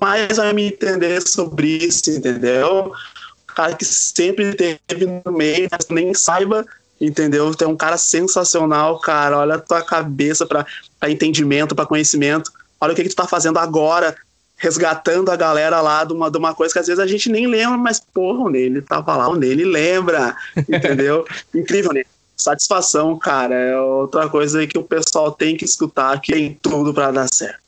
mais 0.00 0.36
vai 0.36 0.52
me 0.52 0.66
entender 0.66 1.26
sobre 1.26 1.78
isso, 1.78 2.10
entendeu? 2.10 2.92
O 3.48 3.54
cara 3.54 3.74
que 3.74 3.84
sempre 3.84 4.54
teve 4.54 5.06
no 5.24 5.32
meio, 5.32 5.68
mas 5.70 5.88
nem 5.88 6.12
saiba, 6.14 6.64
entendeu? 7.00 7.54
Tu 7.54 7.64
é 7.64 7.66
um 7.66 7.76
cara 7.76 7.96
sensacional, 7.96 9.00
cara. 9.00 9.38
Olha 9.38 9.54
a 9.54 9.60
tua 9.60 9.82
cabeça 9.82 10.46
para 10.46 10.66
entendimento, 11.08 11.74
para 11.74 11.86
conhecimento. 11.86 12.52
Olha 12.80 12.92
o 12.92 12.96
que, 12.96 13.02
que 13.02 13.08
tu 13.08 13.16
tá 13.16 13.26
fazendo 13.26 13.58
agora, 13.58 14.14
resgatando 14.56 15.30
a 15.30 15.36
galera 15.36 15.80
lá 15.80 16.04
de 16.04 16.12
uma, 16.12 16.30
de 16.30 16.38
uma 16.38 16.54
coisa 16.54 16.72
que 16.72 16.78
às 16.78 16.86
vezes 16.86 17.00
a 17.00 17.06
gente 17.06 17.28
nem 17.28 17.46
lembra, 17.46 17.76
mas 17.76 18.00
porra, 18.00 18.40
o 18.40 18.48
Nele 18.48 18.82
tava 18.82 19.16
lá, 19.16 19.28
o 19.28 19.36
Nele 19.36 19.64
lembra, 19.64 20.36
entendeu? 20.56 21.24
Incrível, 21.54 21.92
né? 21.92 22.04
Satisfação, 22.42 23.18
cara. 23.18 23.54
É 23.54 23.80
outra 23.80 24.28
coisa 24.28 24.60
aí 24.60 24.66
que 24.66 24.78
o 24.78 24.84
pessoal 24.84 25.30
tem 25.32 25.56
que 25.56 25.64
escutar, 25.64 26.20
que 26.20 26.32
tem 26.32 26.58
tudo 26.60 26.92
para 26.92 27.10
dar 27.10 27.28
certo. 27.32 27.61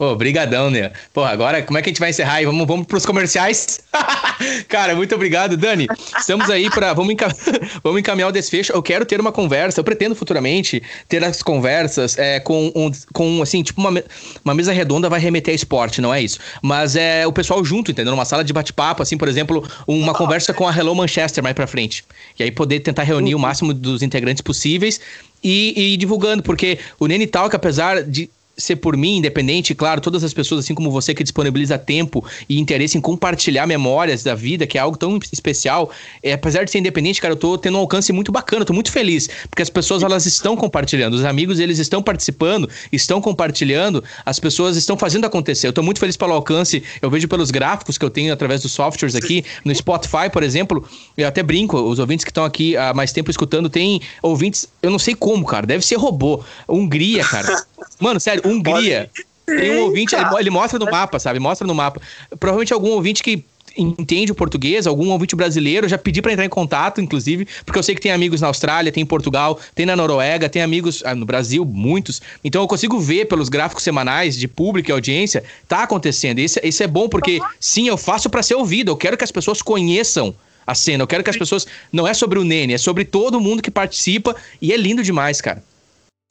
Pô, 0.00 0.16
brigadão, 0.16 0.70
né? 0.70 0.92
Pô, 1.12 1.22
agora 1.22 1.62
como 1.62 1.76
é 1.76 1.82
que 1.82 1.90
a 1.90 1.92
gente 1.92 2.00
vai 2.00 2.08
encerrar 2.08 2.36
aí? 2.36 2.46
Vamos, 2.46 2.66
vamos 2.66 2.86
pros 2.86 3.04
comerciais? 3.04 3.80
Cara, 4.66 4.96
muito 4.96 5.14
obrigado, 5.14 5.58
Dani. 5.58 5.86
Estamos 6.18 6.48
aí 6.48 6.70
para 6.70 6.94
vamos, 6.94 7.14
vamos 7.84 8.00
encaminhar 8.00 8.30
o 8.30 8.32
desfecho. 8.32 8.72
Eu 8.72 8.82
quero 8.82 9.04
ter 9.04 9.20
uma 9.20 9.30
conversa, 9.30 9.78
eu 9.78 9.84
pretendo 9.84 10.14
futuramente 10.14 10.82
ter 11.06 11.22
as 11.22 11.42
conversas 11.42 12.16
é, 12.16 12.40
com, 12.40 12.72
um, 12.74 12.90
com, 13.12 13.42
assim, 13.42 13.62
tipo 13.62 13.78
uma, 13.78 14.02
uma 14.42 14.54
mesa 14.54 14.72
redonda 14.72 15.06
vai 15.06 15.20
remeter 15.20 15.52
a 15.52 15.54
esporte, 15.54 16.00
não 16.00 16.14
é 16.14 16.22
isso? 16.22 16.38
Mas 16.62 16.96
é 16.96 17.26
o 17.26 17.32
pessoal 17.34 17.62
junto, 17.62 17.90
entendeu? 17.90 18.12
Numa 18.12 18.24
sala 18.24 18.42
de 18.42 18.54
bate-papo, 18.54 19.02
assim, 19.02 19.18
por 19.18 19.28
exemplo, 19.28 19.68
uma 19.86 20.14
conversa 20.14 20.54
com 20.54 20.66
a 20.66 20.74
Hello 20.74 20.94
Manchester 20.94 21.44
mais 21.44 21.54
pra 21.54 21.66
frente. 21.66 22.06
E 22.38 22.42
aí 22.42 22.50
poder 22.50 22.80
tentar 22.80 23.02
reunir 23.02 23.34
o 23.34 23.38
máximo 23.38 23.74
dos 23.74 24.00
integrantes 24.02 24.40
possíveis 24.40 24.98
e, 25.44 25.92
e 25.92 25.96
divulgando, 25.98 26.42
porque 26.42 26.78
o 26.98 27.06
Nene 27.06 27.26
Talk, 27.26 27.54
apesar 27.54 28.02
de 28.02 28.30
ser 28.60 28.76
por 28.76 28.96
mim, 28.96 29.16
independente, 29.16 29.74
claro, 29.74 30.00
todas 30.00 30.22
as 30.22 30.32
pessoas, 30.32 30.64
assim 30.64 30.74
como 30.74 30.90
você, 30.90 31.14
que 31.14 31.22
disponibiliza 31.22 31.78
tempo 31.78 32.24
e 32.48 32.60
interesse 32.60 32.96
em 32.96 33.00
compartilhar 33.00 33.66
memórias 33.66 34.22
da 34.22 34.34
vida, 34.34 34.66
que 34.66 34.78
é 34.78 34.80
algo 34.80 34.96
tão 34.96 35.18
especial, 35.32 35.90
é, 36.22 36.32
apesar 36.32 36.64
de 36.64 36.70
ser 36.70 36.78
independente, 36.78 37.20
cara, 37.20 37.34
eu 37.34 37.38
tô 37.38 37.56
tendo 37.58 37.76
um 37.76 37.80
alcance 37.80 38.12
muito 38.12 38.30
bacana, 38.30 38.64
tô 38.64 38.72
muito 38.72 38.90
feliz, 38.90 39.28
porque 39.48 39.62
as 39.62 39.70
pessoas, 39.70 40.02
elas 40.02 40.26
estão 40.26 40.56
compartilhando, 40.56 41.14
os 41.14 41.24
amigos, 41.24 41.58
eles 41.58 41.78
estão 41.78 42.02
participando, 42.02 42.68
estão 42.92 43.20
compartilhando, 43.20 44.02
as 44.24 44.38
pessoas 44.38 44.76
estão 44.76 44.96
fazendo 44.96 45.24
acontecer. 45.24 45.66
Eu 45.66 45.72
tô 45.72 45.82
muito 45.82 46.00
feliz 46.00 46.16
pelo 46.16 46.32
alcance, 46.32 46.82
eu 47.00 47.10
vejo 47.10 47.28
pelos 47.28 47.50
gráficos 47.50 47.96
que 47.96 48.04
eu 48.04 48.10
tenho 48.10 48.32
através 48.32 48.62
dos 48.62 48.72
softwares 48.72 49.14
aqui, 49.14 49.44
no 49.64 49.74
Spotify, 49.74 50.30
por 50.32 50.42
exemplo, 50.42 50.86
eu 51.16 51.26
até 51.26 51.42
brinco, 51.42 51.78
os 51.78 51.98
ouvintes 51.98 52.24
que 52.24 52.30
estão 52.30 52.44
aqui 52.44 52.76
há 52.76 52.92
mais 52.94 53.12
tempo 53.12 53.30
escutando, 53.30 53.68
tem 53.68 54.00
ouvintes, 54.22 54.66
eu 54.82 54.90
não 54.90 54.98
sei 54.98 55.14
como, 55.14 55.44
cara, 55.44 55.66
deve 55.66 55.84
ser 55.84 55.96
robô. 55.96 56.42
Hungria, 56.68 57.24
cara. 57.24 57.64
Mano, 58.00 58.18
sério, 58.18 58.42
Hungria. 58.50 59.10
Tem 59.46 59.70
um 59.72 59.84
ouvinte, 59.84 60.14
ele, 60.14 60.24
ele, 60.38 60.50
mostra 60.50 60.78
no 60.78 60.86
mapa, 60.90 61.18
sabe? 61.18 61.40
Mostra 61.40 61.66
no 61.66 61.74
mapa. 61.74 62.00
Provavelmente 62.38 62.72
algum 62.72 62.90
ouvinte 62.90 63.22
que 63.22 63.44
entende 63.76 64.32
o 64.32 64.34
português, 64.34 64.86
algum 64.86 65.10
ouvinte 65.10 65.36
brasileiro, 65.36 65.88
já 65.88 65.96
pedi 65.96 66.20
para 66.20 66.32
entrar 66.32 66.44
em 66.44 66.48
contato, 66.48 67.00
inclusive, 67.00 67.46
porque 67.64 67.78
eu 67.78 67.82
sei 67.82 67.94
que 67.94 68.00
tem 68.00 68.12
amigos 68.12 68.40
na 68.40 68.48
Austrália, 68.48 68.90
tem 68.90 69.02
em 69.02 69.06
Portugal, 69.06 69.58
tem 69.74 69.86
na 69.86 69.94
Noruega, 69.94 70.48
tem 70.48 70.62
amigos 70.62 71.02
ah, 71.04 71.14
no 71.14 71.24
Brasil, 71.24 71.64
muitos. 71.64 72.20
Então 72.42 72.62
eu 72.62 72.68
consigo 72.68 72.98
ver 72.98 73.26
pelos 73.26 73.48
gráficos 73.48 73.84
semanais 73.84 74.36
de 74.36 74.48
público 74.48 74.90
e 74.90 74.92
audiência, 74.92 75.44
tá 75.68 75.82
acontecendo. 75.84 76.38
Isso, 76.40 76.58
isso 76.62 76.82
é 76.82 76.86
bom 76.86 77.08
porque, 77.08 77.40
sim, 77.58 77.88
eu 77.88 77.96
faço 77.96 78.28
para 78.28 78.42
ser 78.42 78.54
ouvido, 78.54 78.90
eu 78.90 78.96
quero 78.96 79.16
que 79.16 79.24
as 79.24 79.30
pessoas 79.30 79.62
conheçam 79.62 80.34
a 80.66 80.74
cena, 80.74 81.02
eu 81.02 81.06
quero 81.06 81.24
que 81.24 81.30
as 81.30 81.36
pessoas. 81.36 81.66
Não 81.92 82.06
é 82.06 82.14
sobre 82.14 82.38
o 82.38 82.44
Nene, 82.44 82.74
é 82.74 82.78
sobre 82.78 83.04
todo 83.04 83.40
mundo 83.40 83.62
que 83.62 83.70
participa 83.70 84.36
e 84.60 84.72
é 84.72 84.76
lindo 84.76 85.02
demais, 85.02 85.40
cara. 85.40 85.62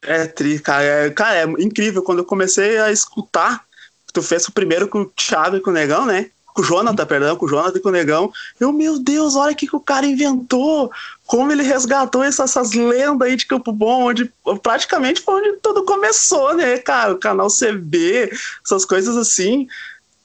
É 0.02 0.26
tri, 0.26 0.60
cara. 0.60 0.84
É, 0.84 1.10
cara, 1.10 1.36
é 1.36 1.43
incrível. 1.64 2.02
Quando 2.02 2.20
eu 2.20 2.26
comecei 2.26 2.78
a 2.80 2.91
escutar, 2.91 3.66
tu 4.14 4.22
fez 4.22 4.47
o 4.47 4.52
primeiro 4.52 4.88
com 4.88 5.02
o 5.02 5.06
Thiago 5.06 5.58
e 5.58 5.62
com 5.62 5.70
o 5.70 5.74
Negão, 5.74 6.06
né? 6.06 6.30
Com 6.54 6.62
o 6.62 6.66
Jonathan, 6.66 7.06
perdão, 7.06 7.36
com 7.36 7.45
o 7.45 7.50
Jonathan 7.50 7.78
e 7.78 7.82
com 7.82 7.89
o 7.89 7.91
Negão. 7.91 8.32
Eu, 8.60 8.72
meu 8.72 8.97
Deus, 8.97 9.36
olha 9.36 9.52
o 9.52 9.56
que, 9.56 9.68
que 9.68 9.76
o 9.76 9.80
cara 9.80 10.06
inventou. 10.06 10.91
Como 11.26 11.52
ele 11.52 11.64
resgatou 11.64 12.24
essas, 12.24 12.52
essas 12.52 12.74
lendas 12.74 13.28
aí 13.28 13.36
de 13.36 13.45
Campo 13.45 13.72
Bom, 13.72 14.06
onde 14.06 14.32
praticamente 14.64 15.22
foi 15.22 15.36
onde 15.36 15.58
tudo 15.58 15.84
começou, 15.84 16.56
né, 16.56 16.78
cara? 16.78 17.14
O 17.14 17.20
canal 17.20 17.47
CB, 17.50 18.32
essas 18.66 18.86
coisas 18.86 19.18
assim. 19.18 19.68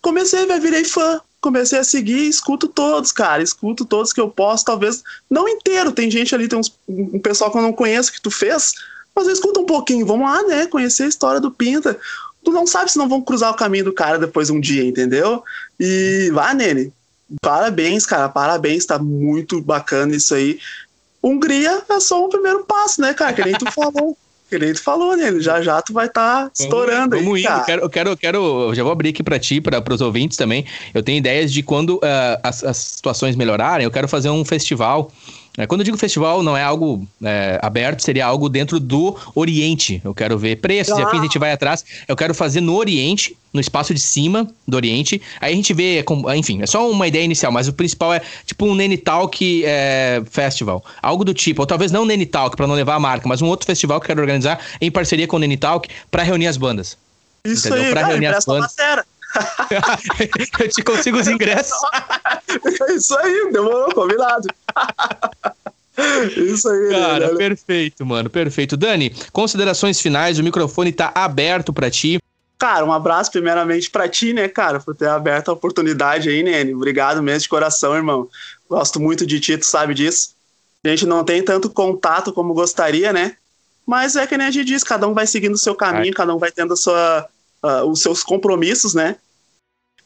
Comecei, 0.01 0.47
velho, 0.47 0.63
virei 0.63 0.85
fã 0.85 1.21
comecei 1.45 1.79
a 1.79 1.85
seguir 1.85 2.27
escuto 2.27 2.67
todos, 2.67 3.13
cara. 3.13 3.43
Escuto 3.43 3.85
todos 3.85 4.15
que 4.15 4.21
eu 4.21 4.31
posso, 4.31 4.65
talvez 4.65 5.05
não 5.29 5.47
inteiro. 5.47 5.93
Tem 5.93 6.11
gente 6.11 6.35
ali, 6.35 6.49
tem 6.49 6.59
uns, 6.59 6.75
um 6.89 7.19
pessoal 7.19 7.51
que 7.51 7.59
eu 7.59 7.63
não 7.63 7.73
conheço 7.73 8.11
que 8.11 8.21
tu 8.21 8.31
fez, 8.31 8.73
Mas 9.15 9.29
escuta 9.29 9.61
um 9.61 9.67
pouquinho, 9.67 10.05
vamos 10.05 10.29
lá, 10.29 10.43
né? 10.43 10.67
Conhecer 10.67 11.05
a 11.05 11.09
história 11.09 11.41
do 11.41 11.51
Pinta. 11.51 11.97
Tu 12.43 12.51
não 12.51 12.67
sabe 12.67 12.91
se 12.91 12.99
não 12.99 13.09
vão 13.09 13.23
cruzar 13.23 13.53
o 13.53 13.57
caminho 13.57 13.85
do 13.85 13.93
cara 13.93 14.19
depois 14.19 14.51
um 14.51 14.61
dia, 14.61 14.85
entendeu? 14.85 15.43
E 15.79 16.31
vá 16.33 16.53
nele. 16.53 16.93
Parabéns, 17.41 18.05
cara, 18.05 18.29
parabéns, 18.29 18.85
tá 18.85 18.99
muito 18.99 19.61
bacana 19.61 20.15
isso 20.15 20.35
aí. 20.35 20.59
Hungria 21.23 21.83
é 21.89 22.01
só 22.01 22.25
um 22.25 22.29
primeiro 22.29 22.65
passo, 22.65 23.01
né, 23.01 23.15
cara? 23.15 23.33
Que 23.33 23.45
nem 23.45 23.55
tu 23.55 23.71
falou. 23.73 24.17
Que 24.47 24.59
nem 24.59 24.75
tu 24.75 24.83
falou, 24.83 25.17
né? 25.17 25.41
Já 25.41 25.63
já 25.63 25.81
tu 25.81 25.95
vai 25.95 26.07
estar 26.07 26.45
tá 26.45 26.51
estourando 26.55 27.17
vamos, 27.17 27.37
aí, 27.37 27.43
vamos 27.43 27.67
cara. 27.67 27.81
Eu 27.81 27.89
quero, 27.89 28.11
eu 28.11 28.17
quero, 28.17 28.39
eu 28.69 28.75
já 28.75 28.83
vou 28.83 28.93
abrir 28.93 29.09
aqui 29.09 29.23
para 29.23 29.39
ti, 29.39 29.59
para 29.59 29.83
os 29.93 30.03
ouvintes 30.03 30.37
também. 30.37 30.67
Eu 30.93 31.03
tenho 31.03 31.17
ideias 31.17 31.51
de 31.51 31.63
quando 31.63 31.97
uh, 31.97 32.39
as, 32.43 32.63
as 32.63 32.77
situações 32.77 33.35
melhorarem, 33.37 33.85
eu 33.85 33.91
quero 33.91 34.07
fazer 34.07 34.29
um 34.29 34.45
festival 34.45 35.11
quando 35.69 35.83
eu 35.83 35.85
digo 35.85 35.97
festival, 35.97 36.43
não 36.43 36.57
é 36.57 36.63
algo 36.63 37.07
é, 37.23 37.59
aberto, 37.63 38.01
seria 38.01 38.27
algo 38.27 38.49
dentro 38.49 38.81
do 38.81 39.17
Oriente. 39.35 40.01
Eu 40.05 40.13
quero 40.13 40.37
ver 40.37 40.57
preços 40.57 40.97
ah. 40.97 41.01
e 41.01 41.05
afins, 41.05 41.21
a 41.21 41.23
gente 41.23 41.39
vai 41.39 41.53
atrás. 41.53 41.85
Eu 42.09 42.17
quero 42.17 42.35
fazer 42.35 42.61
no 42.61 42.75
Oriente, 42.75 43.37
no 43.53 43.61
espaço 43.61 43.95
de 43.95 44.01
cima 44.01 44.49
do 44.67 44.77
Oriente. 44.77 45.23
Aí 45.41 45.53
a 45.53 45.57
gente 45.57 45.73
vê, 45.73 46.05
enfim, 46.37 46.61
é 46.61 46.67
só 46.67 46.91
uma 46.91 47.07
ideia 47.07 47.23
inicial, 47.23 47.53
mas 47.53 47.69
o 47.69 47.73
principal 47.73 48.13
é 48.13 48.21
tipo 48.45 48.67
um 48.67 48.75
Nene 48.75 48.97
Talk 48.97 49.63
é, 49.65 50.23
Festival. 50.29 50.85
Algo 51.01 51.25
do 51.25 51.33
tipo, 51.33 51.63
ou 51.63 51.67
talvez 51.67 51.93
não 51.93 52.03
um 52.03 52.07
Nene 52.07 52.27
Talk, 52.27 52.57
pra 52.57 52.67
não 52.67 52.75
levar 52.75 52.97
a 52.97 53.01
marca, 53.01 53.29
mas 53.29 53.41
um 53.41 53.47
outro 53.47 53.65
festival 53.65 54.01
que 54.01 54.05
eu 54.05 54.09
quero 54.09 54.21
organizar 54.21 54.59
em 54.81 54.91
parceria 54.91 55.29
com 55.29 55.37
o 55.37 55.39
Nene 55.39 55.57
Talk 55.57 55.89
pra 56.11 56.25
reunir 56.25 56.49
as 56.49 56.57
bandas. 56.57 56.97
Isso 57.45 57.69
entendeu? 57.69 57.85
aí, 57.85 57.91
pra 57.93 58.01
cara, 58.01 58.13
reunir 58.13 58.27
as 58.27 58.45
bandas. 58.45 58.75
eu 60.61 60.69
te 60.69 60.83
consigo 60.83 61.19
os 61.19 61.29
ingressos. 61.29 61.77
É 62.89 62.93
isso 62.93 63.17
aí, 63.19 63.51
demorou, 63.53 63.93
combinado. 63.95 64.49
Isso 66.37 66.69
aí, 66.69 66.91
Cara, 66.91 67.33
né? 67.33 67.37
perfeito, 67.37 68.05
mano, 68.05 68.29
perfeito. 68.29 68.77
Dani, 68.77 69.15
considerações 69.33 70.01
finais, 70.01 70.39
o 70.39 70.43
microfone 70.43 70.93
tá 70.93 71.13
aberto 71.15 71.73
para 71.73 71.91
ti. 71.91 72.19
Cara, 72.59 72.85
um 72.85 72.93
abraço 72.93 73.31
primeiramente 73.31 73.91
para 73.91 74.09
ti, 74.09 74.33
né, 74.33 74.49
cara, 74.49 74.81
por 74.81 74.95
ter 74.95 75.09
aberto 75.09 75.51
a 75.51 75.53
oportunidade 75.53 76.29
aí, 76.29 76.43
Nene. 76.43 76.75
Obrigado 76.75 77.23
mesmo 77.23 77.41
de 77.41 77.49
coração, 77.49 77.95
irmão. 77.95 78.29
Gosto 78.69 78.99
muito 78.99 79.27
de 79.27 79.39
ti, 79.39 79.59
tu 79.59 79.67
sabe 79.67 79.95
disso. 79.95 80.35
A 80.85 80.89
gente 80.89 81.07
não 81.07 81.25
tem 81.25 81.43
tanto 81.43 81.71
contato 81.71 82.33
como 82.33 82.55
gostaria, 82.55 83.13
né? 83.13 83.37
Mas 83.87 84.17
é 84.17 84.27
que 84.27 84.37
nem 84.37 84.47
a 84.47 84.51
gente 84.51 84.67
diz, 84.67 84.83
cada 84.83 85.07
um 85.07 85.15
vai 85.15 85.27
seguindo 85.27 85.55
o 85.55 85.59
seu 85.59 85.75
caminho, 85.75 86.13
Ai. 86.13 86.13
cada 86.13 86.35
um 86.35 86.39
vai 86.39 86.51
tendo 86.51 86.77
sua, 86.77 87.29
uh, 87.63 87.85
os 87.85 88.01
seus 88.01 88.23
compromissos, 88.23 88.95
né? 88.95 89.17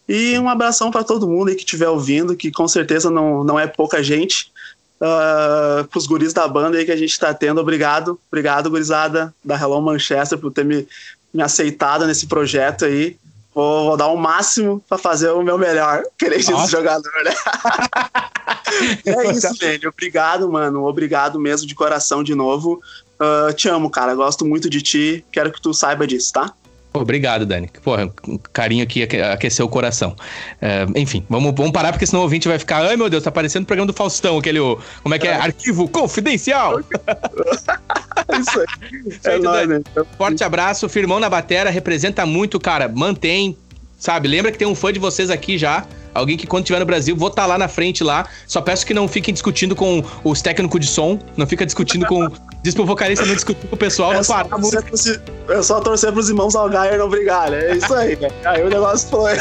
E 0.09 0.39
um 0.39 0.49
abração 0.49 0.91
para 0.91 1.05
todo 1.05 1.29
mundo 1.29 1.49
aí 1.49 1.55
que 1.55 1.63
estiver 1.63 1.89
ouvindo, 1.89 2.35
que 2.35 2.51
com 2.51 2.67
certeza 2.67 3.11
não, 3.11 3.45
não 3.45 3.61
é 3.61 3.67
pouca 3.67 4.03
gente. 4.03 4.51
Uh, 5.01 5.87
pros 5.89 6.07
guris 6.07 6.33
da 6.33 6.49
banda 6.49 6.77
aí 6.77 6.85
que 6.85 6.91
a 6.91 6.97
gente 6.97 7.11
está 7.11 7.33
tendo, 7.35 7.61
obrigado. 7.61 8.19
Obrigado, 8.29 8.71
gurizada 8.71 9.35
da 9.45 9.55
Hello 9.55 9.81
Manchester, 9.83 10.39
por 10.39 10.51
ter 10.51 10.65
me, 10.65 10.89
me 11.33 11.43
aceitado 11.43 12.07
nesse 12.07 12.27
projeto 12.27 12.87
aí. 12.87 13.17
Vou, 13.55 13.85
vou 13.85 13.97
dar 13.97 14.07
o 14.07 14.15
um 14.15 14.17
máximo 14.17 14.83
para 14.89 14.97
fazer 14.97 15.31
o 15.31 15.43
meu 15.43 15.59
melhor, 15.59 16.03
querer 16.17 16.41
esse 16.41 16.53
jogador, 16.69 17.13
né? 17.25 17.35
é 19.05 19.31
isso, 19.31 19.55
gente. 19.55 19.87
Obrigado, 19.87 20.51
mano. 20.51 20.85
Obrigado 20.85 21.39
mesmo 21.39 21.67
de 21.67 21.75
coração 21.75 22.23
de 22.23 22.35
novo. 22.35 22.81
Uh, 23.21 23.53
te 23.53 23.69
amo, 23.69 23.91
cara. 23.91 24.15
Gosto 24.15 24.45
muito 24.47 24.71
de 24.71 24.81
ti. 24.81 25.25
Quero 25.31 25.53
que 25.53 25.61
tu 25.61 25.75
saiba 25.75 26.07
disso, 26.07 26.33
tá? 26.33 26.55
Obrigado, 26.93 27.45
Dani. 27.45 27.71
Porra, 27.83 28.11
carinho 28.53 28.83
aqui 28.83 29.03
aqueceu 29.03 29.67
o 29.67 29.69
coração. 29.69 30.17
É, 30.61 30.87
enfim, 30.97 31.25
vamos, 31.29 31.53
vamos 31.55 31.73
parar, 31.73 31.93
porque 31.93 32.07
senão 32.07 32.21
o 32.21 32.23
ouvinte 32.25 32.49
vai 32.49 32.59
ficar. 32.59 32.83
Ai, 32.83 32.97
meu 32.97 33.11
Deus, 33.11 33.23
tá 33.23 33.31
parecendo 33.31 33.65
o 33.65 33.67
programa 33.67 33.87
do 33.87 33.93
Faustão, 33.93 34.39
aquele. 34.39 34.59
Como 35.03 35.15
é 35.15 35.19
que 35.19 35.29
é? 35.29 35.33
é. 35.33 35.35
Arquivo 35.35 35.89
confidencial! 35.89 36.81
Isso 38.41 38.61
aí. 39.29 39.37
É 39.37 39.39
nóis, 39.39 39.69
né? 39.69 39.81
Forte 40.17 40.43
abraço, 40.43 40.89
firmão 40.89 41.21
na 41.21 41.31
batera, 41.31 41.71
representa 41.71 42.27
muito, 42.27 42.59
cara. 42.59 42.89
Mantém, 42.89 43.57
sabe? 43.99 44.29
Lembra 44.29 44.53
que 44.53 44.57
tem 44.57 44.67
um 44.67 44.75
fã 44.75 44.93
de 44.93 44.99
vocês 44.99 45.29
aqui 45.29 45.59
já. 45.59 45.85
Alguém 46.15 46.37
que 46.37 46.47
quando 46.47 46.63
estiver 46.63 46.79
no 46.79 46.87
Brasil, 46.87 47.15
vou 47.15 47.29
estar 47.29 47.43
tá 47.43 47.47
lá 47.47 47.59
na 47.59 47.69
frente 47.69 48.03
lá. 48.03 48.27
Só 48.47 48.61
peço 48.61 48.87
que 48.87 48.95
não 48.95 49.07
fiquem 49.07 49.35
discutindo 49.35 49.77
com 49.77 50.03
os 50.25 50.41
técnicos 50.41 50.81
de 50.81 50.87
som, 50.87 51.19
não 51.37 51.47
fica 51.47 51.67
discutindo 51.67 52.07
com. 52.07 52.29
Diz 52.63 52.75
pro 52.75 52.85
vocalista 52.85 53.25
não 53.25 53.35
discutir 53.35 53.67
com 53.69 53.77
o 53.77 53.79
pessoal, 53.79 54.13
é 54.13 54.23
só 54.23 54.43
torcer 54.43 54.83
pros, 54.83 55.21
É 55.49 55.63
só 55.63 55.81
torcer 55.81 56.13
pros 56.13 56.29
irmãos 56.29 56.57
Algaier 56.57 56.99
não 56.99 57.09
brigar, 57.09 57.51
né? 57.51 57.71
É 57.71 57.77
isso 57.77 57.95
aí, 57.95 58.17
né? 58.17 58.29
Aí 58.45 58.63
o 58.63 58.69
negócio 58.69 59.09
foi. 59.09 59.35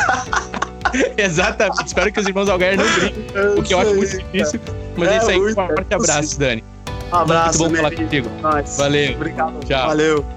Exatamente. 1.18 1.86
Espero 1.86 2.12
que 2.12 2.20
os 2.20 2.28
irmãos 2.28 2.48
Algaier 2.48 2.78
não 2.78 2.86
briguem, 2.94 3.26
é 3.34 3.60
o 3.60 3.64
que 3.64 3.74
eu 3.74 3.80
acho 3.80 3.96
muito 3.96 4.18
difícil. 4.18 4.60
Mas 4.96 5.10
é, 5.10 5.14
é 5.14 5.18
isso 5.18 5.30
aí. 5.30 5.40
Um 5.40 5.54
forte 5.54 5.94
abraço, 5.94 6.40
Dani. 6.40 6.64
Um 7.12 7.16
abraço, 7.16 7.60
Muito 7.60 7.72
bom 7.72 7.78
falar 7.78 7.96
contigo. 7.96 8.30
Valeu. 8.78 9.14
Obrigado. 9.14 9.60
Tchau. 9.66 9.88
Valeu. 9.88 10.37